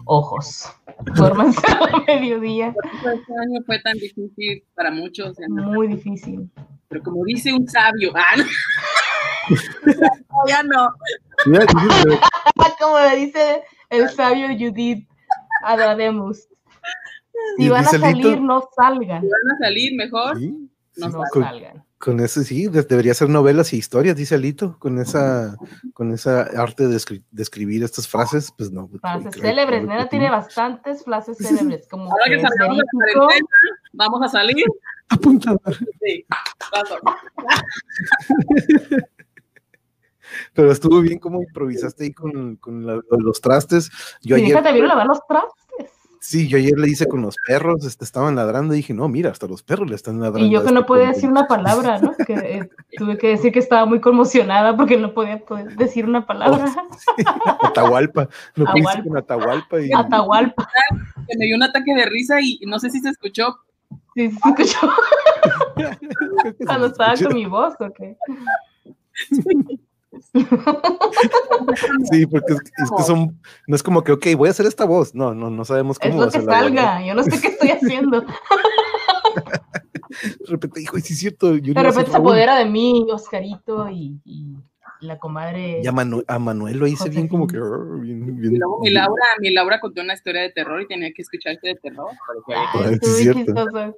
ojos. 0.05 0.71
Duérmanse 1.15 1.61
a 1.67 1.99
mediodía. 2.07 2.75
Este 3.05 3.33
año 3.41 3.61
fue 3.67 3.79
tan 3.81 3.95
difícil 3.99 4.63
para 4.75 4.91
muchos, 4.91 5.37
Muy 5.49 5.89
difícil. 5.89 6.51
pero 6.89 7.03
como 7.03 7.25
dice 7.25 7.53
un 7.53 7.67
sabio, 7.69 8.13
ah, 8.15 8.37
no. 8.37 8.45
No, 9.49 10.47
ya 10.47 10.63
no. 10.63 10.89
Como 12.79 12.99
le 12.99 13.17
dice 13.17 13.63
el 13.89 14.09
sabio 14.11 14.49
Judith 14.49 15.09
Adademus. 15.65 16.49
Si 17.57 17.69
van 17.69 17.85
a 17.85 17.89
salir, 17.89 18.41
no 18.41 18.69
salgan. 18.77 19.23
Si 19.23 19.29
van 19.29 19.57
a 19.57 19.59
salir 19.59 19.97
mejor, 19.97 20.39
Sí, 20.39 20.71
no 20.97 21.11
salgan. 21.33 21.85
Con 22.01 22.19
eso 22.21 22.43
sí, 22.43 22.67
de- 22.69 22.83
debería 22.83 23.13
ser 23.13 23.29
novelas 23.29 23.75
y 23.75 23.77
historias, 23.77 24.17
dice 24.17 24.35
Alito, 24.35 24.79
con 24.79 24.99
esa, 24.99 25.55
con 25.93 26.13
esa 26.13 26.45
arte 26.57 26.89
de, 26.89 26.97
escri- 26.97 27.23
de 27.31 27.43
escribir 27.43 27.83
estas 27.85 28.09
frases, 28.09 28.51
pues 28.57 28.73
no. 28.73 28.89
Frases 29.03 29.33
creo- 29.35 29.45
célebres. 29.45 29.83
Nena 29.87 30.09
tiene 30.09 30.31
bastantes 30.31 31.05
frases 31.05 31.37
célebres. 31.37 31.87
Como 31.89 32.05
ahora 32.11 32.25
que 32.27 32.41
salgamos 32.41 32.79
de 32.79 32.85
la 32.85 33.13
cuarentena, 33.21 33.51
vamos 33.93 34.23
a 34.23 34.29
salir. 34.31 34.65
Apuntador. 35.11 35.61
Sí. 36.01 36.25
Pero 40.55 40.71
estuvo 40.71 41.01
bien 41.01 41.19
como 41.19 41.43
improvisaste 41.43 42.05
ahí 42.05 42.13
con, 42.13 42.57
con 42.57 42.87
la- 42.87 43.01
los 43.11 43.41
trastes. 43.41 43.91
Yo 44.23 44.37
ayer, 44.37 44.63
te 44.63 44.73
vieron 44.73 44.89
lavar 44.89 45.07
los 45.07 45.21
trastes. 45.27 45.91
Sí, 46.21 46.47
yo 46.47 46.59
ayer 46.59 46.79
le 46.79 46.89
hice 46.89 47.07
con 47.07 47.23
los 47.23 47.37
perros, 47.47 47.85
este, 47.85 48.05
estaban 48.05 48.37
ladrando 48.37 48.75
y 48.75 48.79
dije, 48.79 48.95
no, 48.95 49.09
mira, 49.09 49.31
hasta 49.31 49.47
los 49.47 49.63
perros 49.63 49.91
le 49.91 49.97
están 49.97 50.21
ladrando. 50.21 50.47
Y 50.47 50.51
yo 50.51 50.65
que 50.65 50.73
no 50.73 50.81
este 50.81 50.89
podía 50.89 51.05
compa". 51.05 51.15
decir 51.15 51.31
una 51.31 51.47
palabra, 51.49 51.99
¿no? 51.99 52.15
Que 52.27 52.35
eh, 52.35 52.71
tuve 52.97 53.19
que 53.19 53.29
decir 53.29 53.53
que 53.53 53.59
estaba 53.59 53.87
muy 53.87 54.01
conmocionada 54.01 54.77
porque 54.77 54.97
no 54.97 55.13
podía 55.13 55.39
poder 55.45 55.77
decir 55.77 56.07
una 56.07 56.27
palabra. 56.27 56.73
Atahualpa, 57.63 58.29
no 58.55 58.67
pudiste 58.67 58.91
Atahualpa. 58.91 59.09
con 59.09 59.17
Atahualpa 59.17 59.81
y 59.81 59.93
Atahualpa. 59.93 60.69
Que 61.29 61.39
me 61.39 61.47
dio 61.47 61.57
un 61.57 61.63
ataque 61.63 61.95
de 61.95 62.07
risa 62.07 62.41
y 62.41 62.61
no 62.67 62.79
sé 62.79 62.91
si 62.91 63.01
se 63.01 63.09
escuchó. 63.09 63.59
Sí, 64.15 64.31
sí, 64.31 64.37
se 64.43 64.49
escuchó 64.51 64.93
que 65.77 66.65
cuando 66.67 66.87
estaba 66.87 67.15
con 67.17 67.35
mi 67.35 67.47
voz, 67.47 67.75
¿o 67.81 67.93
qué? 67.93 68.17
Sí, 72.11 72.27
porque 72.27 72.53
es, 72.55 72.61
es 72.61 72.91
que 72.97 73.03
son, 73.03 73.41
no 73.67 73.77
es 73.77 73.83
como 73.83 74.03
que, 74.03 74.13
ok, 74.13 74.27
voy 74.37 74.49
a 74.49 74.51
hacer 74.51 74.67
esta 74.67 74.85
voz. 74.85 75.15
No, 75.15 75.35
no, 75.35 75.51
no 75.51 75.65
sabemos 75.65 75.99
Es 76.01 76.09
cómo 76.11 76.25
lo 76.25 76.31
que 76.31 76.41
salga. 76.41 77.05
Yo 77.07 77.15
no 77.15 77.23
sé 77.23 77.41
qué 77.41 77.49
estoy 77.49 77.71
haciendo. 77.71 78.25
De 80.11 80.47
repente, 80.49 80.83
hijo, 80.83 80.99
sí 80.99 81.13
es 81.13 81.19
cierto. 81.21 81.55
Yuri 81.57 81.75
De 81.75 81.83
repente 81.83 82.11
se 82.11 82.17
apodera 82.17 82.59
de 82.59 82.65
mí 82.65 83.07
Oscarito 83.11 83.89
y, 83.89 84.21
y 84.25 84.57
la 85.01 85.19
comadre. 85.19 85.81
Y 85.83 85.87
a, 85.87 85.93
Manu- 85.93 86.25
a 86.27 86.39
Manuel 86.39 86.79
lo 86.79 86.87
hice 86.87 87.09
bien 87.09 87.29
como 87.29 87.47
que. 87.47 87.57
Luego 87.57 88.01
mi 88.81 88.91
Laura, 88.91 89.25
mi 89.41 89.51
Laura 89.53 89.81
contó 89.81 90.03
una 90.03 90.15
historia 90.15 90.43
de 90.43 90.51
terror 90.51 90.83
y 90.83 90.89
tenía 90.89 91.13
que 91.15 91.23
escucharse 91.23 91.69
de 91.69 91.75
terror. 91.77 92.11
Ay, 92.75 92.95
estuvo 92.95 93.13
es 93.13 93.19
cierto. 93.19 93.97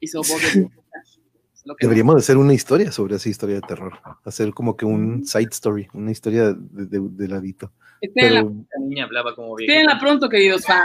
Hizo 0.00 0.18
voz 0.18 0.28
de 0.54 0.68
Es 0.68 1.20
lo 1.64 1.76
que 1.76 1.86
Deberíamos 1.86 2.14
de 2.16 2.18
hacer 2.20 2.36
una 2.36 2.54
historia 2.54 2.92
sobre 2.92 3.16
esa 3.16 3.28
historia 3.28 3.56
de 3.56 3.62
terror. 3.62 3.94
Hacer 4.24 4.52
como 4.52 4.76
que 4.76 4.84
un 4.84 5.24
side 5.24 5.48
story, 5.50 5.88
una 5.94 6.10
historia 6.10 6.52
de, 6.52 6.86
de, 6.86 7.00
de 7.00 7.28
ladito. 7.28 7.72
Pero 8.14 8.34
La 8.34 8.86
niña 8.86 9.04
hablaba 9.04 9.34
como 9.34 9.56
pronto, 9.98 10.28
queridos 10.28 10.64
fans. 10.66 10.84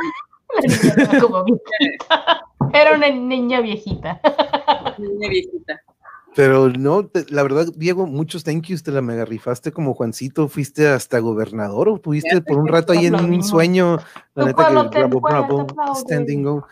Era 0.63 1.19
como 1.19 1.43
viejita. 1.43 2.41
Era 2.73 2.95
una 2.95 3.09
niña 3.09 3.61
viejita. 3.61 4.21
Niña 4.97 5.29
viejita. 5.29 5.81
Pero 6.39 6.69
no, 6.69 7.05
te- 7.05 7.25
la 7.33 7.43
verdad, 7.43 7.67
Diego, 7.75 8.07
muchos 8.07 8.45
thank 8.45 8.67
yous, 8.67 8.81
te 8.81 8.93
la 8.93 9.01
mega 9.01 9.25
rifaste 9.25 9.73
como 9.73 9.93
Juancito, 9.93 10.47
fuiste 10.47 10.87
hasta 10.87 11.19
gobernador 11.19 11.89
o 11.89 11.99
tuviste 11.99 12.39
por 12.41 12.59
un 12.59 12.69
rato 12.69 12.93
ahí 12.93 13.07
en 13.07 13.15
un 13.15 13.43
sueño, 13.43 13.97
la 14.35 14.45
neta 14.45 14.89
que 14.89 15.03
bravo, 15.03 15.19
bravo, 15.19 15.67
standing 15.95 16.43
go, 16.43 16.65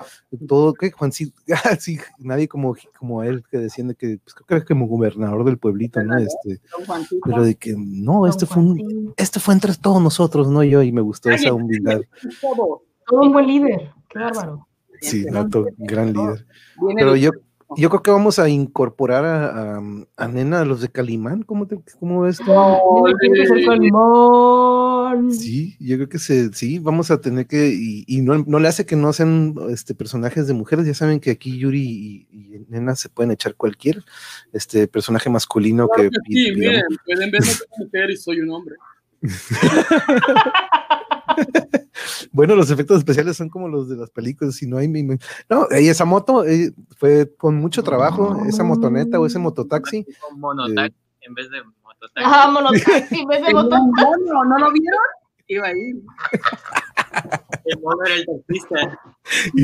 todo, 0.47 0.73
que 0.73 0.89
Juancito, 0.91 1.37
ah, 1.65 1.75
sí, 1.77 1.99
nadie 2.17 2.47
como, 2.47 2.77
como 2.97 3.23
él 3.23 3.43
que 3.51 3.57
desciende 3.57 3.95
que, 3.95 4.19
pues 4.23 4.35
creo 4.35 4.61
que 4.61 4.67
como 4.67 4.87
gobernador 4.87 5.43
del 5.43 5.57
pueblito, 5.57 6.01
¿no? 6.01 6.17
Este, 6.17 6.61
pero 7.25 7.43
de 7.43 7.55
que 7.55 7.75
no, 7.77 8.25
este 8.25 8.45
fue 8.45 8.63
un, 8.63 9.13
este 9.17 9.41
fue 9.41 9.53
entre 9.53 9.73
todos 9.75 10.01
nosotros, 10.01 10.47
no 10.47 10.63
yo, 10.63 10.81
y 10.81 10.93
me 10.93 11.01
gustó 11.01 11.29
esa 11.29 11.49
Cállate. 11.49 11.61
humildad. 11.61 12.01
Todo. 12.39 12.83
Todo 13.05 13.19
un 13.19 13.33
buen 13.33 13.45
líder. 13.45 13.91
Qué 14.07 14.19
bárbaro. 14.19 14.65
Sí, 15.01 15.25
nato, 15.29 15.65
gran 15.77 16.13
líder. 16.13 16.47
Pero 16.95 17.17
yo, 17.17 17.31
yo 17.75 17.89
creo 17.89 18.01
que 18.01 18.11
vamos 18.11 18.39
a 18.39 18.47
incorporar 18.47 19.25
a, 19.25 19.75
a, 19.77 19.81
a 20.15 20.27
Nena, 20.27 20.61
a 20.61 20.65
los 20.65 20.79
de 20.81 20.89
Calimán, 20.89 21.43
¿cómo, 21.43 21.67
te, 21.67 21.77
cómo 21.99 22.21
ves? 22.21 22.37
ser 22.37 22.45
Calimán. 23.65 25.31
Sí, 25.31 25.75
yo 25.79 25.95
creo 25.97 26.09
que 26.09 26.19
se, 26.19 26.53
sí, 26.53 26.79
vamos 26.79 27.11
a 27.11 27.19
tener 27.19 27.45
que, 27.47 27.69
y, 27.73 28.05
y 28.07 28.21
no, 28.21 28.37
no 28.47 28.59
le 28.59 28.67
hace 28.67 28.85
que 28.85 28.95
no 28.95 29.11
sean 29.13 29.55
este, 29.69 29.93
personajes 29.95 30.47
de 30.47 30.53
mujeres, 30.53 30.85
ya 30.85 30.93
saben 30.93 31.19
que 31.19 31.31
aquí 31.31 31.57
Yuri 31.57 31.81
y, 31.81 32.27
y 32.31 32.65
Nena 32.69 32.95
se 32.95 33.09
pueden 33.09 33.31
echar 33.31 33.55
cualquier 33.55 34.03
este 34.53 34.87
personaje 34.87 35.29
masculino 35.29 35.87
que 35.89 36.09
Claro 36.09 36.23
que 36.25 36.33
sí, 36.33 36.51
pi- 36.51 36.59
miren, 36.59 36.83
pueden 37.05 37.31
verme 37.31 37.47
como 37.69 37.85
mujer 37.85 38.09
y 38.11 38.17
soy 38.17 38.39
un 38.41 38.49
hombre. 38.51 38.75
Bueno, 42.31 42.55
los 42.55 42.69
efectos 42.71 42.99
especiales 42.99 43.37
son 43.37 43.49
como 43.49 43.67
los 43.67 43.89
de 43.89 43.95
las 43.95 44.09
películas, 44.11 44.61
y 44.61 44.67
no 44.67 44.77
hay, 44.77 44.87
mi- 44.87 45.03
no, 45.03 45.67
y 45.79 45.87
esa 45.87 46.05
moto 46.05 46.45
eh, 46.45 46.71
fue 46.97 47.33
con 47.35 47.55
mucho 47.55 47.81
trabajo, 47.83 48.43
esa 48.47 48.63
motoneta 48.63 49.19
o 49.19 49.25
ese 49.25 49.39
mototaxi, 49.39 50.05
monotaxi 50.35 50.93
en 51.21 51.33
vez 51.33 51.49
de 51.49 51.57
mototaxi. 51.83 52.29
Vámonos, 52.29 52.71
taxi, 52.83 53.19
en 53.21 53.27
vez 53.27 53.43
de 53.45 53.53
botón. 53.53 53.91
mono, 53.91 54.45
¿no 54.45 54.57
lo 54.59 54.71
vieron? 54.71 54.99
Iba 55.47 55.67
ahí. 55.67 55.91
El 57.65 57.79
mono 57.81 57.97
era 58.05 58.15
el 58.15 58.25
taxista. 58.25 58.99
y, 59.55 59.63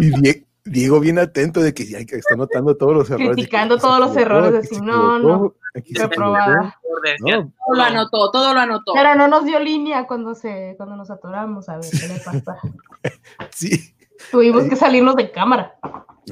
y 0.00 0.10
Die- 0.20 0.46
Diego 0.64 1.00
bien 1.00 1.18
atento 1.18 1.60
de 1.60 1.72
que 1.72 1.86
ya 1.86 1.98
está 1.98 2.36
notando 2.36 2.76
todos 2.76 2.94
los 2.94 3.10
errores. 3.10 3.30
Criticando 3.32 3.78
todos 3.78 3.98
los 3.98 4.16
equivocó, 4.16 4.36
errores, 4.36 4.64
así, 4.64 4.80
no, 4.80 5.54
se 5.74 6.02
Reprobada. 6.02 6.78
No, 7.20 7.52
Todo 7.66 7.76
lo 7.76 7.82
anotó, 7.82 8.30
todo 8.30 8.54
lo 8.54 8.60
anotó. 8.60 8.92
Pero 8.94 9.14
no 9.14 9.28
nos 9.28 9.44
dio 9.44 9.58
línea 9.58 10.06
cuando 10.06 10.34
se, 10.34 10.74
cuando 10.76 10.96
nos 10.96 11.10
atoramos, 11.10 11.68
a 11.68 11.76
ver 11.76 11.86
qué 11.90 12.08
le 12.08 12.20
pasa. 12.20 12.58
sí. 13.50 13.94
Tuvimos 14.30 14.64
que 14.64 14.76
salirnos 14.76 15.16
de 15.16 15.30
cámara. 15.30 15.76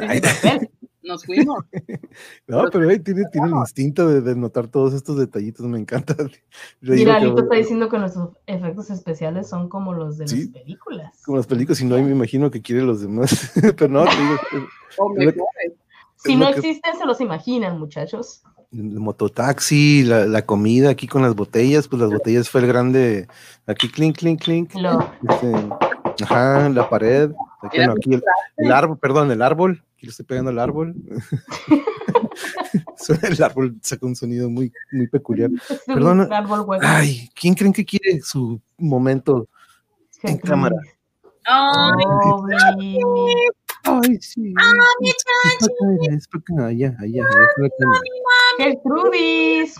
Ay, 0.00 0.20
Nos 1.02 1.24
fuimos. 1.24 1.64
no, 2.46 2.64
pero 2.72 2.88
ahí 2.90 2.98
tiene, 2.98 3.22
tiene 3.32 3.46
el 3.48 3.54
instinto 3.54 4.08
de, 4.08 4.20
de 4.20 4.34
notar 4.34 4.66
todos 4.68 4.94
estos 4.94 5.16
detallitos, 5.16 5.64
me 5.66 5.78
encanta. 5.78 6.14
Mira, 6.80 7.18
que- 7.18 7.26
Lito 7.26 7.42
está 7.42 7.54
diciendo 7.54 7.88
que 7.88 7.98
nuestros 7.98 8.30
efectos 8.46 8.90
especiales 8.90 9.48
son 9.48 9.68
como 9.68 9.94
los 9.94 10.18
de 10.18 10.26
Sí. 10.28 10.44
las 10.52 10.62
películas. 10.62 11.22
como 11.24 11.36
las 11.38 11.46
películas, 11.46 11.80
y 11.80 11.84
no, 11.84 11.94
ahí 11.94 12.02
me 12.02 12.10
imagino 12.12 12.50
que 12.50 12.60
quiere 12.62 12.82
los 12.82 13.00
demás. 13.00 13.52
pero 13.76 13.88
no, 13.88 14.04
te 14.04 14.16
digo, 14.16 14.36
que-. 15.30 15.74
Si 16.16 16.34
no 16.36 16.46
que- 16.50 16.58
existen, 16.58 16.96
se 16.98 17.06
los 17.06 17.20
imaginan, 17.20 17.78
muchachos. 17.78 18.42
el 18.72 18.98
mototaxi, 18.98 20.02
la, 20.02 20.26
la 20.26 20.42
comida 20.44 20.90
aquí 20.90 21.06
con 21.06 21.22
las 21.22 21.34
botellas, 21.36 21.86
pues 21.86 22.02
las 22.02 22.10
botellas 22.10 22.50
fue 22.50 22.62
el 22.62 22.66
grande, 22.66 23.28
aquí 23.66 23.88
clink, 23.88 24.16
clink, 24.18 24.42
clink. 24.42 24.74
Lo, 24.74 24.98
Este, 25.28 26.24
ajá, 26.24 26.68
la 26.70 26.90
pared. 26.90 27.30
Aquí, 27.62 27.76
bueno, 27.78 27.94
aquí 27.96 28.14
el, 28.14 28.22
el 28.56 28.72
árbol, 28.72 28.98
perdón, 28.98 29.30
el 29.30 29.42
árbol. 29.42 29.84
Aquí 29.98 30.06
le 30.06 30.10
estoy 30.10 30.26
pegando 30.26 30.52
al 30.52 30.60
árbol. 30.60 30.94
El 33.22 33.42
árbol 33.42 33.76
saca 33.82 34.06
un 34.06 34.14
sonido 34.14 34.48
muy, 34.48 34.72
muy 34.92 35.08
peculiar. 35.08 35.50
hueco. 35.88 36.76
Ay, 36.82 37.28
¿quién 37.34 37.54
creen 37.54 37.72
que 37.72 37.84
quiere 37.84 38.20
su 38.20 38.60
momento? 38.76 39.48
en 40.22 40.34
Gertrudis. 40.34 40.50
cámara. 40.50 40.76
Ay, 41.44 42.04
Pobre. 42.22 42.56
Ay, 43.82 44.18
sí. 44.20 44.54
Es 46.12 46.28
para 46.28 46.42
acá, 46.42 46.66
allá, 46.66 46.96
allá. 47.00 47.24
Gertrudis. 48.56 49.74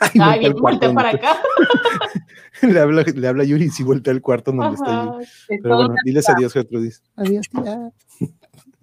Ay, 0.00 0.10
Ay, 0.20 0.38
bien, 0.40 0.52
voltea 0.56 0.92
para 0.92 1.08
acá. 1.08 1.38
le, 2.62 2.80
habla, 2.80 3.02
le 3.02 3.28
habla 3.28 3.44
Yuri 3.44 3.64
y 3.64 3.70
si 3.70 3.82
voltea 3.82 4.12
al 4.12 4.20
cuarto 4.20 4.52
donde 4.52 4.74
está 4.74 5.06
Yuri. 5.06 5.26
Pero 5.62 5.76
bueno, 5.76 5.94
diles 6.04 6.28
adiós, 6.28 6.52
Gertrudis. 6.52 7.02
Adiós, 7.16 7.48
tía. 7.48 7.90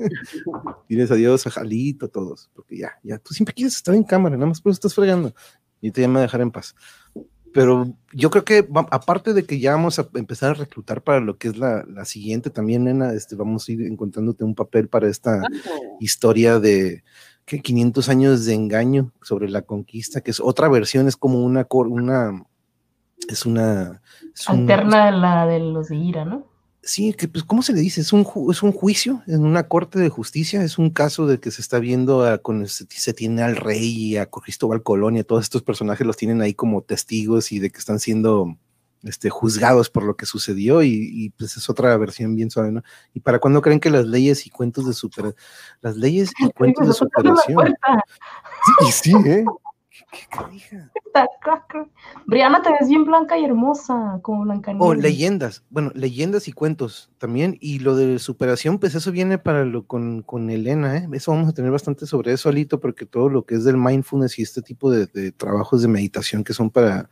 diles 0.89 1.11
adiós 1.11 1.45
a 1.47 1.51
Jalito, 1.51 2.05
a 2.05 2.09
todos, 2.09 2.49
porque 2.53 2.77
ya, 2.77 2.91
ya, 3.03 3.17
tú 3.17 3.33
siempre 3.33 3.53
quieres 3.53 3.75
estar 3.75 3.93
en 3.95 4.03
cámara, 4.03 4.35
nada 4.35 4.47
más 4.47 4.61
por 4.61 4.71
eso 4.71 4.77
estás 4.77 4.95
fregando. 4.95 5.33
Y 5.81 5.91
te 5.91 6.05
voy 6.05 6.17
a 6.17 6.21
dejar 6.21 6.41
en 6.41 6.51
paz. 6.51 6.75
pero 7.53 7.91
yo 8.13 8.29
creo 8.29 8.45
que 8.45 8.67
aparte 8.91 9.33
de 9.33 9.45
que 9.45 9.59
ya 9.59 9.71
vamos 9.71 9.99
a 9.99 10.07
empezar 10.13 10.51
a 10.51 10.53
reclutar 10.53 11.01
para 11.01 11.19
lo 11.19 11.37
que 11.37 11.47
es 11.49 11.57
la, 11.57 11.83
la 11.87 12.05
siguiente 12.05 12.49
también, 12.49 12.83
nena, 12.83 13.13
este, 13.13 13.35
vamos 13.35 13.67
a 13.67 13.71
ir 13.71 13.81
encontrándote 13.81 14.43
un 14.43 14.55
papel 14.55 14.87
para 14.87 15.07
esta 15.09 15.41
historia 15.99 16.59
de 16.59 17.03
que 17.45 17.59
500 17.61 18.09
años 18.09 18.45
de 18.45 18.53
engaño 18.53 19.11
sobre 19.21 19.49
la 19.49 19.63
conquista, 19.63 20.21
que 20.21 20.31
es 20.31 20.39
otra 20.39 20.69
versión, 20.69 21.07
es 21.07 21.17
como 21.17 21.43
una, 21.43 21.67
una 21.69 22.45
es 23.27 23.45
una... 23.45 24.01
es 24.33 24.47
un- 24.47 24.59
Alterna 24.61 25.07
a 25.07 25.11
la 25.11 25.47
de 25.47 25.59
los 25.59 25.89
de 25.89 25.95
Ira, 25.97 26.25
¿no? 26.25 26.50
Sí, 26.83 27.13
que 27.13 27.27
pues, 27.27 27.43
¿cómo 27.43 27.61
se 27.61 27.73
le 27.73 27.79
dice? 27.81 28.01
Es 28.01 28.11
un, 28.11 28.25
ju- 28.25 28.51
es 28.51 28.63
un 28.63 28.71
juicio 28.71 29.21
en 29.27 29.45
una 29.45 29.67
corte 29.67 29.99
de 29.99 30.09
justicia, 30.09 30.63
es 30.63 30.79
un 30.79 30.89
caso 30.89 31.27
de 31.27 31.39
que 31.39 31.51
se 31.51 31.61
está 31.61 31.77
viendo 31.77 32.25
a- 32.25 32.39
con 32.39 32.67
se, 32.67 32.85
se 32.89 33.13
tiene 33.13 33.43
al 33.43 33.55
rey 33.55 33.87
y 33.87 34.17
a 34.17 34.25
Cristóbal 34.25 34.81
Colón 34.81 35.15
y 35.15 35.19
a 35.19 35.23
todos 35.23 35.43
estos 35.43 35.61
personajes 35.61 36.07
los 36.07 36.17
tienen 36.17 36.41
ahí 36.41 36.55
como 36.55 36.81
testigos 36.81 37.51
y 37.51 37.59
de 37.59 37.69
que 37.69 37.77
están 37.77 37.99
siendo 37.99 38.57
este, 39.03 39.29
juzgados 39.29 39.89
por 39.91 40.03
lo 40.03 40.15
que 40.15 40.25
sucedió 40.25 40.81
y, 40.81 40.89
y, 41.11 41.29
pues 41.29 41.55
es 41.55 41.69
otra 41.69 41.95
versión 41.97 42.35
bien 42.35 42.49
suave, 42.49 42.71
¿no? 42.71 42.81
¿Y 43.13 43.19
para 43.19 43.37
cuándo 43.39 43.61
creen 43.61 43.79
que 43.79 43.89
las 43.91 44.05
leyes 44.07 44.45
y 44.47 44.49
cuentos 44.49 44.87
de 44.87 44.93
super, 44.93 45.35
las 45.81 45.97
leyes 45.97 46.31
y 46.39 46.49
cuentos 46.51 46.87
de 46.87 46.93
superación? 46.93 47.73
sí, 48.91 49.13
¿eh? 49.25 49.45
Brianna, 52.25 52.61
te 52.61 52.69
ves 52.71 52.87
bien 52.87 53.05
blanca 53.05 53.37
y 53.37 53.45
hermosa, 53.45 54.19
como 54.21 54.43
Blancanieves. 54.43 54.87
O 54.87 54.93
leyendas, 54.93 55.63
bueno, 55.69 55.91
leyendas 55.93 56.47
y 56.47 56.53
cuentos 56.53 57.11
también. 57.17 57.57
Y 57.59 57.79
lo 57.79 57.95
de 57.95 58.19
superación, 58.19 58.79
pues 58.79 58.95
eso 58.95 59.11
viene 59.11 59.37
para 59.37 59.65
lo 59.65 59.85
con, 59.85 60.21
con 60.21 60.49
Elena, 60.49 60.97
¿eh? 60.97 61.07
Eso 61.11 61.31
vamos 61.31 61.49
a 61.49 61.53
tener 61.53 61.71
bastante 61.71 62.05
sobre 62.05 62.33
eso, 62.33 62.49
Alito, 62.49 62.79
porque 62.79 63.05
todo 63.05 63.29
lo 63.29 63.45
que 63.45 63.55
es 63.55 63.63
del 63.63 63.77
mindfulness 63.77 64.39
y 64.39 64.43
este 64.43 64.61
tipo 64.61 64.89
de, 64.91 65.07
de 65.07 65.31
trabajos 65.31 65.81
de 65.81 65.87
meditación 65.87 66.43
que 66.43 66.53
son 66.53 66.69
para. 66.69 67.09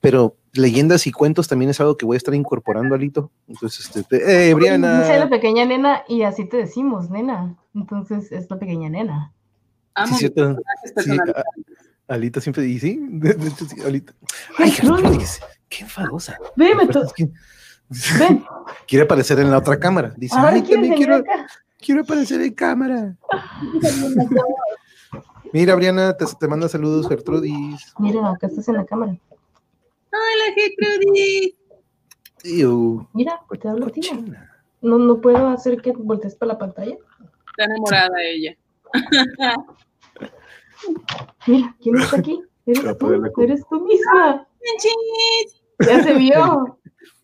Pero 0.00 0.36
leyendas 0.52 1.06
y 1.06 1.12
cuentos 1.12 1.48
también 1.48 1.70
es 1.70 1.80
algo 1.80 1.96
que 1.96 2.06
voy 2.06 2.16
a 2.16 2.18
estar 2.18 2.34
incorporando, 2.34 2.94
Alito. 2.94 3.30
Entonces, 3.48 3.94
este. 3.94 4.50
¡Eh, 4.50 4.54
Dice 4.54 5.18
la 5.18 5.28
pequeña 5.28 5.64
nena 5.64 6.02
y 6.08 6.22
así 6.22 6.48
te 6.48 6.56
decimos, 6.56 7.10
nena. 7.10 7.56
Entonces 7.74 8.32
es 8.32 8.50
la 8.50 8.58
pequeña 8.58 8.88
nena. 8.88 9.32
Amo 9.94 10.16
Sí, 10.16 10.28
cierto. 10.28 10.56
Sí, 10.96 11.16
personalizados. 12.06 12.08
a- 12.08 12.14
Alito 12.14 12.40
siempre 12.40 12.62
dice, 12.62 12.86
sí, 12.88 12.98
de, 13.10 13.34
de 13.34 13.48
hecho, 13.48 13.64
sí, 13.66 13.80
Alito. 13.82 14.12
Ay, 14.58 14.70
Gertrudis, 14.70 15.40
qué 15.68 15.82
enfadosa. 15.84 16.38
Ven, 16.56 16.78
ven. 16.78 18.44
Quiere 18.88 19.04
aparecer 19.04 19.38
en 19.40 19.50
la 19.50 19.58
otra 19.58 19.78
cámara. 19.78 20.12
Dice, 20.16 20.36
Ahora 20.36 20.50
ay, 20.50 20.62
también 20.62 20.94
quiero, 20.94 21.22
quiero 21.78 22.00
aparecer 22.02 22.40
en 22.40 22.54
cámara. 22.54 23.16
Mira, 25.52 25.74
Briana, 25.76 26.16
te, 26.16 26.24
te 26.38 26.48
manda 26.48 26.68
saludos, 26.68 27.08
Gertrudis. 27.08 27.94
Mira, 27.98 28.30
acá 28.30 28.48
estás 28.48 28.68
en 28.68 28.74
la 28.76 28.84
cámara. 28.84 29.16
Hola, 30.12 30.54
Gertrudis. 30.54 31.54
Mira, 33.14 33.40
te 33.60 33.68
hablo 33.68 33.86
cochina. 33.86 34.50
No, 34.82 34.98
no 34.98 35.20
puedo 35.20 35.48
hacer 35.48 35.80
que 35.80 35.92
voltees 35.92 36.34
para 36.36 36.52
la 36.52 36.58
pantalla. 36.58 36.94
Está 37.50 37.64
enamorada 37.64 38.14
ella. 38.22 38.56
Mira, 41.46 41.76
¿quién 41.80 41.96
está 41.96 42.18
aquí? 42.18 42.40
Eres 42.66 42.98
tú, 42.98 43.12
eres 43.42 43.64
tú 43.68 43.80
misma. 43.80 44.46
Ya 45.78 46.02
se 46.02 46.14
vio. 46.14 46.78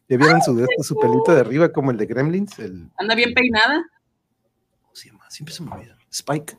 ¿Ya 0.08 0.16
vieron 0.18 0.42
su, 0.42 0.58
este, 0.60 0.82
su 0.82 0.94
pelito 0.96 1.32
de 1.32 1.40
arriba 1.40 1.72
como 1.72 1.90
el 1.90 1.96
de 1.96 2.06
Gremlins? 2.06 2.58
El, 2.58 2.90
Anda 2.98 3.14
bien 3.14 3.32
peinada. 3.34 3.84
¿Cómo 4.82 4.94
se 4.94 5.08
llama? 5.08 5.30
Siempre 5.30 5.54
se 5.54 5.62
me 5.62 5.72
olvida. 5.72 5.96
Spike. 6.10 6.56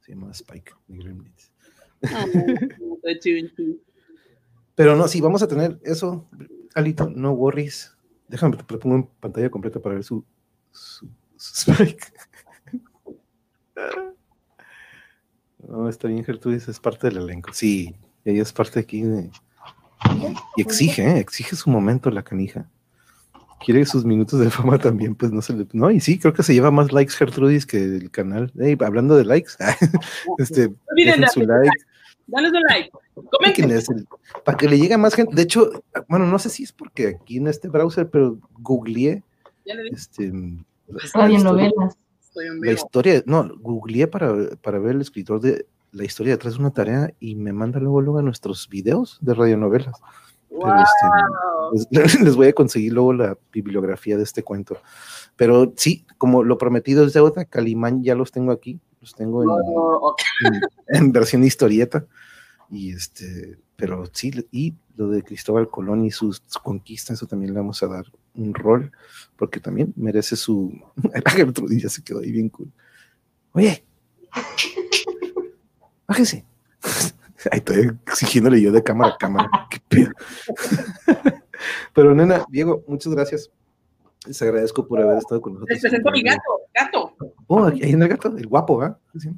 Se 0.00 0.12
llama 0.12 0.30
Spike 0.32 0.72
de 0.88 0.98
Gremlins. 0.98 1.52
Ah. 2.04 2.26
Pero 4.74 4.96
no, 4.96 5.08
sí, 5.08 5.20
vamos 5.20 5.42
a 5.42 5.48
tener 5.48 5.80
eso. 5.82 6.28
Alito, 6.74 7.08
no 7.08 7.32
worries. 7.32 7.96
Déjame, 8.28 8.56
te 8.56 8.64
te 8.64 8.78
pongo 8.78 8.96
en 8.96 9.04
pantalla 9.04 9.50
completa 9.50 9.80
para 9.80 9.94
ver 9.96 10.04
su, 10.04 10.24
su, 10.70 11.08
su 11.36 11.72
Spike. 11.72 12.12
No, 15.72 15.88
está 15.88 16.06
bien, 16.06 16.22
Gertrudis, 16.22 16.68
es 16.68 16.78
parte 16.78 17.08
del 17.08 17.16
elenco. 17.16 17.48
Sí, 17.54 17.94
ella 18.26 18.42
es 18.42 18.52
parte 18.52 18.78
aquí 18.78 19.00
de... 19.00 19.30
Y 20.54 20.60
exige, 20.60 21.02
¿eh? 21.02 21.18
exige 21.18 21.56
su 21.56 21.70
momento 21.70 22.10
la 22.10 22.22
canija. 22.22 22.68
Quiere 23.64 23.86
sus 23.86 24.04
minutos 24.04 24.38
de 24.38 24.50
fama 24.50 24.76
también, 24.76 25.14
pues 25.14 25.32
no 25.32 25.40
se 25.40 25.54
le... 25.54 25.66
No, 25.72 25.90
y 25.90 25.98
sí, 25.98 26.18
creo 26.18 26.34
que 26.34 26.42
se 26.42 26.52
lleva 26.52 26.70
más 26.70 26.92
likes 26.92 27.14
Gertrudis 27.14 27.64
que 27.64 27.82
el 27.82 28.10
canal. 28.10 28.52
Hablando 28.84 29.16
de 29.16 29.24
likes, 29.24 29.52
este, 30.38 30.74
dejen 30.94 31.26
su 31.30 31.40
like. 31.40 31.70
Dale 32.26 32.48
un 32.48 32.62
like. 32.68 33.74
Ese- 33.74 34.04
para 34.44 34.58
que 34.58 34.68
le 34.68 34.78
llegue 34.78 34.92
a 34.92 34.98
más 34.98 35.14
gente. 35.14 35.34
De 35.34 35.42
hecho, 35.42 35.70
bueno, 36.06 36.26
no 36.26 36.38
sé 36.38 36.50
si 36.50 36.64
es 36.64 36.72
porque 36.72 37.16
aquí 37.18 37.38
en 37.38 37.48
este 37.48 37.68
browser, 37.68 38.10
pero 38.10 38.38
googleé 38.58 39.22
Ya 39.64 39.74
le 39.74 39.84
dije, 39.84 39.96
este, 39.96 40.30
la, 40.32 41.00
Radionovelas. 41.14 41.96
Estoy 42.32 42.46
en 42.46 42.60
la 42.60 42.72
historia, 42.72 43.22
no, 43.26 43.50
googleé 43.60 44.06
para, 44.06 44.34
para 44.62 44.78
ver 44.78 44.96
el 44.96 45.02
escritor 45.02 45.40
de 45.40 45.66
la 45.92 46.04
historia 46.04 46.32
detrás 46.32 46.54
de 46.54 46.60
una 46.60 46.70
tarea 46.70 47.12
y 47.20 47.34
me 47.34 47.52
manda 47.52 47.78
luego, 47.78 48.00
luego 48.00 48.18
a 48.18 48.22
nuestros 48.22 48.68
videos 48.68 49.18
de 49.20 49.34
radionovelas. 49.34 49.94
Pero, 50.48 50.76
este, 50.76 51.06
Wow. 51.10 51.72
les, 52.24 52.36
voy 52.36 52.48
a 52.48 52.52
conseguir 52.52 52.92
luego 52.92 53.12
la 53.12 53.38
bibliografía 53.52 54.16
de 54.16 54.22
este 54.22 54.42
cuento. 54.42 54.76
Pero 55.36 55.72
sí, 55.76 56.04
como 56.18 56.44
lo 56.44 56.58
prometido 56.58 57.04
es 57.04 57.12
deuda, 57.12 57.44
Calimán 57.44 58.02
ya 58.02 58.14
los 58.14 58.32
tengo 58.32 58.52
aquí, 58.52 58.78
los 59.00 59.14
tengo 59.14 59.42
en, 59.42 59.48
Oh, 59.50 60.10
ok. 60.10 60.20
en, 60.88 61.04
en 61.04 61.12
versión 61.12 61.44
historieta. 61.44 62.04
Y 62.70 62.92
este, 62.92 63.58
pero 63.76 64.04
sí, 64.12 64.46
y 64.50 64.74
lo 64.96 65.08
de 65.08 65.22
Cristóbal 65.22 65.68
Colón 65.68 66.04
y 66.04 66.10
sus, 66.10 66.42
su 66.46 66.60
conquista, 66.60 67.12
eso 67.14 67.26
también 67.26 67.52
le 67.52 67.60
vamos 67.60 67.82
a 67.82 67.88
dar 67.88 68.04
un 68.34 68.54
rol, 68.54 68.92
porque 69.36 69.60
también 69.60 69.92
merece 69.96 70.36
su. 70.36 70.72
otro 71.48 71.66
día 71.66 71.88
se 71.88 72.02
quedó 72.02 72.20
ahí 72.20 72.32
bien 72.32 72.48
cool. 72.48 72.70
Oye, 73.52 73.84
bájese. 76.06 76.44
Ahí 77.50 77.58
estoy 77.58 77.90
exigiéndole 78.06 78.60
yo 78.60 78.70
de 78.70 78.84
cámara 78.84 79.14
a 79.14 79.16
cámara. 79.18 79.50
Qué 79.68 79.80
pedo. 79.88 80.12
Pero 81.92 82.14
nena, 82.14 82.44
Diego, 82.48 82.84
muchas 82.86 83.12
gracias. 83.12 83.50
Les 84.26 84.40
agradezco 84.42 84.86
por 84.86 85.00
haber 85.00 85.18
estado 85.18 85.40
con 85.40 85.54
nosotros. 85.54 85.74
Les 85.74 85.80
presento 85.80 86.08
a 86.08 86.12
mi 86.12 86.22
gato. 86.22 86.60
Gato. 86.72 87.16
Oh, 87.48 87.64
hay 87.64 87.80
en 87.82 88.00
el 88.00 88.08
gato, 88.08 88.36
el 88.36 88.46
guapo, 88.46 88.80
¿ah? 88.82 88.96
Sí. 89.18 89.30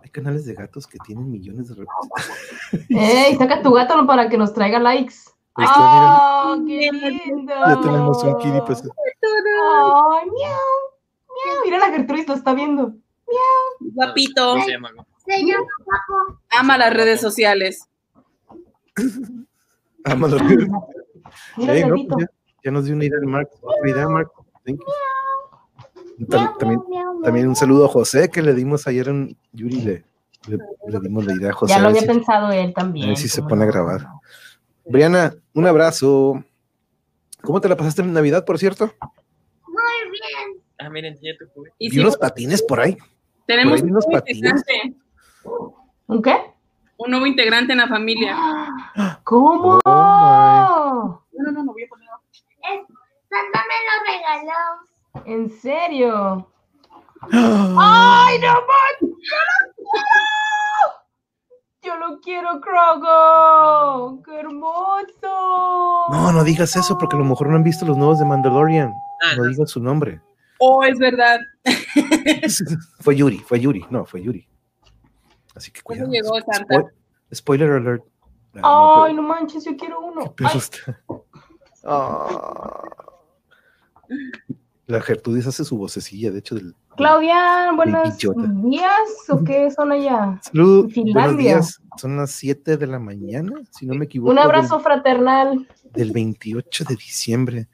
Hay 0.00 0.10
canales 0.10 0.44
de 0.44 0.54
gatos 0.54 0.86
que 0.86 0.98
tienen 0.98 1.30
millones 1.30 1.68
de 1.68 1.76
reproducciones. 1.76 2.90
¡Ey! 2.90 3.36
Saca 3.36 3.62
tu 3.62 3.72
gato 3.72 4.04
para 4.06 4.28
que 4.28 4.36
nos 4.36 4.52
traiga 4.52 4.80
likes. 4.80 5.14
¡Oh, 5.56 6.56
qué 6.66 6.90
lindo! 6.92 7.52
Ya 7.66 7.80
tenemos 7.80 8.22
un 8.24 8.38
kitty, 8.38 8.60
pues. 8.66 8.82
¡Ay, 8.82 10.26
miau! 10.30 10.30
¡Miau! 10.30 11.64
Mira 11.64 11.78
la 11.78 11.86
Gertrudis 11.86 12.26
lo 12.28 12.34
está 12.34 12.54
viendo. 12.54 12.92
Guapito. 13.80 14.52
¿Cómo 14.54 14.64
se 14.64 14.70
llama? 14.72 14.90
Se 15.26 15.38
llama 15.44 15.64
Papo. 15.78 16.40
Ama 16.58 16.78
las 16.78 16.92
redes 16.94 17.20
sociales. 17.20 17.88
Ama 20.04 20.28
no, 20.28 20.36
gatito. 20.36 22.14
pues 22.14 22.26
ya, 22.62 22.70
nos 22.70 22.84
dio 22.84 22.94
una 22.94 23.04
idea 23.04 23.18
Mark. 23.24 23.48
Otra 23.62 23.90
idea, 23.90 24.08
Mark. 24.08 24.30
Thank 24.64 24.80
you. 24.80 24.84
Miau, 26.28 26.58
también, 26.58 26.80
miau, 26.80 26.88
miau, 26.88 27.12
miau. 27.14 27.22
también 27.22 27.48
un 27.48 27.56
saludo 27.56 27.86
a 27.86 27.88
José 27.88 28.28
que 28.30 28.42
le 28.42 28.54
dimos 28.54 28.86
ayer 28.86 29.08
en 29.08 29.36
Yuri. 29.52 29.80
Le, 29.80 30.04
le, 30.46 30.58
le 30.88 31.00
dimos 31.00 31.24
la 31.24 31.34
idea 31.34 31.50
a 31.50 31.54
José. 31.54 31.72
Ya 31.74 31.78
lo 31.80 31.86
a 31.86 31.88
había 31.90 32.02
si- 32.02 32.06
pensado 32.06 32.52
él 32.52 32.70
a 32.70 32.72
también. 32.72 33.08
ver 33.08 33.16
si 33.16 33.28
se 33.28 33.42
pone 33.42 33.64
a 33.64 33.66
no. 33.66 34.20
Briana, 34.86 35.34
un 35.54 35.66
abrazo. 35.66 36.44
¿Cómo 37.42 37.60
te 37.60 37.68
la 37.68 37.76
pasaste 37.76 38.02
en 38.02 38.12
Navidad, 38.12 38.44
por 38.44 38.58
cierto? 38.58 38.92
Muy 39.66 40.10
bien. 40.10 40.62
Ah, 40.78 40.88
miren, 40.90 41.12
enseña 41.14 41.32
tu 41.38 41.46
juguete. 41.54 41.74
Y 41.78 41.90
si 41.90 42.00
unos 42.00 42.16
patines 42.16 42.62
por 42.62 42.80
ahí. 42.80 42.96
tenemos 43.46 43.80
por 43.80 43.84
ahí 43.84 43.84
un 43.84 43.90
unos 43.90 44.06
nuevo 44.06 44.20
patines. 44.20 44.52
integrante. 44.60 44.96
¿Un 46.06 46.22
qué? 46.22 46.36
Un 46.96 47.10
nuevo 47.10 47.26
integrante 47.26 47.72
en 47.72 47.78
la 47.78 47.88
familia. 47.88 48.36
¿Cómo? 49.24 49.80
Oh, 49.84 51.20
No, 51.32 51.44
no, 51.44 51.52
no, 51.52 51.64
no 51.64 51.72
voy 51.72 51.84
a 51.84 51.88
poner. 51.88 52.08
Es- 52.62 52.86
Santa 53.28 53.62
me 53.68 53.78
lo 53.88 53.94
regaló. 54.06 55.26
¿En 55.26 55.50
serio? 55.50 56.48
¡Ay, 57.32 58.38
no 58.38 58.52
man! 58.52 59.14
¡Yo 61.82 61.96
lo 61.96 62.20
quiero, 62.20 62.60
Krogo! 62.60 63.02
¡Qué 63.02 63.02
hermoso! 63.02 64.03
No, 66.10 66.32
no 66.32 66.44
digas 66.44 66.76
eso 66.76 66.96
porque 66.98 67.16
a 67.16 67.18
lo 67.18 67.24
mejor 67.24 67.48
no 67.48 67.56
han 67.56 67.62
visto 67.64 67.84
los 67.86 67.96
nuevos 67.96 68.18
de 68.18 68.24
Mandalorian. 68.24 68.92
Ah, 69.22 69.36
No 69.36 69.44
digas 69.44 69.70
su 69.70 69.80
nombre. 69.80 70.20
Oh, 70.58 70.82
es 70.84 70.98
verdad. 70.98 71.38
fue 73.00 73.16
Yuri, 73.16 73.38
fue 73.38 73.60
Yuri, 73.60 73.84
no, 73.90 74.04
fue 74.04 74.22
Yuri. 74.22 74.46
Así 75.54 75.70
que 75.70 75.82
¿Cuándo 75.82 76.06
cuidado. 76.06 76.34
llegó 76.34 76.52
Santa? 76.52 76.74
Spoil- 76.76 76.92
spoiler 77.34 77.70
alert. 77.72 78.04
No, 78.54 79.02
¡Ay, 79.04 79.12
pero- 79.12 79.22
no 79.22 79.28
manches! 79.28 79.64
Yo 79.64 79.76
quiero 79.76 80.00
uno. 80.00 80.32
pero 80.36 80.50
Ay, 80.52 80.58
está- 80.58 81.00
Ah. 81.84 82.82
La 84.86 85.00
Gertrudis 85.00 85.46
hace 85.46 85.64
su 85.64 85.76
vocecilla, 85.78 86.30
de 86.30 86.38
hecho, 86.38 86.54
del. 86.54 86.74
Claudia, 86.96 87.72
buenos 87.74 88.18
días. 88.18 88.92
¿O 89.28 89.42
qué 89.44 89.70
son 89.70 89.92
allá? 89.92 90.38
Salud, 90.42 90.82
buenos 90.84 90.92
Finlandia. 90.94 91.54
días. 91.56 91.80
son 91.96 92.16
las 92.16 92.30
7 92.32 92.76
de 92.76 92.86
la 92.86 92.98
mañana, 92.98 93.52
si 93.70 93.86
no 93.86 93.94
me 93.94 94.04
equivoco. 94.04 94.30
Un 94.30 94.36
del- 94.36 94.44
abrazo 94.44 94.78
fraternal. 94.80 95.66
del 95.92 96.12
28 96.12 96.84
de 96.84 96.94
diciembre. 96.96 97.68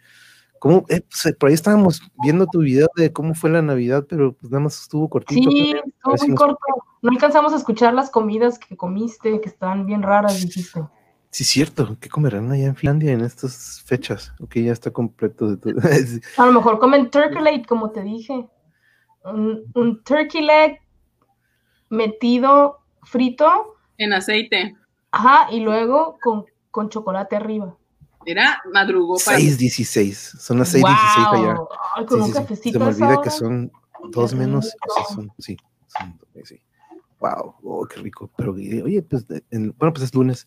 ¿Cómo? 0.58 0.84
eh, 0.90 1.00
pues, 1.00 1.34
por 1.38 1.48
ahí 1.48 1.54
estábamos 1.54 2.02
viendo 2.22 2.46
tu 2.46 2.60
video 2.60 2.88
de 2.96 3.12
cómo 3.12 3.34
fue 3.34 3.48
la 3.50 3.62
Navidad, 3.62 4.04
pero 4.08 4.34
pues 4.34 4.50
nada 4.50 4.64
más 4.64 4.80
estuvo 4.82 5.08
cortito. 5.08 5.50
Sí, 5.50 5.74
estuvo 5.86 6.26
muy 6.26 6.34
corto. 6.36 6.58
No 7.02 7.10
alcanzamos 7.10 7.52
a 7.54 7.56
escuchar 7.56 7.94
las 7.94 8.10
comidas 8.10 8.58
que 8.58 8.76
comiste, 8.76 9.40
que 9.40 9.48
estaban 9.48 9.86
bien 9.86 10.02
raras, 10.02 10.38
dijiste. 10.40 10.82
Sí, 11.30 11.44
cierto. 11.44 11.96
¿Qué 12.00 12.10
comerán 12.10 12.50
allá 12.52 12.66
en 12.66 12.76
Finlandia 12.76 13.12
en 13.12 13.22
estas 13.22 13.82
fechas? 13.86 14.32
Ok, 14.40 14.56
ya 14.56 14.72
está 14.72 14.90
completo 14.90 15.48
de 15.50 15.56
todo. 15.56 15.74
A 16.36 16.46
lo 16.46 16.52
mejor 16.52 16.78
comen 16.78 17.08
turkey 17.10 17.62
como 17.64 17.90
te 17.90 18.02
dije. 18.02 18.46
Un, 19.24 19.70
un 19.74 20.02
turkey 20.02 20.42
leg 20.42 20.80
metido 21.88 22.78
frito, 23.02 23.76
En 23.98 24.12
aceite. 24.12 24.76
ajá, 25.10 25.48
y 25.52 25.60
luego 25.60 26.18
con, 26.22 26.44
con 26.70 26.88
chocolate 26.88 27.36
arriba. 27.36 27.76
Mira, 28.24 28.60
madrugó 28.72 29.16
para. 29.24 29.38
6.16. 29.38 30.12
Son 30.38 30.58
las 30.58 30.74
6.16 30.74 31.26
allá. 31.32 31.54
Guau, 31.54 31.68
Ay, 31.96 32.06
con 32.06 32.18
Sí, 32.18 32.22
un 32.22 32.26
sí, 32.26 32.32
sí. 32.34 32.40
cafecito 32.42 32.78
Se 32.78 32.84
me 32.84 32.90
olvida 32.90 33.22
que 33.22 33.30
son 33.30 33.72
dos 34.10 34.34
menos. 34.34 34.66
Sí, 34.66 35.02
son, 35.14 35.32
sí, 35.38 35.56
son, 35.86 36.20
sí. 36.44 36.60
Wow, 37.18 37.54
oh, 37.64 37.86
qué 37.86 38.00
rico. 38.00 38.30
Pero, 38.36 38.52
oye, 38.52 39.02
pues, 39.02 39.26
en- 39.50 39.74
bueno, 39.78 39.92
pues 39.92 40.04
es 40.04 40.14
lunes. 40.14 40.46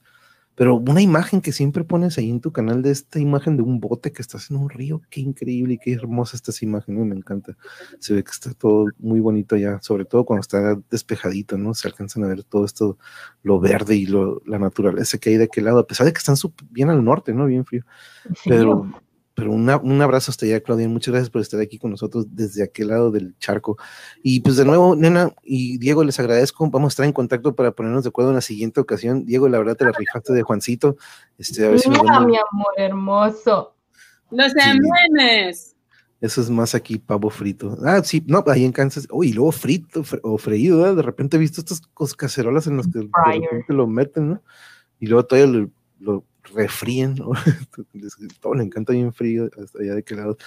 Pero 0.55 0.75
una 0.75 1.01
imagen 1.01 1.41
que 1.41 1.51
siempre 1.51 1.83
pones 1.83 2.17
ahí 2.17 2.29
en 2.29 2.39
tu 2.39 2.51
canal 2.51 2.81
de 2.81 2.91
esta 2.91 3.19
imagen 3.19 3.57
de 3.57 3.63
un 3.63 3.79
bote 3.79 4.11
que 4.11 4.21
estás 4.21 4.51
en 4.51 4.57
un 4.57 4.69
río, 4.69 5.01
qué 5.09 5.21
increíble 5.21 5.73
y 5.73 5.77
qué 5.77 5.93
hermosa 5.93 6.35
está 6.35 6.51
esa 6.51 6.65
imagen, 6.65 6.97
¿no? 6.97 7.05
me 7.05 7.15
encanta. 7.15 7.57
Se 7.99 8.13
ve 8.13 8.23
que 8.23 8.31
está 8.31 8.53
todo 8.53 8.85
muy 8.99 9.19
bonito 9.19 9.55
allá, 9.55 9.79
sobre 9.81 10.05
todo 10.05 10.25
cuando 10.25 10.41
está 10.41 10.79
despejadito, 10.91 11.57
¿no? 11.57 11.73
Se 11.73 11.87
alcanzan 11.87 12.23
a 12.23 12.27
ver 12.27 12.43
todo 12.43 12.65
esto, 12.65 12.97
lo 13.41 13.59
verde 13.59 13.95
y 13.95 14.05
lo, 14.05 14.41
la 14.45 14.59
naturaleza 14.59 15.17
que 15.17 15.31
hay 15.31 15.37
de 15.37 15.45
aquel 15.45 15.65
lado, 15.65 15.79
a 15.79 15.87
pesar 15.87 16.05
de 16.05 16.13
que 16.13 16.19
están 16.19 16.35
bien 16.69 16.89
al 16.89 17.03
norte, 17.03 17.33
¿no? 17.33 17.47
Bien 17.47 17.65
frío. 17.65 17.83
Frío. 18.35 18.35
Pero, 18.45 19.02
pero 19.35 19.51
una- 19.51 19.77
un 19.77 20.01
abrazo 20.01 20.31
hasta 20.31 20.45
allá, 20.45 20.61
Claudia. 20.61 20.87
Muchas 20.87 21.11
gracias 21.11 21.29
por 21.29 21.41
estar 21.41 21.59
aquí 21.59 21.77
con 21.79 21.91
nosotros 21.91 22.27
desde 22.29 22.63
aquel 22.63 22.89
lado 22.89 23.09
del 23.11 23.35
charco. 23.39 23.77
Y 24.21 24.41
pues 24.41 24.55
de 24.57 24.65
nuevo, 24.65 24.95
Nena 24.95 25.31
y 25.43 25.77
Diego, 25.79 26.03
les 26.03 26.19
agradezco. 26.19 26.69
Vamos 26.69 26.91
a 26.91 26.93
estar 26.93 27.05
en 27.05 27.13
contacto 27.13 27.55
para 27.55 27.71
ponernos 27.71 28.03
de 28.03 28.09
acuerdo 28.09 28.29
en 28.31 28.35
la 28.35 28.41
siguiente 28.41 28.79
ocasión. 28.79 29.25
Diego, 29.25 29.49
la 29.49 29.57
verdad 29.57 29.75
te 29.75 29.85
la 29.85 29.91
rifaste 29.91 30.33
de 30.33 30.43
Juancito. 30.43 30.97
Este, 31.37 31.65
a 31.65 31.69
ver 31.69 31.79
si 31.79 31.89
Mira, 31.89 32.03
mi 32.19 32.37
amor 32.37 32.73
hermoso. 32.77 33.75
Los 34.31 34.53
emenes. 34.55 35.75
Eso 36.21 36.39
es 36.39 36.49
más 36.49 36.73
aquí, 36.73 36.99
pavo 36.99 37.29
frito. 37.29 37.77
Ah, 37.83 38.01
sí, 38.03 38.23
no, 38.27 38.43
ahí 38.47 38.63
en 38.63 38.71
Kansas. 38.71 39.07
Uy, 39.11 39.29
y 39.29 39.33
luego 39.33 39.51
frito 39.51 40.03
fr- 40.03 40.21
o 40.23 40.37
freído, 40.37 40.77
¿verdad? 40.77 40.95
De 40.95 41.01
repente 41.01 41.35
he 41.35 41.39
visto 41.39 41.59
estas 41.59 41.81
cacerolas 42.15 42.65
en 42.67 42.77
las 42.77 42.87
que 42.87 42.99
de 42.99 43.09
repente 43.41 43.73
lo 43.73 43.87
meten, 43.87 44.29
¿no? 44.29 44.41
Y 44.99 45.07
luego 45.07 45.25
todavía 45.25 45.51
lo, 45.51 45.69
lo 45.99 46.23
refríen, 46.53 47.15
Todo 48.41 48.55
le 48.55 48.63
encanta 48.63 48.93
bien 48.93 49.13
frío 49.13 49.49
hasta 49.61 49.79
allá 49.81 49.93
de 49.93 49.99
aquel 49.99 50.17
lado. 50.17 50.37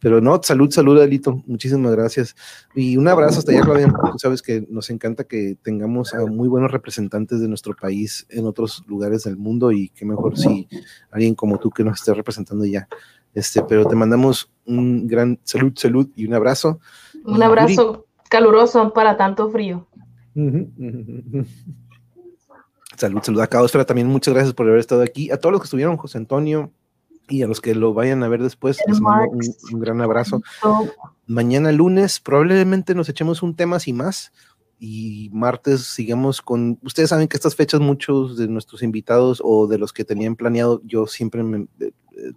Pero 0.00 0.20
no, 0.20 0.40
salud, 0.42 0.70
salud, 0.70 1.00
Alito. 1.00 1.42
Muchísimas 1.46 1.92
gracias. 1.92 2.36
Y 2.74 2.96
un 2.96 3.08
abrazo 3.08 3.38
hasta 3.38 3.52
allá, 3.52 3.62
Claudia. 3.62 3.92
Tú 4.12 4.18
sabes 4.18 4.42
que 4.42 4.66
nos 4.68 4.90
encanta 4.90 5.24
que 5.24 5.56
tengamos 5.62 6.14
a 6.14 6.26
muy 6.26 6.48
buenos 6.48 6.70
representantes 6.70 7.40
de 7.40 7.48
nuestro 7.48 7.74
país 7.74 8.26
en 8.30 8.46
otros 8.46 8.84
lugares 8.86 9.24
del 9.24 9.36
mundo 9.36 9.72
y 9.72 9.88
qué 9.90 10.04
mejor 10.04 10.38
si 10.38 10.68
alguien 11.10 11.34
como 11.34 11.58
tú 11.58 11.70
que 11.70 11.84
nos 11.84 12.00
esté 12.00 12.14
representando 12.14 12.64
ya. 12.64 12.88
Este, 13.34 13.62
pero 13.62 13.84
te 13.84 13.94
mandamos 13.94 14.50
un 14.64 15.06
gran 15.06 15.38
salud, 15.44 15.72
salud 15.76 16.08
y 16.16 16.26
un 16.26 16.34
abrazo. 16.34 16.80
Un 17.24 17.42
abrazo 17.42 18.06
caluroso 18.28 18.92
para 18.92 19.16
tanto 19.16 19.50
frío. 19.50 19.86
Salud, 22.96 23.20
salud 23.22 23.40
a 23.40 23.46
Caosfera 23.46 23.84
también. 23.84 24.08
Muchas 24.08 24.34
gracias 24.34 24.54
por 24.54 24.66
haber 24.66 24.80
estado 24.80 25.02
aquí. 25.02 25.30
A 25.30 25.36
todos 25.38 25.52
los 25.52 25.60
que 25.60 25.66
estuvieron, 25.66 25.96
José 25.96 26.18
Antonio, 26.18 26.72
y 27.28 27.42
a 27.42 27.46
los 27.48 27.60
que 27.60 27.74
lo 27.74 27.92
vayan 27.92 28.22
a 28.22 28.28
ver 28.28 28.42
después, 28.42 28.78
les 28.86 29.00
mando 29.00 29.30
un, 29.30 29.74
un 29.74 29.80
gran 29.80 30.00
abrazo. 30.00 30.40
Mañana 31.26 31.72
lunes 31.72 32.20
probablemente 32.20 32.94
nos 32.94 33.08
echemos 33.08 33.42
un 33.42 33.54
tema 33.56 33.80
sin 33.80 33.96
más 33.96 34.32
y 34.78 35.30
martes 35.32 35.82
sigamos 35.84 36.40
con, 36.42 36.78
ustedes 36.82 37.08
saben 37.10 37.26
que 37.28 37.36
estas 37.36 37.56
fechas 37.56 37.80
muchos 37.80 38.36
de 38.36 38.46
nuestros 38.46 38.82
invitados 38.82 39.40
o 39.42 39.66
de 39.66 39.78
los 39.78 39.92
que 39.92 40.04
tenían 40.04 40.36
planeado, 40.36 40.82
yo 40.84 41.06
siempre 41.06 41.42
me- 41.42 41.66
eh, 41.80 41.92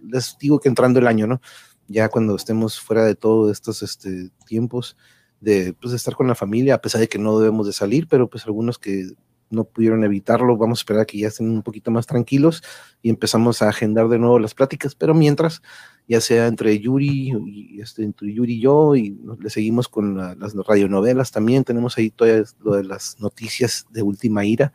les 0.08 0.36
digo 0.40 0.58
que 0.58 0.68
entrando 0.68 0.98
el 0.98 1.06
año, 1.06 1.26
¿no? 1.26 1.40
Ya 1.86 2.08
cuando 2.08 2.34
estemos 2.34 2.80
fuera 2.80 3.04
de 3.04 3.14
todos 3.14 3.52
estos 3.52 3.82
este, 3.82 4.30
tiempos 4.46 4.96
de, 5.40 5.72
pues, 5.80 5.94
estar 5.94 6.14
con 6.16 6.26
la 6.28 6.34
familia, 6.34 6.74
a 6.74 6.80
pesar 6.80 7.00
de 7.00 7.08
que 7.08 7.18
no 7.18 7.38
debemos 7.38 7.66
de 7.66 7.72
salir, 7.72 8.08
pero 8.08 8.28
pues 8.28 8.44
algunos 8.46 8.78
que 8.78 9.10
no 9.50 9.64
pudieron 9.64 10.04
evitarlo, 10.04 10.56
vamos 10.56 10.78
a 10.78 10.82
esperar 10.82 11.02
a 11.02 11.04
que 11.04 11.18
ya 11.18 11.28
estén 11.28 11.50
un 11.50 11.62
poquito 11.62 11.90
más 11.90 12.06
tranquilos 12.06 12.62
y 13.02 13.10
empezamos 13.10 13.60
a 13.62 13.68
agendar 13.68 14.08
de 14.08 14.18
nuevo 14.18 14.38
las 14.38 14.54
pláticas, 14.54 14.94
pero 14.94 15.12
mientras 15.12 15.60
ya 16.08 16.20
sea 16.20 16.46
entre 16.46 16.78
Yuri 16.78 17.32
y 17.46 17.80
este, 17.80 18.02
entre 18.04 18.32
Yuri 18.32 18.54
y 18.54 18.60
yo, 18.60 18.96
y 18.96 19.16
le 19.38 19.50
seguimos 19.50 19.88
con 19.88 20.16
la- 20.16 20.34
las 20.34 20.54
radionovelas 20.54 21.30
también. 21.30 21.62
Tenemos 21.64 21.96
ahí 21.98 22.10
todavía 22.10 22.44
lo 22.60 22.72
de 22.74 22.84
las 22.84 23.16
noticias 23.20 23.86
de 23.90 24.02
última 24.02 24.44
ira. 24.44 24.72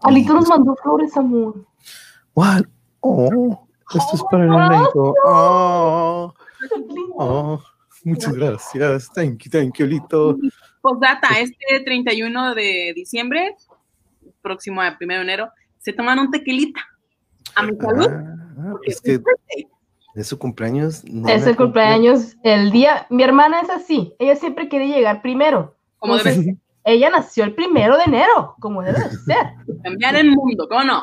Alito 0.00 0.32
nos 0.34 0.48
mandó 0.48 0.74
flores, 0.82 1.14
amor. 1.16 1.66
¿cuál? 2.32 2.68
Oh, 3.00 3.66
esto 3.94 4.10
es 4.16 4.22
para 4.30 4.44
el 4.44 4.52
Alito. 4.52 5.14
Oh, 5.26 6.34
oh, 7.16 7.62
muchas 8.04 8.32
gracias. 8.34 9.10
Thank 9.12 9.44
you, 9.44 9.50
thank 9.50 9.76
you, 9.78 9.84
Alito. 9.86 10.38
Postdata, 10.80 11.38
este 11.38 11.80
31 11.84 12.54
de 12.54 12.92
diciembre, 12.96 13.54
próximo 14.42 14.82
a 14.82 14.96
1 15.00 15.14
de 15.14 15.20
enero, 15.20 15.50
se 15.78 15.92
toman 15.92 16.18
un 16.18 16.30
tequilita. 16.30 16.80
A 17.56 17.62
mi 17.62 17.76
salud. 17.76 18.08
Ah, 18.10 18.74
es 18.84 19.00
que 19.00 19.20
es 20.14 20.26
su 20.26 20.38
cumpleaños. 20.38 21.04
Es 21.04 21.12
nena, 21.12 21.32
el 21.50 21.56
cumpleaños, 21.56 22.36
el 22.42 22.70
día. 22.70 23.06
Mi 23.10 23.22
hermana 23.22 23.60
es 23.60 23.70
así. 23.70 24.14
Ella 24.18 24.36
siempre 24.36 24.68
quiere 24.68 24.88
llegar 24.88 25.22
primero. 25.22 25.74
Como 25.98 26.16
debe 26.16 26.30
Entonces, 26.30 26.56
ella 26.84 27.10
nació 27.10 27.44
el 27.44 27.54
primero 27.54 27.96
de 27.96 28.04
enero, 28.04 28.56
como 28.60 28.82
debe 28.82 28.98
de 28.98 29.10
ser. 29.10 29.54
cambiar 29.82 30.16
el 30.16 30.30
mundo, 30.32 30.66
¿cómo 30.68 30.84
no? 30.84 31.02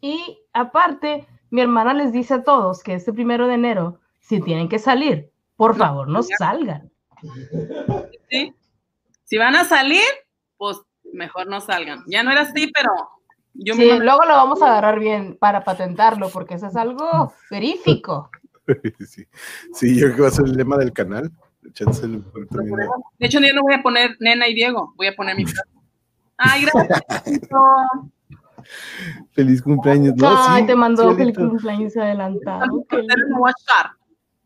Y 0.00 0.38
aparte, 0.52 1.26
mi 1.50 1.60
hermana 1.60 1.94
les 1.94 2.12
dice 2.12 2.34
a 2.34 2.44
todos 2.44 2.82
que 2.82 2.94
este 2.94 3.12
primero 3.12 3.46
de 3.48 3.54
enero, 3.54 4.00
si 4.20 4.40
tienen 4.40 4.68
que 4.68 4.78
salir, 4.78 5.30
por 5.56 5.72
No, 5.76 5.84
favor, 5.84 6.08
no 6.08 6.20
ya. 6.22 6.36
salgan. 6.38 6.90
¿sí? 8.30 8.54
Si 9.24 9.38
van 9.38 9.56
a 9.56 9.64
salir, 9.64 10.04
pues 10.56 10.78
mejor 11.14 11.46
no 11.46 11.60
salgan. 11.60 12.02
Ya 12.06 12.22
no 12.22 12.30
era 12.30 12.42
así, 12.42 12.70
pero 12.74 12.90
yo 13.54 13.74
Sí, 13.74 13.84
me 13.84 14.00
luego 14.00 14.24
lo 14.24 14.34
vamos 14.34 14.60
a 14.62 14.66
agarrar 14.66 14.98
bien 14.98 15.36
para 15.38 15.64
patentarlo, 15.64 16.28
porque 16.28 16.54
eso 16.54 16.66
es 16.66 16.76
algo 16.76 17.32
verífico. 17.50 18.30
Sí, 19.06 19.26
sí, 19.74 19.94
yo 19.94 20.06
creo 20.06 20.16
que 20.16 20.22
va 20.22 20.28
a 20.28 20.30
ser 20.30 20.46
el 20.46 20.56
lema 20.56 20.78
del 20.78 20.90
canal. 20.90 21.30
De 21.60 21.68
hecho, 21.68 23.40
yo 23.40 23.54
no 23.54 23.60
voy 23.60 23.74
a 23.74 23.82
poner 23.82 24.16
nena 24.20 24.48
y 24.48 24.54
Diego, 24.54 24.94
voy 24.96 25.08
a 25.08 25.14
poner 25.14 25.36
mi. 25.36 25.44
Ay, 26.38 26.62
gracias. 26.62 27.02
Feliz 29.32 29.60
cumpleaños. 29.60 30.14
No, 30.16 30.34
Ay, 30.34 30.62
sí, 30.62 30.66
te 30.66 30.76
mandó 30.76 31.14
feliz 31.14 31.36
cumpleaños 31.36 31.94
adelantado. 31.96 32.64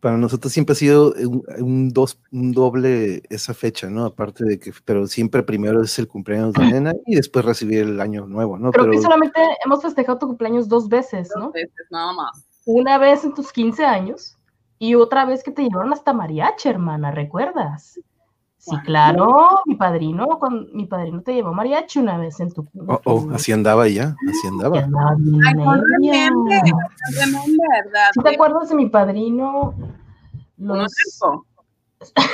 Para 0.00 0.16
nosotros 0.16 0.52
siempre 0.52 0.72
ha 0.72 0.76
sido 0.76 1.12
un, 1.12 1.44
un 1.58 1.88
dos, 1.88 2.20
un 2.30 2.52
doble 2.52 3.22
esa 3.30 3.54
fecha, 3.54 3.90
¿no? 3.90 4.04
Aparte 4.04 4.44
de 4.44 4.58
que, 4.58 4.72
pero 4.84 5.06
siempre 5.06 5.42
primero 5.42 5.82
es 5.82 5.98
el 5.98 6.06
cumpleaños 6.06 6.52
de 6.54 6.66
nena 6.66 6.92
y 7.06 7.16
después 7.16 7.44
recibir 7.44 7.80
el 7.80 8.00
año 8.00 8.26
nuevo, 8.26 8.58
¿no? 8.58 8.70
Creo 8.70 8.84
Pero 8.84 8.92
que 8.92 9.02
solamente 9.02 9.40
hemos 9.64 9.82
festejado 9.82 10.18
tu 10.18 10.26
cumpleaños 10.28 10.68
dos 10.68 10.88
veces, 10.88 11.30
¿no? 11.36 11.46
Dos 11.46 11.52
veces, 11.52 11.86
nada 11.90 12.12
más. 12.12 12.46
Una 12.64 12.98
vez 12.98 13.24
en 13.24 13.34
tus 13.34 13.52
15 13.52 13.84
años 13.84 14.36
y 14.78 14.94
otra 14.94 15.24
vez 15.24 15.42
que 15.42 15.50
te 15.50 15.62
llevaron 15.62 15.92
hasta 15.92 16.12
mariachi, 16.12 16.68
hermana, 16.68 17.10
¿recuerdas? 17.10 17.98
Sí, 18.68 18.76
claro, 18.84 19.60
mi 19.66 19.76
padrino, 19.76 20.38
cuando, 20.38 20.66
mi 20.72 20.86
padrino 20.86 21.22
te 21.22 21.32
llevó 21.34 21.54
mariachi 21.54 21.98
una 22.00 22.18
vez 22.18 22.38
en 22.40 22.52
tu 22.52 22.66
oh, 22.86 23.00
oh, 23.04 23.28
así 23.32 23.52
andaba 23.52 23.88
ya, 23.88 24.14
así 24.28 24.46
andaba. 24.48 24.78
Ay, 24.78 24.84
no 25.54 25.74
remember, 25.74 26.62
¿verdad? 27.84 28.10
¿Sí 28.12 28.20
te 28.22 28.34
acuerdas 28.34 28.68
de 28.68 28.74
mi 28.74 28.88
padrino? 28.88 29.74
Los, 30.58 30.92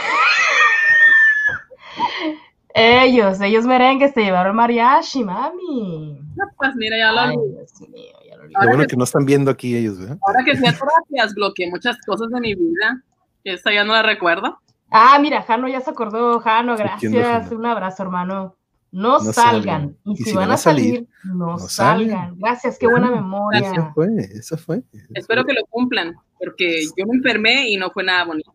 ellos, 2.75 3.41
ellos 3.41 3.65
merengues 3.65 4.13
te 4.15 4.23
llevaron 4.23 4.57
mariachi, 4.57 5.23
mami. 5.25 6.21
No, 6.37 6.45
pues 6.57 6.75
mira, 6.75 6.97
ya 6.99 7.13
lo 7.13 7.21
Ay. 7.21 7.37
Dios 7.37 7.81
mío, 7.91 8.13
ya 8.29 8.37
lo. 8.37 8.45
Lo 8.45 8.51
Ahora 8.59 8.69
bueno 8.71 8.83
que- 8.83 8.89
que 8.89 8.97
no 8.97 9.05
están 9.05 9.25
viendo 9.25 9.51
aquí 9.51 9.77
ellos, 9.77 9.99
¿verdad? 9.99 10.19
Ahora 10.27 10.45
que 10.45 10.57
fui 10.57 10.67
a 10.67 10.73
terapia, 10.73 11.25
desbloqueé 11.25 11.71
muchas 11.71 11.97
cosas 12.07 12.29
de 12.31 12.41
mi 12.41 12.55
vida. 12.55 13.03
que 13.45 13.53
Esta 13.53 13.73
ya 13.73 13.85
no 13.85 13.93
la 13.93 14.03
recuerdo. 14.03 14.59
Ah, 14.97 15.19
mira, 15.19 15.43
Jano 15.43 15.67
ya 15.67 15.81
se 15.81 15.91
acordó. 15.91 16.39
Jano, 16.39 16.77
gracias. 16.77 17.51
Un 17.51 17.67
abrazo, 17.67 18.05
hermano. 18.05 18.57
No, 18.93 19.19
No 19.19 19.21
salgan. 19.21 19.35
salgan. 19.35 19.97
Y, 20.05 20.17
si, 20.19 20.25
si 20.25 20.33
van 20.37 20.53
a 20.53 20.57
salir, 20.57 21.09
no, 21.25 21.35
no 21.35 21.59
salgan. 21.59 22.09
salgan. 22.11 22.39
Gracias, 22.39 22.79
qué 22.79 22.87
buena 22.87 23.11
memoria. 23.11 23.91
fue, 23.93 24.07
esa 24.19 24.57
fue. 24.57 24.85
Espero 25.15 25.45
que 25.45 25.53
lo 25.53 25.67
cumplan, 25.69 26.15
porque 26.39 26.85
yo 26.97 27.07
me 27.07 27.17
enfermé 27.17 27.69
y 27.71 27.77
no 27.77 27.91
fue 27.91 28.05
nada 28.05 28.25
bonito. 28.25 28.53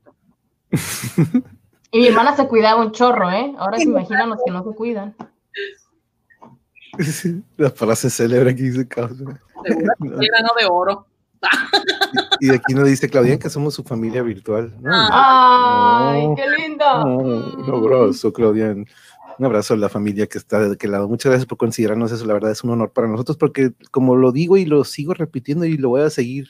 Y 1.92 2.02
mi 2.02 2.08
hermana 2.08 2.36
se 2.36 2.48
cuidaba 2.48 2.80
un 2.82 2.92
chorro, 2.92 3.32
¿eh? 3.32 3.56
Ahora 3.58 3.78
se 3.78 3.86
imaginan 3.86 4.30
los 4.30 4.40
que 4.46 4.52
no 4.52 4.64
se 4.64 4.76
cuidan. 4.76 5.16
La 7.58 7.72
frase 7.72 8.12
célebre 8.12 8.56
que 8.56 8.62
dice 8.62 8.88
que 8.88 9.02
lleno 9.02 10.50
de 10.60 10.68
oro. 10.70 11.08
Y 12.40 12.48
de 12.48 12.56
aquí 12.56 12.74
nos 12.74 12.88
dice 12.88 13.10
Claudia 13.10 13.38
que 13.40 13.50
somos 13.50 13.74
su 13.74 13.84
familia 13.84 14.24
virtual. 14.24 14.74
¿no? 14.82 14.90
¡Ay, 14.94 16.28
No. 16.28 16.36
qué 16.36 16.44
lindo! 16.58 16.86
No, 17.06 17.18
un 17.18 17.86
abrazo, 17.86 18.32
Claudian. 18.34 18.86
Un 19.38 19.46
abrazo 19.46 19.74
a 19.74 19.78
la 19.78 19.88
familia 19.90 20.28
que 20.28 20.38
está 20.38 20.60
de 20.60 20.74
aquel 20.74 20.92
lado. 20.92 21.08
Muchas 21.08 21.30
gracias 21.30 21.46
por 21.48 21.58
considerarnos 21.58 22.12
eso. 22.12 22.26
La 22.26 22.34
verdad 22.34 22.52
es 22.52 22.64
un 22.64 22.72
honor 22.72 22.92
para 22.92 23.08
nosotros 23.08 23.38
porque, 23.38 23.72
como 23.92 24.16
lo 24.16 24.32
digo 24.34 24.58
y 24.58 24.66
lo 24.66 24.84
sigo 24.84 25.14
repitiendo 25.14 25.66
y 25.66 25.78
lo 25.78 25.90
voy 25.90 26.02
a 26.02 26.10
seguir, 26.10 26.50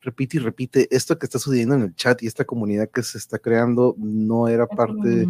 repite 0.00 0.38
y 0.38 0.40
repite, 0.40 0.88
esto 0.90 1.18
que 1.18 1.26
está 1.26 1.38
sucediendo 1.38 1.74
en 1.74 1.82
el 1.82 1.94
chat 1.94 2.22
y 2.22 2.26
esta 2.26 2.44
comunidad 2.44 2.88
que 2.88 3.02
se 3.02 3.18
está 3.18 3.38
creando 3.38 3.94
no 3.98 4.48
era 4.48 4.66
parte 4.66 5.28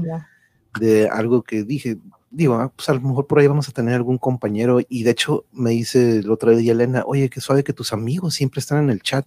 de 0.80 1.08
algo 1.08 1.42
que 1.42 1.64
dije. 1.64 1.98
Digo, 2.32 2.54
ah, 2.54 2.72
pues 2.74 2.88
a 2.88 2.94
lo 2.94 3.00
mejor 3.00 3.26
por 3.26 3.38
ahí 3.38 3.46
vamos 3.46 3.68
a 3.68 3.72
tener 3.72 3.94
algún 3.94 4.18
compañero. 4.18 4.80
Y 4.88 5.02
de 5.04 5.10
hecho, 5.10 5.44
me 5.52 5.70
dice 5.70 6.18
el 6.18 6.30
otro 6.30 6.56
día 6.56 6.72
Elena, 6.72 7.04
oye, 7.06 7.28
que 7.30 7.40
suave 7.40 7.62
que 7.62 7.74
tus 7.74 7.92
amigos 7.92 8.34
siempre 8.34 8.60
están 8.60 8.84
en 8.84 8.90
el 8.90 9.02
chat. 9.02 9.26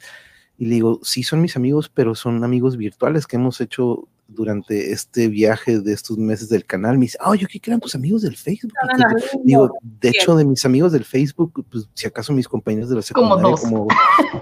Y 0.57 0.65
le 0.65 0.75
digo, 0.75 0.99
sí, 1.03 1.23
son 1.23 1.41
mis 1.41 1.55
amigos, 1.55 1.89
pero 1.89 2.15
son 2.15 2.43
amigos 2.43 2.77
virtuales 2.77 3.27
que 3.27 3.35
hemos 3.35 3.61
hecho 3.61 4.07
durante 4.27 4.91
este 4.91 5.27
viaje 5.27 5.79
de 5.79 5.93
estos 5.93 6.17
meses 6.17 6.49
del 6.49 6.65
canal. 6.65 6.97
Me 6.97 7.05
dice, 7.05 7.17
oh, 7.23 7.35
yo 7.35 7.47
creí 7.47 7.59
que 7.59 7.69
eran 7.69 7.79
tus 7.79 7.95
amigos 7.95 8.23
del 8.23 8.35
Facebook. 8.35 8.73
No, 8.73 9.07
no, 9.07 9.15
que- 9.15 9.23
no, 9.37 9.41
digo, 9.43 9.71
de 9.81 10.09
hecho, 10.09 10.35
de 10.35 10.45
mis 10.45 10.65
amigos 10.65 10.91
del 10.91 11.05
Facebook, 11.05 11.65
pues 11.69 11.87
si 11.93 12.07
acaso 12.07 12.33
mis 12.33 12.47
compañeros 12.47 12.89
de 12.89 12.95
la 12.95 13.01
secundaria, 13.01 13.55
como, 13.55 13.87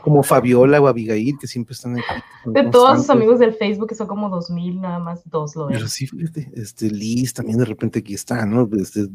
como 0.02 0.24
Fabiola 0.24 0.80
o 0.82 0.88
Abigail, 0.88 1.38
que 1.40 1.48
siempre 1.48 1.74
están 1.74 1.98
aquí. 1.98 2.06
De 2.46 2.64
todos 2.70 3.00
sus 3.00 3.10
amigos 3.10 3.40
del 3.40 3.54
Facebook, 3.54 3.90
que 3.90 3.96
son 3.96 4.08
como 4.08 4.30
dos 4.30 4.50
mil, 4.50 4.80
nada 4.80 5.00
más 5.00 5.22
dos 5.30 5.56
lo 5.56 5.68
ven. 5.68 5.76
Pero 5.76 5.88
sí, 5.88 6.08
fíjate, 6.08 6.52
este, 6.56 6.90
Liz 6.90 7.34
también 7.34 7.58
de 7.60 7.66
repente 7.66 8.00
aquí 8.00 8.14
está, 8.14 8.46
¿no? 8.46 8.70
Este, 8.80 9.08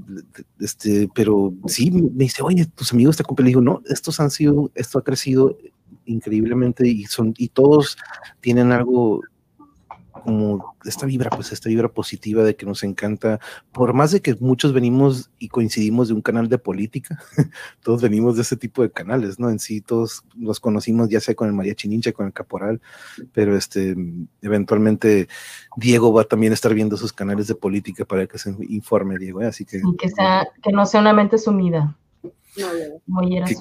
este, 0.61 1.09
pero 1.15 1.53
sí, 1.67 1.91
me 1.91 2.25
dice, 2.25 2.43
oye, 2.43 2.67
tus 2.67 2.93
amigos 2.93 3.17
te 3.17 3.25
cumplen. 3.25 3.47
Le 3.47 3.51
digo, 3.51 3.61
no, 3.63 3.83
estos 3.87 4.21
han 4.21 4.31
sido, 4.31 4.71
esto 4.75 4.99
ha 4.99 5.03
crecido 5.03 5.57
increíblemente 6.05 6.87
y 6.89 7.05
son, 7.05 7.35
y 7.37 7.49
todos 7.49 7.97
tienen 8.41 8.73
algo 8.73 9.23
como 10.23 10.77
esta 10.85 11.07
vibra, 11.07 11.31
pues 11.31 11.53
esta 11.53 11.69
vibra 11.69 11.89
positiva 11.89 12.43
de 12.43 12.57
que 12.57 12.67
nos 12.67 12.83
encanta, 12.83 13.41
por 13.73 13.95
más 13.95 14.11
de 14.11 14.21
que 14.21 14.37
muchos 14.41 14.73
venimos 14.73 15.31
y 15.39 15.49
coincidimos 15.49 16.09
de 16.09 16.15
un 16.15 16.23
canal 16.23 16.49
de 16.49 16.59
política, 16.59 17.19
todos 17.83 18.03
venimos 18.03 18.37
de 18.37 18.43
ese 18.43 18.57
tipo 18.57 18.83
de 18.83 18.91
canales, 18.91 19.39
¿no? 19.39 19.51
En 19.51 19.59
sí, 19.59 19.81
todos 19.81 20.25
nos 20.35 20.61
conocimos 20.61 21.09
ya 21.09 21.21
sea 21.21 21.35
con 21.35 21.49
el 21.49 21.55
María 21.55 21.75
Chinincha, 21.75 22.13
con 22.13 22.27
el 22.27 22.33
Caporal, 22.33 22.81
pero 23.33 23.57
este, 23.57 23.97
eventualmente 24.43 25.29
Diego 25.77 26.13
va 26.13 26.23
a 26.23 26.25
también 26.25 26.53
estar 26.53 26.75
viendo 26.75 26.97
sus 26.97 27.13
canales 27.13 27.47
de 27.47 27.55
política 27.55 28.05
para 28.05 28.27
que 28.27 28.39
se 28.39 28.55
informe, 28.69 29.19
Diego, 29.19 29.43
¿eh? 29.43 29.47
así 29.47 29.65
que 29.65 29.79
Y 29.79 29.97
que, 29.97 30.09
sea, 30.09 30.49
que 30.63 30.73
no 30.73 30.87
sea 30.87 31.01
una 31.01 31.13
mente 31.13 31.39
sumida, 31.39 31.97
Qué- 33.47 33.55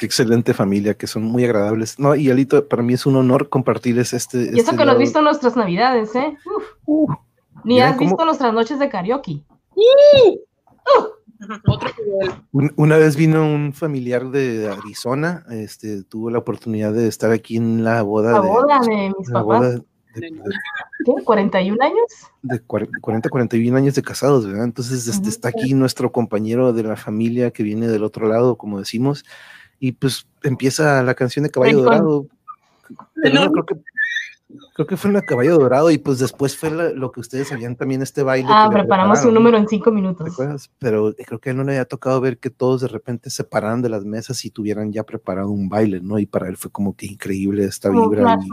qué 0.00 0.06
excelente 0.06 0.54
familia, 0.54 0.94
que 0.94 1.06
son 1.06 1.24
muy 1.24 1.44
agradables. 1.44 1.98
No, 1.98 2.14
y 2.14 2.30
Alito, 2.30 2.66
para 2.68 2.82
mí 2.82 2.94
es 2.94 3.06
un 3.06 3.16
honor 3.16 3.48
compartirles 3.48 4.12
este. 4.12 4.38
Y 4.38 4.48
eso 4.48 4.56
este 4.58 4.76
que 4.76 4.84
no 4.84 4.92
has 4.92 4.98
visto 4.98 5.20
nuestras 5.22 5.56
navidades, 5.56 6.14
¿eh? 6.14 6.36
Uf, 6.46 6.64
Uh, 6.86 7.12
ni 7.64 7.80
has 7.80 7.96
cómo- 7.96 8.10
visto 8.10 8.24
nuestras 8.24 8.52
noches 8.54 8.78
de 8.78 8.88
karaoke. 8.88 9.42
Otro 11.66 11.88
nivel. 12.04 12.32
un- 12.52 12.72
una 12.76 12.98
vez 12.98 13.16
vino 13.16 13.42
un 13.42 13.72
familiar 13.72 14.30
de 14.30 14.68
Arizona, 14.68 15.44
este, 15.50 16.02
tuvo 16.04 16.28
la 16.30 16.38
oportunidad 16.38 16.92
de 16.92 17.08
estar 17.08 17.30
aquí 17.30 17.56
en 17.56 17.82
la 17.82 18.02
boda 18.02 18.32
La 18.32 18.40
de. 18.42 18.48
boda 18.48 18.80
de 18.80 19.12
mis 19.16 19.28
la 19.30 19.40
papás. 19.42 19.44
boda 19.60 19.80
de, 20.14 20.20
De- 20.20 20.30
de- 20.30 20.42
¿Qué? 21.04 21.12
¿41 21.24 21.76
años? 21.80 21.96
de 22.42 22.60
cuar- 22.62 22.88
40, 23.00 23.28
41 23.28 23.76
años 23.76 23.94
de 23.94 24.02
casados, 24.02 24.46
¿verdad? 24.46 24.64
Entonces, 24.64 25.06
este, 25.06 25.28
está 25.28 25.48
aquí 25.48 25.74
nuestro 25.74 26.10
compañero 26.12 26.72
de 26.72 26.82
la 26.82 26.96
familia 26.96 27.50
que 27.50 27.62
viene 27.62 27.86
del 27.88 28.04
otro 28.04 28.28
lado, 28.28 28.56
como 28.56 28.78
decimos, 28.78 29.24
y 29.78 29.92
pues 29.92 30.26
empieza 30.42 31.02
la 31.02 31.14
canción 31.14 31.42
de 31.44 31.50
Caballo. 31.50 31.82
Dorado. 31.82 32.26
No, 33.16 33.52
creo 33.52 33.66
que 33.66 33.74
creo 34.74 34.86
que 34.86 34.96
fue 34.96 35.10
una 35.10 35.22
Caballo 35.22 35.56
Dorado 35.58 35.90
y 35.92 35.98
pues 35.98 36.18
después 36.18 36.56
fue 36.56 36.70
la- 36.70 36.90
lo 36.90 37.12
que 37.12 37.20
ustedes 37.20 37.48
sabían 37.48 37.76
también 37.76 38.02
este 38.02 38.22
baile. 38.24 38.48
Ah, 38.50 38.68
preparamos 38.72 39.24
un 39.24 39.34
número 39.34 39.56
en 39.56 39.68
5 39.68 39.90
¿te 39.90 39.94
minutos. 39.94 40.68
Pero 40.80 41.14
creo 41.14 41.38
que 41.38 41.50
a 41.50 41.52
él 41.52 41.56
no 41.58 41.62
le 41.64 41.72
había 41.72 41.84
tocado 41.84 42.20
ver 42.20 42.38
que 42.38 42.50
todos 42.50 42.80
de 42.80 42.88
repente 42.88 43.30
se 43.30 43.44
pararan 43.44 43.80
de 43.80 43.90
las 43.90 44.04
mesas 44.04 44.44
y 44.44 44.50
tuvieran 44.50 44.92
ya 44.92 45.04
preparado 45.04 45.50
un 45.50 45.68
baile, 45.68 46.00
¿no? 46.00 46.18
Y 46.18 46.26
para 46.26 46.48
él 46.48 46.56
fue 46.56 46.70
como 46.72 46.96
que 46.96 47.06
increíble 47.06 47.64
esta 47.64 47.90
vibra. 47.90 48.38
Y, 48.42 48.48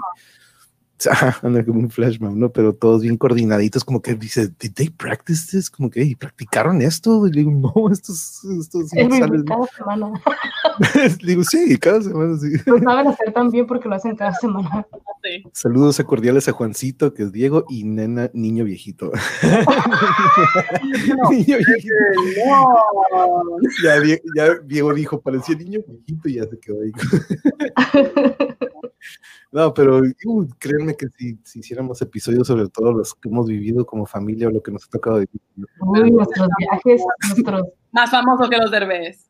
como 1.66 1.80
un 1.80 1.90
flash 1.90 2.20
mob, 2.20 2.36
¿no? 2.36 2.50
Pero 2.52 2.74
todos 2.74 3.02
bien 3.02 3.18
coordinaditos, 3.18 3.84
como 3.84 4.02
que 4.02 4.16
dice, 4.16 4.50
¿did 4.60 4.74
they 4.74 4.90
practice 4.90 5.48
this? 5.52 5.70
Como 5.70 5.90
que, 5.90 6.04
"¿Y 6.04 6.16
¿practicaron 6.16 6.82
esto? 6.82 7.28
Y 7.28 7.32
le 7.32 7.40
digo, 7.44 7.52
no, 7.52 7.74
esto 7.92 8.12
es, 8.14 8.42
esto 8.60 8.82
sí 8.88 9.00
Es 9.00 9.08
mi 9.10 9.18
sale". 9.20 9.44
cada 9.46 9.66
semana. 9.68 10.12
Le 11.22 11.28
digo, 11.32 11.44
sí, 11.44 11.78
cada 11.80 12.02
semana 12.02 12.38
sí. 12.38 12.50
Lo 12.66 12.80
saben 12.80 13.08
hacer 13.08 13.34
tan 13.34 13.50
bien 13.50 13.66
porque 13.68 13.90
lo 13.90 13.96
hacen 13.96 14.16
cada 14.16 14.34
semana. 14.36 14.86
Sí. 15.24 15.44
Saludos 15.52 16.00
a 16.00 16.04
cordiales 16.04 16.48
a 16.48 16.52
Juancito, 16.52 17.14
que 17.14 17.24
es 17.24 17.32
Diego, 17.32 17.66
y 17.70 17.84
Nena, 17.84 18.30
niño 18.34 18.64
viejito. 18.64 19.12
niño 21.32 21.58
viejito. 21.58 21.94
No. 22.46 23.58
Ya, 23.84 23.96
ya 24.36 24.54
Diego 24.66 24.94
dijo, 24.94 25.20
parecía 25.20 25.56
niño 25.56 25.80
viejito 25.88 26.30
y 26.30 26.34
ya 26.36 26.44
se 26.46 26.60
quedó 26.60 26.78
ahí. 26.82 26.92
No, 29.52 29.74
pero 29.74 30.00
uh, 30.00 30.48
créanme 30.60 30.96
que 30.96 31.08
si, 31.18 31.38
si 31.44 31.60
hiciéramos 31.60 32.02
episodios 32.02 32.48
sobre 32.48 32.68
todo 32.70 32.92
los 32.92 33.14
que 33.16 33.30
hemos 33.30 33.48
vivido 33.48 33.86
como 33.86 34.06
familia 34.06 34.48
o 34.48 34.52
lo 34.52 34.62
que 34.62 34.72
nos 34.72 34.86
ha 34.86 34.90
tocado 34.90 35.18
vivir. 35.18 35.42
Uy, 35.80 36.12
nuestros 36.12 36.48
viajes, 36.58 37.02
nuestros. 37.30 37.68
Más 37.92 38.12
famoso 38.12 38.50
que 38.50 38.58
los 38.58 38.72
derbés. 38.72 39.28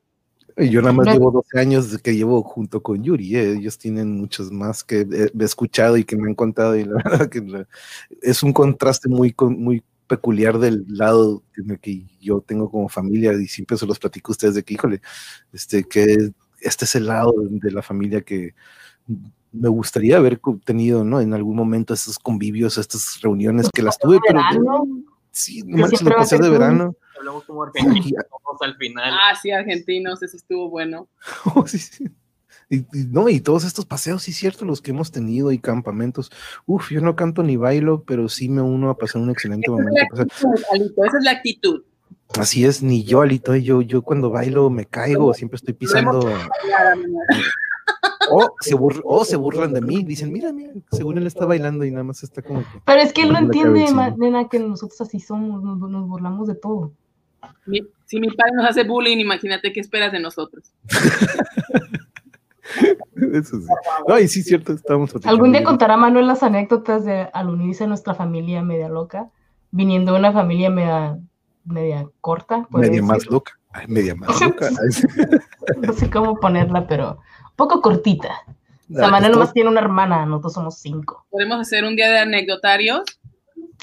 Yo 0.57 0.81
nada 0.81 0.93
más 0.93 1.05
No. 1.05 1.13
llevo 1.13 1.31
12 1.31 1.59
años 1.59 1.97
que 1.99 2.15
llevo 2.15 2.41
junto 2.41 2.81
con 2.81 3.03
Yuri, 3.03 3.35
¿eh? 3.35 3.51
ellos 3.53 3.77
tienen 3.77 4.17
muchos 4.17 4.51
más 4.51 4.83
que 4.83 5.01
he, 5.01 5.31
he 5.39 5.43
escuchado 5.43 5.97
y 5.97 6.03
que 6.03 6.15
me 6.17 6.27
han 6.27 6.33
contado 6.33 6.75
y 6.75 6.83
la 6.83 6.95
verdad 7.05 7.29
que 7.29 7.65
es 8.23 8.41
un 8.41 8.53
contraste 8.53 9.07
muy, 9.07 9.35
muy 9.39 9.83
peculiar 10.07 10.57
del 10.57 10.85
lado 10.87 11.43
en 11.57 11.71
el 11.71 11.79
que 11.79 12.05
yo 12.19 12.41
tengo 12.41 12.71
como 12.71 12.89
familia 12.89 13.33
y 13.33 13.47
siempre 13.47 13.77
se 13.77 13.85
los 13.85 13.99
platico 13.99 14.31
a 14.31 14.33
ustedes 14.33 14.55
de 14.55 14.63
que, 14.63 14.73
híjole, 14.73 15.01
este, 15.53 15.83
que 15.83 16.31
este 16.61 16.85
es 16.85 16.95
el 16.95 17.05
lado 17.05 17.33
de 17.37 17.71
la 17.71 17.83
familia 17.83 18.21
que 18.21 18.55
me 19.59 19.69
gustaría 19.69 20.17
haber 20.17 20.39
tenido, 20.65 21.03
¿no? 21.03 21.19
En 21.21 21.33
algún 21.33 21.55
momento 21.55 21.93
estos 21.93 22.17
convivios, 22.19 22.77
estas 22.77 23.19
reuniones 23.21 23.69
que 23.73 23.81
las 23.81 23.97
tuve, 23.97 24.19
pero 24.25 24.39
verano, 24.39 24.87
sí, 25.31 25.63
no 25.65 25.87
lo 25.87 26.15
pasé 26.15 26.37
de 26.37 26.49
verano. 26.49 26.95
Hablamos 27.17 27.43
como 27.45 27.63
argentinos 27.63 28.23
al 28.61 28.75
final. 28.77 29.11
Ah, 29.13 29.35
sí, 29.41 29.51
argentinos, 29.51 30.21
eso 30.23 30.37
estuvo 30.37 30.69
bueno. 30.69 31.07
Oh, 31.55 31.65
sí, 31.67 31.77
sí. 31.79 32.07
Y, 32.69 32.79
y 32.79 33.05
no, 33.09 33.29
y 33.29 33.39
todos 33.39 33.63
estos 33.63 33.85
paseos, 33.85 34.23
sí, 34.23 34.33
cierto, 34.33 34.65
los 34.65 34.81
que 34.81 34.91
hemos 34.91 35.11
tenido 35.11 35.51
y 35.53 35.57
campamentos. 35.59 36.31
Uf, 36.65 36.89
yo 36.91 36.99
no 37.01 37.15
canto 37.15 37.41
ni 37.43 37.55
bailo, 37.55 38.03
pero 38.03 38.27
sí 38.27 38.49
me 38.49 38.61
uno 38.61 38.89
a 38.89 38.97
pasar 38.97 39.21
un 39.21 39.29
excelente 39.29 39.67
Esa 39.71 39.79
es 39.79 39.85
momento. 39.85 40.01
la 40.01 40.07
Pasar- 40.09 40.25
actitud, 40.27 40.63
Alito, 40.73 41.05
esa 41.05 41.17
es 41.17 41.23
la 41.23 41.31
actitud. 41.31 41.83
Así 42.37 42.65
es, 42.65 42.83
ni 42.83 43.05
yo, 43.05 43.21
Alito, 43.21 43.55
yo, 43.55 43.81
yo 43.81 44.01
cuando 44.01 44.29
bailo 44.29 44.69
me 44.69 44.85
caigo, 44.85 45.33
siempre 45.33 45.55
estoy 45.55 45.75
pisando. 45.75 46.29
O 48.31 48.49
se, 48.61 48.75
burl- 48.75 49.01
o 49.03 49.25
se 49.25 49.35
burlan 49.35 49.73
de 49.73 49.81
mí, 49.81 50.03
dicen, 50.03 50.31
mira, 50.31 50.51
mira, 50.53 50.71
según 50.91 51.17
él 51.17 51.27
está 51.27 51.45
bailando 51.45 51.85
y 51.85 51.91
nada 51.91 52.03
más 52.03 52.23
está 52.23 52.41
como 52.41 52.59
que. 52.61 52.81
Pero 52.85 53.01
es 53.01 53.13
que 53.13 53.23
él 53.23 53.31
no 53.33 53.39
entiende, 53.39 53.85
nena, 54.17 54.47
que 54.49 54.59
nosotros 54.59 54.99
así 55.01 55.19
somos, 55.19 55.63
nos, 55.63 55.77
nos 55.89 56.07
burlamos 56.07 56.47
de 56.47 56.55
todo. 56.55 56.91
Mi- 57.65 57.83
si 58.05 58.19
mi 58.19 58.29
padre 58.31 58.53
nos 58.55 58.65
hace 58.69 58.83
bullying, 58.83 59.17
imagínate 59.17 59.71
qué 59.73 59.79
esperas 59.79 60.11
de 60.11 60.19
nosotros. 60.19 60.71
Eso 63.33 63.59
sí. 63.61 63.67
No, 64.07 64.19
y 64.19 64.27
sí, 64.27 64.43
cierto, 64.43 64.75
platicando 64.75 65.29
Algún 65.29 65.51
día 65.51 65.63
contará 65.63 65.97
Manuel 65.97 66.27
las 66.27 66.43
anécdotas 66.43 67.05
de 67.05 67.29
al 67.33 67.49
unirse 67.49 67.85
a 67.85 67.87
nuestra 67.87 68.13
familia 68.13 68.61
media 68.61 68.89
loca, 68.89 69.29
viniendo 69.71 70.13
de 70.13 70.19
una 70.19 70.31
familia 70.33 70.69
media, 70.69 71.17
media 71.65 72.07
corta. 72.21 72.67
Media 72.71 73.01
más 73.01 73.25
loca. 73.27 73.53
Ay, 73.71 73.87
media 73.87 74.15
más 74.15 74.39
loca. 74.41 74.69
No 75.81 75.93
sé 75.93 76.09
cómo 76.09 76.39
ponerla, 76.39 76.87
pero 76.87 77.19
poco 77.57 77.81
cortita. 77.81 78.43
O 78.89 78.95
sea, 78.95 79.09
Manuel 79.09 79.33
nomás 79.33 79.51
tiene 79.51 79.69
una 79.69 79.81
hermana, 79.81 80.25
nosotros 80.25 80.53
somos 80.53 80.79
cinco. 80.79 81.25
Podemos 81.29 81.59
hacer 81.59 81.83
un 81.83 81.97
día 81.97 82.09
de 82.09 82.19
anecdotarios. 82.19 83.01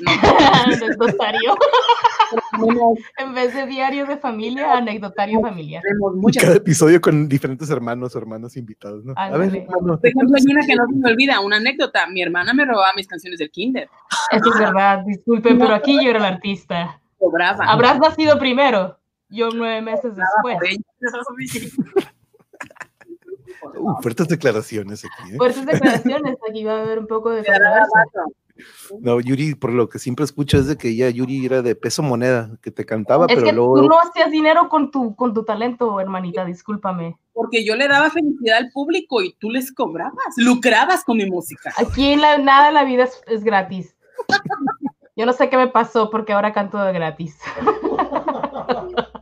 No, 0.00 0.10
Anecdotario. 0.64 1.54
En 3.18 3.32
vez 3.32 3.54
de 3.54 3.66
diario 3.66 4.06
de 4.06 4.16
familia, 4.16 4.72
anecdotario 4.76 5.40
familiar. 5.40 5.82
tenemos 5.82 6.14
Y 6.16 6.18
muchas. 6.18 6.42
cada 6.42 6.56
episodio 6.56 7.00
con 7.00 7.28
diferentes 7.28 7.70
hermanos 7.70 8.16
o 8.16 8.18
hermanas 8.18 8.56
invitados, 8.56 9.04
¿no? 9.04 9.14
A 9.16 9.30
ver, 9.36 9.54
hermano, 9.54 9.98
Por 10.00 10.06
ejemplo, 10.08 10.36
hay 10.36 10.52
una 10.52 10.66
que 10.66 10.74
no 10.74 10.86
se 10.88 10.94
me 10.96 11.10
olvida, 11.10 11.38
una 11.40 11.58
anécdota. 11.58 12.08
Mi 12.08 12.22
hermana 12.22 12.52
me 12.54 12.64
robaba 12.64 12.88
mis 12.96 13.06
canciones 13.06 13.38
del 13.38 13.50
kinder. 13.52 13.88
Eso 14.32 14.52
es 14.52 14.58
verdad, 14.58 15.04
disculpen, 15.06 15.58
pero 15.60 15.74
aquí 15.74 15.94
yo 16.02 16.10
era 16.10 16.18
el 16.18 16.24
artista. 16.24 17.00
Cobraba. 17.18 17.64
Habrás 17.66 18.00
nacido 18.00 18.36
primero, 18.38 18.98
yo 19.28 19.50
nueve 19.54 19.80
meses 19.80 20.12
después. 20.16 20.58
Uh, 23.78 24.00
fuertes 24.02 24.28
declaraciones 24.28 25.04
aquí, 25.04 25.32
¿eh? 25.32 25.36
Fuertes 25.36 25.64
declaraciones, 25.66 26.36
aquí 26.48 26.64
va 26.64 26.78
a 26.78 26.82
haber 26.82 26.98
un 26.98 27.06
poco 27.06 27.30
de. 27.30 27.44
No, 29.00 29.18
Yuri, 29.20 29.54
por 29.56 29.72
lo 29.72 29.88
que 29.88 29.98
siempre 29.98 30.24
escucho 30.24 30.58
es 30.58 30.66
de 30.68 30.76
que 30.76 30.90
ella, 30.90 31.10
Yuri, 31.10 31.44
era 31.44 31.62
de 31.62 31.74
peso 31.74 32.02
moneda, 32.02 32.56
que 32.62 32.70
te 32.70 32.86
cantaba, 32.86 33.26
Es 33.28 33.34
pero 33.34 33.46
que 33.46 33.52
luego. 33.52 33.76
tú 33.80 33.88
no 33.88 34.00
hacías 34.00 34.30
dinero 34.30 34.68
con 34.68 34.90
tu, 34.92 35.16
con 35.16 35.34
tu 35.34 35.44
talento, 35.44 35.98
hermanita, 35.98 36.44
discúlpame. 36.44 37.18
Porque 37.32 37.64
yo 37.64 37.74
le 37.74 37.88
daba 37.88 38.10
felicidad 38.10 38.58
al 38.58 38.70
público 38.70 39.22
y 39.22 39.32
tú 39.34 39.50
les 39.50 39.72
cobrabas, 39.72 40.34
lucrabas 40.36 41.02
con 41.04 41.16
mi 41.16 41.26
música. 41.28 41.72
Aquí 41.76 42.12
en 42.12 42.20
la, 42.20 42.38
nada 42.38 42.68
en 42.68 42.74
la 42.74 42.84
vida 42.84 43.04
es, 43.04 43.20
es 43.26 43.42
gratis. 43.42 43.96
Yo 45.16 45.26
no 45.26 45.32
sé 45.32 45.48
qué 45.48 45.56
me 45.56 45.68
pasó 45.68 46.10
porque 46.10 46.32
ahora 46.32 46.52
canto 46.52 46.78
de 46.78 46.92
gratis. 46.92 47.36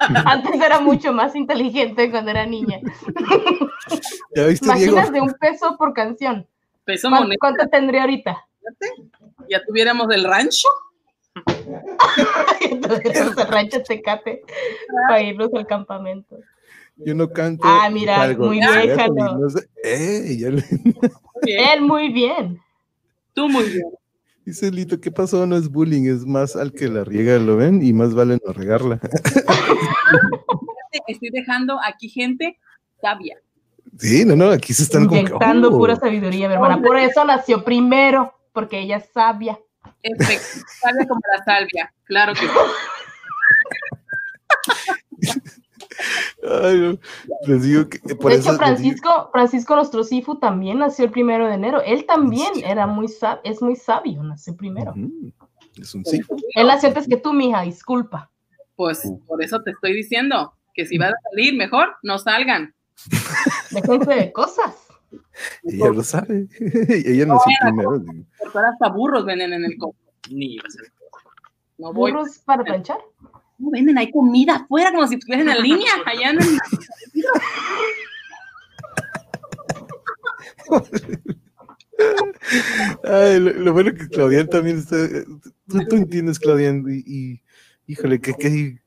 Antes 0.26 0.60
era 0.60 0.80
mucho 0.80 1.12
más 1.12 1.34
inteligente 1.34 2.10
cuando 2.10 2.30
era 2.30 2.46
niña. 2.46 2.80
¿Ya 4.34 4.46
viste, 4.46 4.64
Diego? 4.74 4.92
Imaginas 4.92 5.12
de 5.12 5.20
un 5.20 5.34
peso 5.34 5.76
por 5.76 5.92
canción. 5.92 6.46
Peso 6.84 7.08
¿Cuánto, 7.08 7.24
moneda, 7.24 7.36
cuánto 7.40 7.68
tendría 7.68 8.02
ahorita? 8.02 8.44
ya 9.48 9.64
tuviéramos 9.64 10.08
el 10.14 10.24
rancho. 10.24 10.68
Entonces, 12.60 13.16
el 13.16 13.36
rancho 13.46 13.82
Tecate 13.82 14.42
para 15.08 15.22
irnos 15.22 15.52
al 15.54 15.66
campamento. 15.66 16.36
Yo 16.96 17.14
no 17.14 17.28
canto. 17.30 17.62
Ah, 17.66 17.88
mira, 17.90 18.34
muy 18.36 18.58
Ya, 18.60 18.82
bien, 18.82 18.96
no 19.14 19.48
sé. 19.50 19.68
Eh, 19.84 20.36
le- 20.50 21.72
Él 21.72 21.80
muy 21.82 22.08
bien. 22.12 22.60
tú 23.34 23.48
muy 23.48 23.64
bien. 23.70 23.86
Dice 24.48 24.70
Lito, 24.70 24.98
¿qué 24.98 25.10
pasó? 25.10 25.46
No 25.46 25.58
es 25.58 25.68
bullying, 25.68 26.08
es 26.08 26.24
más 26.24 26.56
al 26.56 26.72
que 26.72 26.88
la 26.88 27.04
riega, 27.04 27.36
¿lo 27.36 27.58
ven? 27.58 27.82
Y 27.82 27.92
más 27.92 28.14
vale 28.14 28.38
no 28.42 28.52
regarla. 28.54 28.98
Estoy 31.06 31.28
dejando 31.28 31.78
aquí 31.84 32.08
gente 32.08 32.58
sabia. 32.98 33.36
Sí, 33.98 34.24
no, 34.24 34.36
no, 34.36 34.48
aquí 34.48 34.72
se 34.72 34.84
están 34.84 35.06
como 35.06 35.20
que, 35.20 35.26
Inyectando 35.26 35.68
oh. 35.68 35.76
pura 35.76 35.96
sabiduría, 35.96 36.48
mi 36.48 36.54
hermana. 36.54 36.80
Por 36.80 36.96
eso 36.96 37.26
nació 37.26 37.62
primero, 37.62 38.32
porque 38.54 38.78
ella 38.80 38.96
es 38.96 39.10
sabia. 39.12 39.58
Efecto, 40.02 40.66
sabia 40.80 41.06
como 41.06 41.20
la 41.30 41.44
salvia. 41.44 41.92
Claro 42.04 42.32
que 42.32 42.40
sí. 45.20 45.42
Ay, 46.62 46.78
no. 46.78 46.98
Les 47.46 47.62
digo 47.62 47.88
que 47.88 47.98
por 48.14 48.30
de 48.30 48.38
eso 48.38 48.50
hecho, 48.50 48.52
digo- 48.52 48.58
Francisco, 48.58 49.28
Francisco 49.32 49.74
nuestro 49.76 50.04
Sifu 50.04 50.38
también 50.38 50.78
nació 50.78 51.06
el 51.06 51.10
primero 51.10 51.46
de 51.46 51.54
enero. 51.54 51.82
Él 51.82 52.06
también 52.06 52.50
era 52.64 52.86
muy 52.86 53.06
sab- 53.08 53.40
es 53.44 53.60
muy 53.62 53.76
sabio, 53.76 54.22
nació 54.22 54.56
primero. 54.56 54.94
Es 55.76 55.94
un 55.94 56.04
sí. 56.04 56.20
Él 56.54 56.66
nació 56.66 56.88
antes 56.88 57.06
que 57.08 57.16
tú, 57.16 57.32
mija, 57.32 57.62
disculpa. 57.62 58.30
Pues 58.76 59.02
por 59.26 59.42
eso 59.42 59.60
te 59.62 59.72
estoy 59.72 59.92
diciendo 59.94 60.54
que 60.74 60.86
si 60.86 60.98
vas 60.98 61.10
a 61.12 61.30
salir, 61.30 61.56
mejor 61.56 61.96
no 62.02 62.18
salgan. 62.18 62.74
Déjense 63.70 64.14
de 64.14 64.32
cosas. 64.32 64.76
Ella 65.64 65.90
lo 65.90 66.02
sabe. 66.04 66.48
Ella 66.60 67.26
no 67.26 67.34
el 67.34 67.40
primero. 67.62 67.98
digo. 67.98 68.24
Porque 68.38 68.58
ahora 68.58 68.70
hasta 68.70 68.88
burros 68.88 69.24
venden 69.24 69.52
en 69.52 69.64
el 69.64 69.78
copo. 69.78 69.96
Ni 70.30 70.58
a 70.58 70.62
ser. 70.68 70.92
No 71.78 71.92
voy. 71.92 72.12
Burros 72.12 72.38
para 72.44 72.62
planchar. 72.64 72.98
No 73.58 73.70
venden, 73.70 73.98
hay 73.98 74.10
comida 74.10 74.56
afuera 74.56 74.90
como 74.92 75.06
si 75.06 75.16
estuvieran 75.16 75.48
en 75.48 75.62
línea. 75.62 75.90
Allá 76.06 76.30
en 76.30 76.38
el... 76.42 76.58
Ay, 83.04 83.40
lo, 83.40 83.52
lo 83.52 83.72
bueno 83.72 83.92
que 83.92 84.08
Claudian 84.08 84.48
también 84.48 84.78
está. 84.78 84.96
Tú, 85.66 85.80
tú 85.88 85.96
entiendes, 85.96 86.38
Claudian, 86.38 86.84
y, 86.88 87.02
y, 87.06 87.42
híjole, 87.86 88.20
qué, 88.20 88.34
qué, 88.34 88.80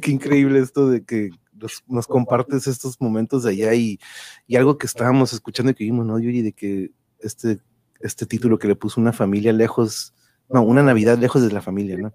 qué 0.00 0.10
increíble 0.10 0.60
esto 0.60 0.88
de 0.90 1.04
que 1.04 1.30
nos, 1.54 1.82
nos 1.86 2.06
compartes 2.06 2.66
estos 2.66 3.00
momentos 3.00 3.42
de 3.44 3.50
allá 3.50 3.74
y, 3.74 3.98
y 4.46 4.56
algo 4.56 4.78
que 4.78 4.86
estábamos 4.86 5.32
escuchando 5.32 5.72
y 5.72 5.74
que 5.74 5.84
vimos, 5.84 6.06
¿no, 6.06 6.18
Yuri? 6.18 6.42
De 6.42 6.52
que 6.52 6.92
este, 7.20 7.58
este 8.00 8.26
título 8.26 8.58
que 8.58 8.68
le 8.68 8.76
puso 8.76 9.00
una 9.00 9.12
familia 9.12 9.52
lejos, 9.52 10.14
no, 10.48 10.62
una 10.62 10.82
Navidad 10.82 11.18
lejos 11.18 11.42
de 11.42 11.52
la 11.52 11.62
familia, 11.62 11.96
¿no? 11.96 12.12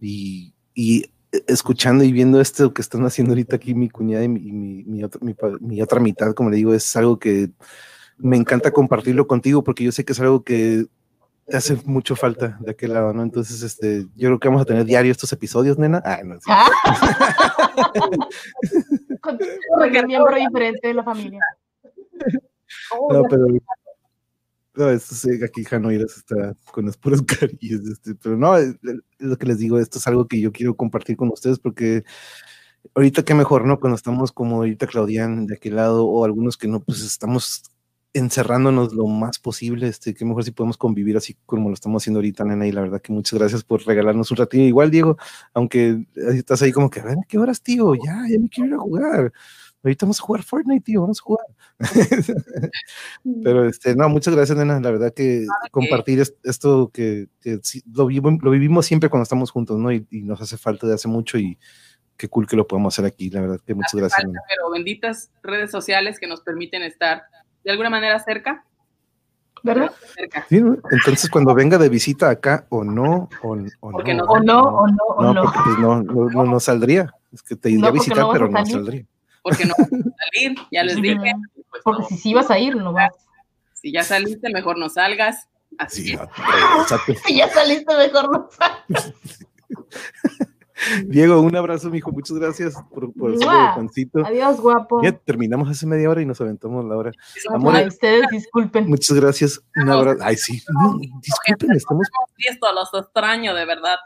Y, 0.00 0.54
y 0.74 1.06
escuchando 1.46 2.04
y 2.04 2.12
viendo 2.12 2.40
esto 2.40 2.72
que 2.72 2.82
están 2.82 3.04
haciendo 3.04 3.32
ahorita 3.32 3.56
aquí 3.56 3.74
mi 3.74 3.88
cuñada 3.88 4.24
y 4.24 4.28
mi, 4.28 4.52
mi, 4.52 4.84
mi 4.84 5.02
otra, 5.82 6.00
mi 6.00 6.10
mitad, 6.10 6.34
como 6.34 6.50
le 6.50 6.56
digo, 6.56 6.74
es 6.74 6.96
algo 6.96 7.18
que 7.18 7.50
me 8.18 8.36
encanta 8.36 8.70
compartirlo 8.70 9.26
contigo 9.26 9.62
porque 9.62 9.84
yo 9.84 9.92
sé 9.92 10.04
que 10.04 10.12
es 10.12 10.20
algo 10.20 10.42
que 10.42 10.86
te 11.46 11.56
hace 11.56 11.78
mucho 11.84 12.16
falta 12.16 12.58
de 12.60 12.72
aquel 12.72 12.92
lado, 12.92 13.12
¿no? 13.12 13.22
Entonces, 13.22 13.62
este, 13.62 14.06
yo 14.16 14.28
creo 14.28 14.40
que 14.40 14.48
vamos 14.48 14.62
a 14.62 14.66
tener 14.66 14.84
diario 14.84 15.12
estos 15.12 15.32
episodios, 15.32 15.78
nena. 15.78 16.02
Ah, 16.04 16.20
no, 16.24 16.34
sí. 16.36 16.46
Ah. 16.48 16.68
Con 19.20 19.38
con 19.38 19.96
un 19.96 20.06
miembro 20.06 20.36
diferente 20.36 20.86
de 20.86 20.94
la 20.94 21.02
familia. 21.02 21.40
No, 23.10 23.22
pero 23.28 23.46
no, 24.76 24.90
esto 24.90 25.14
sí, 25.14 25.30
aquí 25.44 25.64
Janoiras 25.64 26.16
está 26.18 26.54
con 26.72 26.86
las 26.86 26.96
puras 26.96 27.22
carillas, 27.40 27.80
este, 27.86 28.14
pero 28.14 28.36
no, 28.36 28.56
es, 28.56 28.76
lo 29.18 29.36
que 29.36 29.46
les 29.46 29.58
digo, 29.58 29.78
esto 29.78 29.98
es 29.98 30.06
algo 30.06 30.26
que 30.26 30.40
yo 30.40 30.52
quiero 30.52 30.76
compartir 30.76 31.16
con 31.16 31.30
ustedes 31.30 31.58
porque 31.58 32.04
ahorita 32.94 33.24
qué 33.24 33.34
mejor, 33.34 33.66
¿no? 33.66 33.80
Cuando 33.80 33.96
estamos 33.96 34.32
como 34.32 34.56
ahorita 34.56 34.86
Claudian 34.86 35.46
de 35.46 35.54
aquel 35.56 35.76
lado 35.76 36.06
o 36.06 36.24
algunos 36.24 36.56
que 36.56 36.68
no, 36.68 36.80
pues 36.80 37.02
estamos 37.02 37.64
encerrándonos 38.16 38.94
lo 38.94 39.06
más 39.06 39.38
posible, 39.38 39.88
este, 39.88 40.14
qué 40.14 40.24
mejor 40.24 40.42
si 40.44 40.50
podemos 40.50 40.78
convivir 40.78 41.16
así 41.16 41.36
como 41.44 41.68
lo 41.68 41.74
estamos 41.74 42.02
haciendo 42.02 42.18
ahorita, 42.18 42.44
nena, 42.44 42.66
y 42.66 42.72
la 42.72 42.80
verdad 42.80 43.02
que 43.02 43.12
muchas 43.12 43.38
gracias 43.38 43.62
por 43.62 43.84
regalarnos 43.86 44.30
un 44.30 44.38
ratito. 44.38 44.62
Igual, 44.62 44.90
Diego, 44.90 45.18
aunque 45.52 46.06
estás 46.14 46.62
ahí 46.62 46.72
como 46.72 46.88
que, 46.88 47.00
a 47.00 47.04
ver, 47.04 47.18
¿qué 47.28 47.38
horas, 47.38 47.62
tío? 47.62 47.94
Ya, 47.94 48.24
ya 48.28 48.38
me 48.38 48.48
quiero 48.48 48.68
ir 48.68 48.74
a 48.74 48.78
jugar. 48.78 49.32
Ahorita 49.84 50.04
vamos 50.06 50.18
a 50.20 50.22
jugar 50.24 50.42
Fortnite, 50.42 50.84
tío, 50.84 51.02
vamos 51.02 51.20
a 51.20 51.22
jugar. 51.22 51.46
Pero 53.44 53.68
este, 53.68 53.94
no, 53.94 54.08
muchas 54.08 54.34
gracias, 54.34 54.56
nena. 54.58 54.80
La 54.80 54.90
verdad 54.90 55.12
que 55.14 55.46
compartir 55.70 56.20
es- 56.20 56.34
esto 56.44 56.90
que, 56.92 57.28
que 57.40 57.58
sí, 57.62 57.82
lo, 57.92 58.06
vivo- 58.06 58.36
lo 58.42 58.50
vivimos 58.50 58.86
siempre 58.86 59.08
cuando 59.10 59.22
estamos 59.22 59.50
juntos, 59.50 59.78
¿no? 59.78 59.92
Y, 59.92 60.06
y 60.10 60.22
nos 60.22 60.40
hace 60.40 60.56
falta 60.56 60.86
de 60.86 60.94
hace 60.94 61.08
mucho 61.08 61.38
y 61.38 61.58
qué 62.16 62.28
cool 62.28 62.46
que 62.48 62.56
lo 62.56 62.66
podemos 62.66 62.94
hacer 62.94 63.04
aquí. 63.04 63.30
La 63.30 63.40
verdad 63.40 63.60
que 63.64 63.74
muchas 63.74 63.90
Hace 63.92 63.98
gracias, 63.98 64.16
falta, 64.22 64.28
nena. 64.28 64.40
pero 64.48 64.70
benditas 64.70 65.30
redes 65.42 65.70
sociales 65.70 66.18
que 66.18 66.26
nos 66.26 66.40
permiten 66.40 66.82
estar 66.82 67.22
de 67.64 67.70
alguna 67.70 67.90
manera 67.90 68.18
cerca. 68.18 68.64
¿Verdad? 69.62 69.90
cerca. 70.14 70.46
Sí, 70.48 70.60
¿no? 70.60 70.76
Entonces, 70.92 71.28
cuando 71.28 71.52
venga 71.54 71.76
de 71.78 71.88
visita 71.88 72.30
acá, 72.30 72.66
o 72.68 72.84
no, 72.84 73.28
o, 73.42 73.56
o 73.80 73.90
Porque 73.90 74.14
no. 74.14 74.24
no- 74.24 74.30
O 74.32 74.40
no, 74.40 74.60
o 74.62 74.86
no, 74.86 74.96
o 75.16 75.22
No, 75.22 75.34
no. 75.34 75.42
porque 75.42 75.58
pues 75.64 75.78
no, 75.78 76.02
no, 76.02 76.28
no, 76.30 76.44
no 76.44 76.60
saldría. 76.60 77.12
Es 77.32 77.42
que 77.42 77.56
te 77.56 77.70
iría 77.70 77.82
No, 77.82 77.88
a 77.88 77.90
visitar, 77.90 78.18
no 78.18 78.28
vas 78.28 78.36
a 78.36 78.38
pero 78.38 78.50
no 78.50 78.58
salir. 78.58 78.72
saldría. 78.72 79.06
Porque 79.46 79.64
no 79.64 79.74
vas 79.78 79.86
a 79.86 80.24
salir, 80.24 80.56
ya 80.72 80.82
les 80.82 80.96
dije. 80.96 81.34
Pues 81.70 81.82
Porque 81.84 82.02
no. 82.02 82.08
si 82.08 82.16
sí 82.16 82.34
vas 82.34 82.50
a 82.50 82.58
ir, 82.58 82.74
no 82.74 82.92
vas. 82.92 83.12
Si 83.74 83.92
ya 83.92 84.02
saliste, 84.02 84.50
mejor 84.50 84.76
no 84.76 84.88
salgas. 84.88 85.48
Así 85.78 86.02
Sí, 86.02 86.18
exacto. 86.80 87.12
Si 87.24 87.36
ya 87.36 87.48
saliste, 87.48 87.96
mejor 87.96 88.32
no 88.32 88.48
salgas. 88.50 89.14
Diego, 91.06 91.40
un 91.42 91.54
abrazo, 91.54 91.90
mijo. 91.90 92.10
Muchas 92.10 92.36
gracias 92.38 92.74
por, 92.92 93.12
por 93.12 93.30
el. 93.30 93.38
Juancito. 93.38 94.26
Adiós, 94.26 94.60
guapo. 94.60 95.00
Ya 95.00 95.12
terminamos 95.12 95.70
hace 95.70 95.86
media 95.86 96.10
hora 96.10 96.20
y 96.22 96.26
nos 96.26 96.40
aventamos 96.40 96.84
la 96.84 96.96
hora. 96.96 97.12
Amor, 97.54 97.76
Ay, 97.76 97.86
ustedes 97.86 98.26
disculpen. 98.32 98.88
Muchas 98.88 99.16
gracias. 99.16 99.62
Un 99.76 99.88
abrazo. 99.90 100.18
Ay, 100.22 100.36
sí. 100.36 100.60
No, 100.74 100.98
disculpen, 100.98 101.70
estamos. 101.70 102.08
Listo, 102.36 102.66
los 102.72 102.92
extraño, 102.92 103.54
de 103.54 103.64
verdad. 103.64 103.96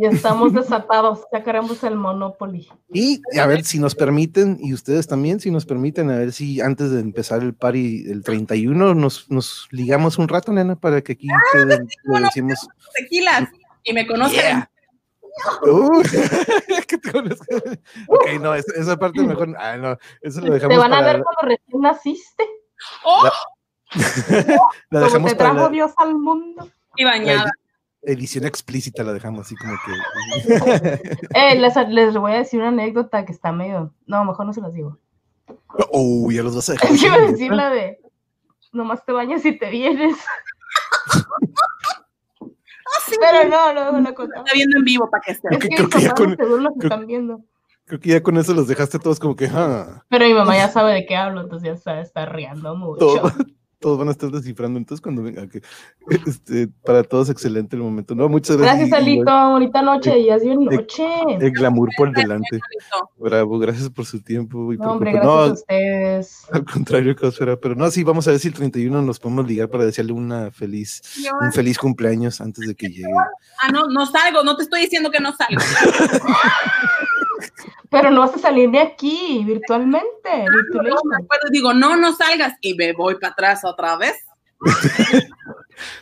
Ya 0.00 0.10
estamos 0.10 0.52
desatados. 0.52 1.20
Ya 1.32 1.42
queremos 1.42 1.82
el 1.82 1.96
Monopoly. 1.96 2.68
Y 2.92 3.20
a 3.38 3.46
ver 3.46 3.64
si 3.64 3.78
nos 3.80 3.94
permiten, 3.96 4.56
y 4.60 4.72
ustedes 4.72 5.06
también, 5.08 5.40
si 5.40 5.50
nos 5.50 5.66
permiten, 5.66 6.08
a 6.10 6.16
ver 6.18 6.32
si 6.32 6.60
antes 6.60 6.90
de 6.92 7.00
empezar 7.00 7.42
el 7.42 7.54
party 7.54 8.04
el 8.10 8.22
31 8.22 8.94
nos, 8.94 9.28
nos 9.30 9.66
ligamos 9.72 10.18
un 10.18 10.28
rato, 10.28 10.52
nena, 10.52 10.76
para 10.76 11.02
que 11.02 11.12
aquí 11.12 11.26
quede- 11.52 11.78
le 11.80 11.86
bueno. 12.06 12.26
decimos. 12.26 12.68
Tequilas. 12.94 13.48
Y 13.82 13.92
me 13.92 14.06
conocen. 14.06 14.36
Yeah. 14.40 14.70
Uh, 15.62 16.02
que 16.88 16.98
te 16.98 17.12
conozco. 17.12 17.44
ok, 18.08 18.26
no, 18.40 18.54
esa, 18.56 18.72
esa 18.76 18.96
parte 18.96 19.20
mejor. 19.22 19.54
Ah, 19.56 19.76
no, 19.76 19.96
eso 20.20 20.40
lo 20.40 20.52
dejamos 20.52 20.74
Te 20.74 20.80
van 20.80 20.92
a 20.92 20.96
para. 20.96 21.12
ver 21.12 21.22
cuando 21.22 21.40
recién 21.42 21.80
naciste. 21.80 22.44
¡Oh! 23.04 23.22
la 23.94 24.00
Como 24.90 25.04
dejamos 25.04 25.30
te 25.30 25.36
para 25.36 25.50
trajo 25.52 25.66
la, 25.66 25.68
Dios 25.68 25.92
al 25.96 26.14
mundo. 26.16 26.68
Y 26.96 27.04
bañada. 27.04 27.52
Edición 28.02 28.44
explícita, 28.46 29.02
la 29.04 29.12
dejamos 29.12 29.40
así 29.46 29.54
como 29.56 29.74
que. 29.84 29.92
Eh, 31.34 31.54
les, 31.58 31.74
les 31.88 32.16
voy 32.16 32.32
a 32.32 32.38
decir 32.38 32.60
una 32.60 32.68
anécdota 32.68 33.24
que 33.24 33.32
está 33.32 33.52
medio. 33.52 33.92
No, 34.06 34.24
mejor 34.24 34.46
no 34.46 34.52
se 34.52 34.60
las 34.60 34.72
digo. 34.74 34.98
oh, 35.92 36.30
ya 36.30 36.42
los 36.42 36.54
vas 36.56 36.68
a 36.68 36.72
dejar. 36.72 36.90
Es 36.92 37.00
que 37.00 37.06
iba 37.06 37.16
a 37.16 37.20
decir 37.20 37.52
la 37.52 37.70
de. 37.70 37.98
Nomás 38.72 39.04
te 39.04 39.12
bañas 39.12 39.44
y 39.46 39.58
te 39.58 39.70
vienes. 39.70 40.16
Pero 43.20 43.48
no, 43.48 43.72
no, 43.72 43.92
no, 43.92 44.00
no. 44.00 44.08
Está 44.10 44.44
viendo 44.54 44.78
en 44.78 44.84
vivo 44.84 45.08
para 45.10 45.20
que 45.22 45.32
esté. 45.32 45.48
Es 45.50 45.58
que 45.58 45.68
que 45.68 45.76
creo 45.76 45.88
que 45.88 46.00
ya 46.00 46.12
con- 46.14 46.36
seguro 46.36 46.56
los 46.58 46.72
creo- 46.74 46.90
están 46.92 47.06
viendo. 47.06 47.40
Creo 47.86 48.00
que 48.00 48.08
ya 48.10 48.22
con 48.22 48.36
eso 48.36 48.52
los 48.52 48.68
dejaste 48.68 48.98
todos 48.98 49.18
como 49.18 49.34
que. 49.34 49.48
ah, 49.52 50.04
Pero 50.10 50.26
mi 50.26 50.34
mamá 50.34 50.56
ya 50.56 50.68
sabe 50.68 50.92
de 50.92 51.06
qué 51.06 51.16
hablo, 51.16 51.40
entonces 51.40 51.68
ya 51.70 51.76
se 51.76 52.00
está 52.00 52.26
riendo 52.26 52.76
mucho. 52.76 52.98
todo. 52.98 53.32
Todos 53.80 53.98
van 53.98 54.08
a 54.08 54.10
estar 54.10 54.30
descifrando. 54.30 54.78
Entonces, 54.78 55.00
cuando 55.00 55.22
venga, 55.22 55.46
que, 55.48 55.62
este, 56.26 56.68
para 56.84 57.04
todos 57.04 57.30
excelente 57.30 57.76
el 57.76 57.82
momento. 57.82 58.14
No, 58.14 58.28
muchas 58.28 58.56
gracias. 58.56 58.88
Gracias, 58.88 59.06
y- 59.08 59.12
Alito. 59.12 59.50
Bonita 59.50 59.82
noche. 59.82 60.24
Ya 60.24 60.34
es 60.36 60.42
bien 60.44 60.62
eh, 60.62 60.76
noche. 60.76 61.04
El 61.40 61.52
glamour 61.52 61.88
por 61.96 62.12
delante. 62.12 62.58
Bravo, 63.18 63.58
gracias 63.58 63.88
por 63.90 64.04
su 64.04 64.20
tiempo. 64.20 64.72
Y 64.72 64.76
No, 64.76 64.82
por 64.84 64.92
hombre, 64.94 65.12
gracias 65.12 65.32
a 65.32 65.46
no, 65.46 65.52
ustedes. 65.52 66.46
al 66.52 66.64
contrario, 66.64 67.14
Cosfera, 67.16 67.56
pero 67.56 67.74
no, 67.74 67.90
sí, 67.90 68.02
vamos 68.04 68.26
a 68.26 68.32
ver 68.32 68.40
si 68.40 68.48
el 68.48 68.54
31 68.54 69.00
nos 69.02 69.18
podemos 69.20 69.46
ligar 69.46 69.68
para 69.68 69.84
desearle 69.84 70.12
una 70.12 70.50
feliz, 70.50 71.02
un 71.40 71.52
feliz 71.52 71.78
cumpleaños 71.78 72.40
antes 72.40 72.66
de 72.66 72.74
que 72.74 72.88
llegue. 72.88 73.04
Ah, 73.62 73.70
no, 73.72 73.86
no 73.88 74.06
salgo, 74.06 74.42
no 74.42 74.56
te 74.56 74.64
estoy 74.64 74.82
diciendo 74.82 75.10
que 75.10 75.20
no 75.20 75.32
salgo. 75.36 75.60
Pero 77.90 78.10
no 78.10 78.20
vas 78.20 78.34
a 78.34 78.38
salir 78.38 78.70
de 78.70 78.80
aquí 78.80 79.42
virtualmente. 79.46 80.08
Me 80.24 80.44
acuerdo 80.44 81.48
y 81.48 81.52
digo, 81.52 81.72
no, 81.74 81.96
no 81.96 82.14
salgas 82.14 82.54
y 82.60 82.74
me 82.74 82.92
voy 82.92 83.14
para 83.16 83.32
atrás 83.32 83.64
otra 83.64 83.96
vez. 83.96 84.16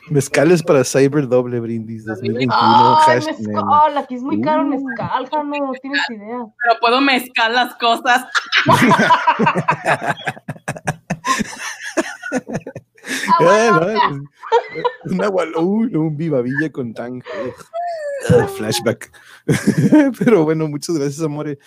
Mezcales 0.09 0.63
para 0.63 0.83
Cyber 0.85 1.29
Doble 1.29 1.61
Brindis 1.61 2.07
2021. 2.07 2.99
Ay, 3.07 3.19
hashtag- 3.21 3.39
mezcal. 3.47 3.99
Aquí 3.99 4.15
es 4.15 4.23
muy 4.23 4.41
caro 4.41 4.63
Uh. 4.63 4.69
mezcal, 4.69 5.29
Jano. 5.31 5.67
No 5.67 5.73
tienes 5.83 6.01
idea. 6.11 6.39
Pero 6.63 6.81
puedo 6.81 7.01
mezclar 7.03 7.51
las 7.51 7.75
cosas. 7.77 8.25
Un 15.05 15.23
agua, 15.25 15.45
uy, 15.61 15.95
un 15.95 16.17
viva 16.17 16.41
villa 16.43 16.71
con 16.73 16.93
tan 16.95 17.23
Ah, 18.31 18.47
flashback. 18.49 19.13
Pero 20.19 20.43
bueno, 20.45 20.67
muchas 20.69 20.97
gracias, 20.99 21.23
amore. 21.25 21.59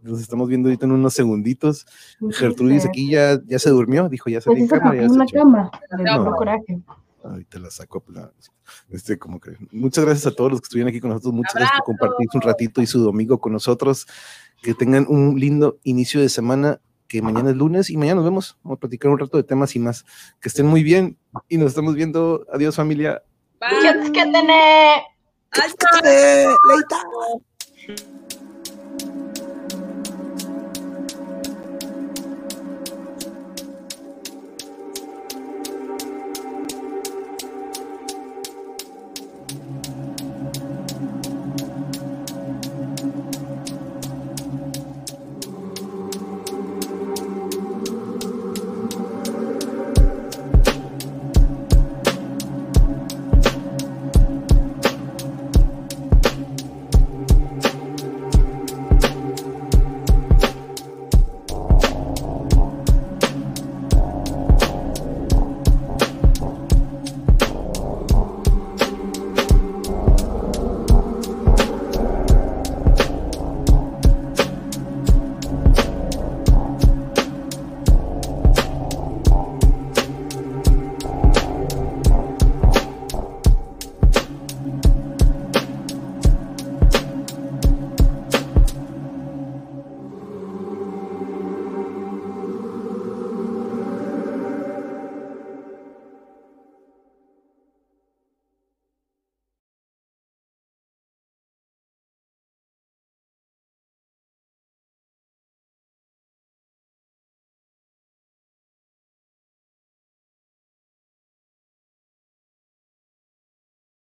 Nos 0.00 0.20
estamos 0.20 0.48
viendo 0.48 0.68
ahorita 0.68 0.86
en 0.86 0.92
unos 0.92 1.12
segunditos. 1.12 1.86
Gertrudis 2.30 2.86
aquí 2.86 3.10
ya, 3.10 3.38
ya 3.46 3.58
se 3.58 3.68
durmió, 3.70 4.08
dijo 4.08 4.30
ya 4.30 4.40
salí 4.40 4.60
Pues 4.66 4.72
en 4.72 4.78
cámara. 4.78 5.02
ya 5.02 5.08
se 5.26 5.34
cama. 5.36 5.70
No. 6.16 6.36
coraje. 6.36 6.80
Ahorita 7.24 7.58
la 7.58 7.70
saco. 7.70 8.02
la- 8.08 8.32
este, 8.90 9.18
como 9.18 9.40
que, 9.40 9.56
muchas 9.72 10.04
gracias 10.04 10.26
a 10.32 10.34
todos 10.34 10.50
los 10.52 10.60
que 10.60 10.66
estuvieron 10.66 10.88
aquí 10.88 11.00
con 11.00 11.10
nosotros. 11.10 11.34
Muchas 11.34 11.54
gracias 11.54 11.78
por 11.78 11.84
compartir 11.96 12.28
un 12.32 12.40
ratito 12.42 12.80
y 12.80 12.86
su 12.86 13.00
domingo 13.00 13.38
con 13.38 13.52
nosotros. 13.52 14.06
Que 14.62 14.74
tengan 14.74 15.04
un 15.08 15.38
lindo 15.38 15.78
inicio 15.82 16.20
de 16.20 16.28
semana. 16.28 16.80
Que 17.08 17.22
mañana 17.22 17.50
es 17.50 17.56
lunes 17.56 17.90
y 17.90 17.96
mañana 17.96 18.16
nos 18.16 18.24
vemos. 18.24 18.58
Vamos 18.62 18.76
a 18.76 18.80
platicar 18.80 19.10
un 19.10 19.18
rato 19.18 19.38
de 19.38 19.42
temas 19.42 19.74
y 19.74 19.78
más. 19.78 20.04
Que 20.40 20.48
estén 20.48 20.66
muy 20.66 20.82
bien 20.82 21.16
y 21.48 21.56
nos 21.56 21.68
estamos 21.68 21.94
viendo. 21.94 22.46
Adiós, 22.52 22.76
familia. 22.76 23.22
Bye. 23.58 23.70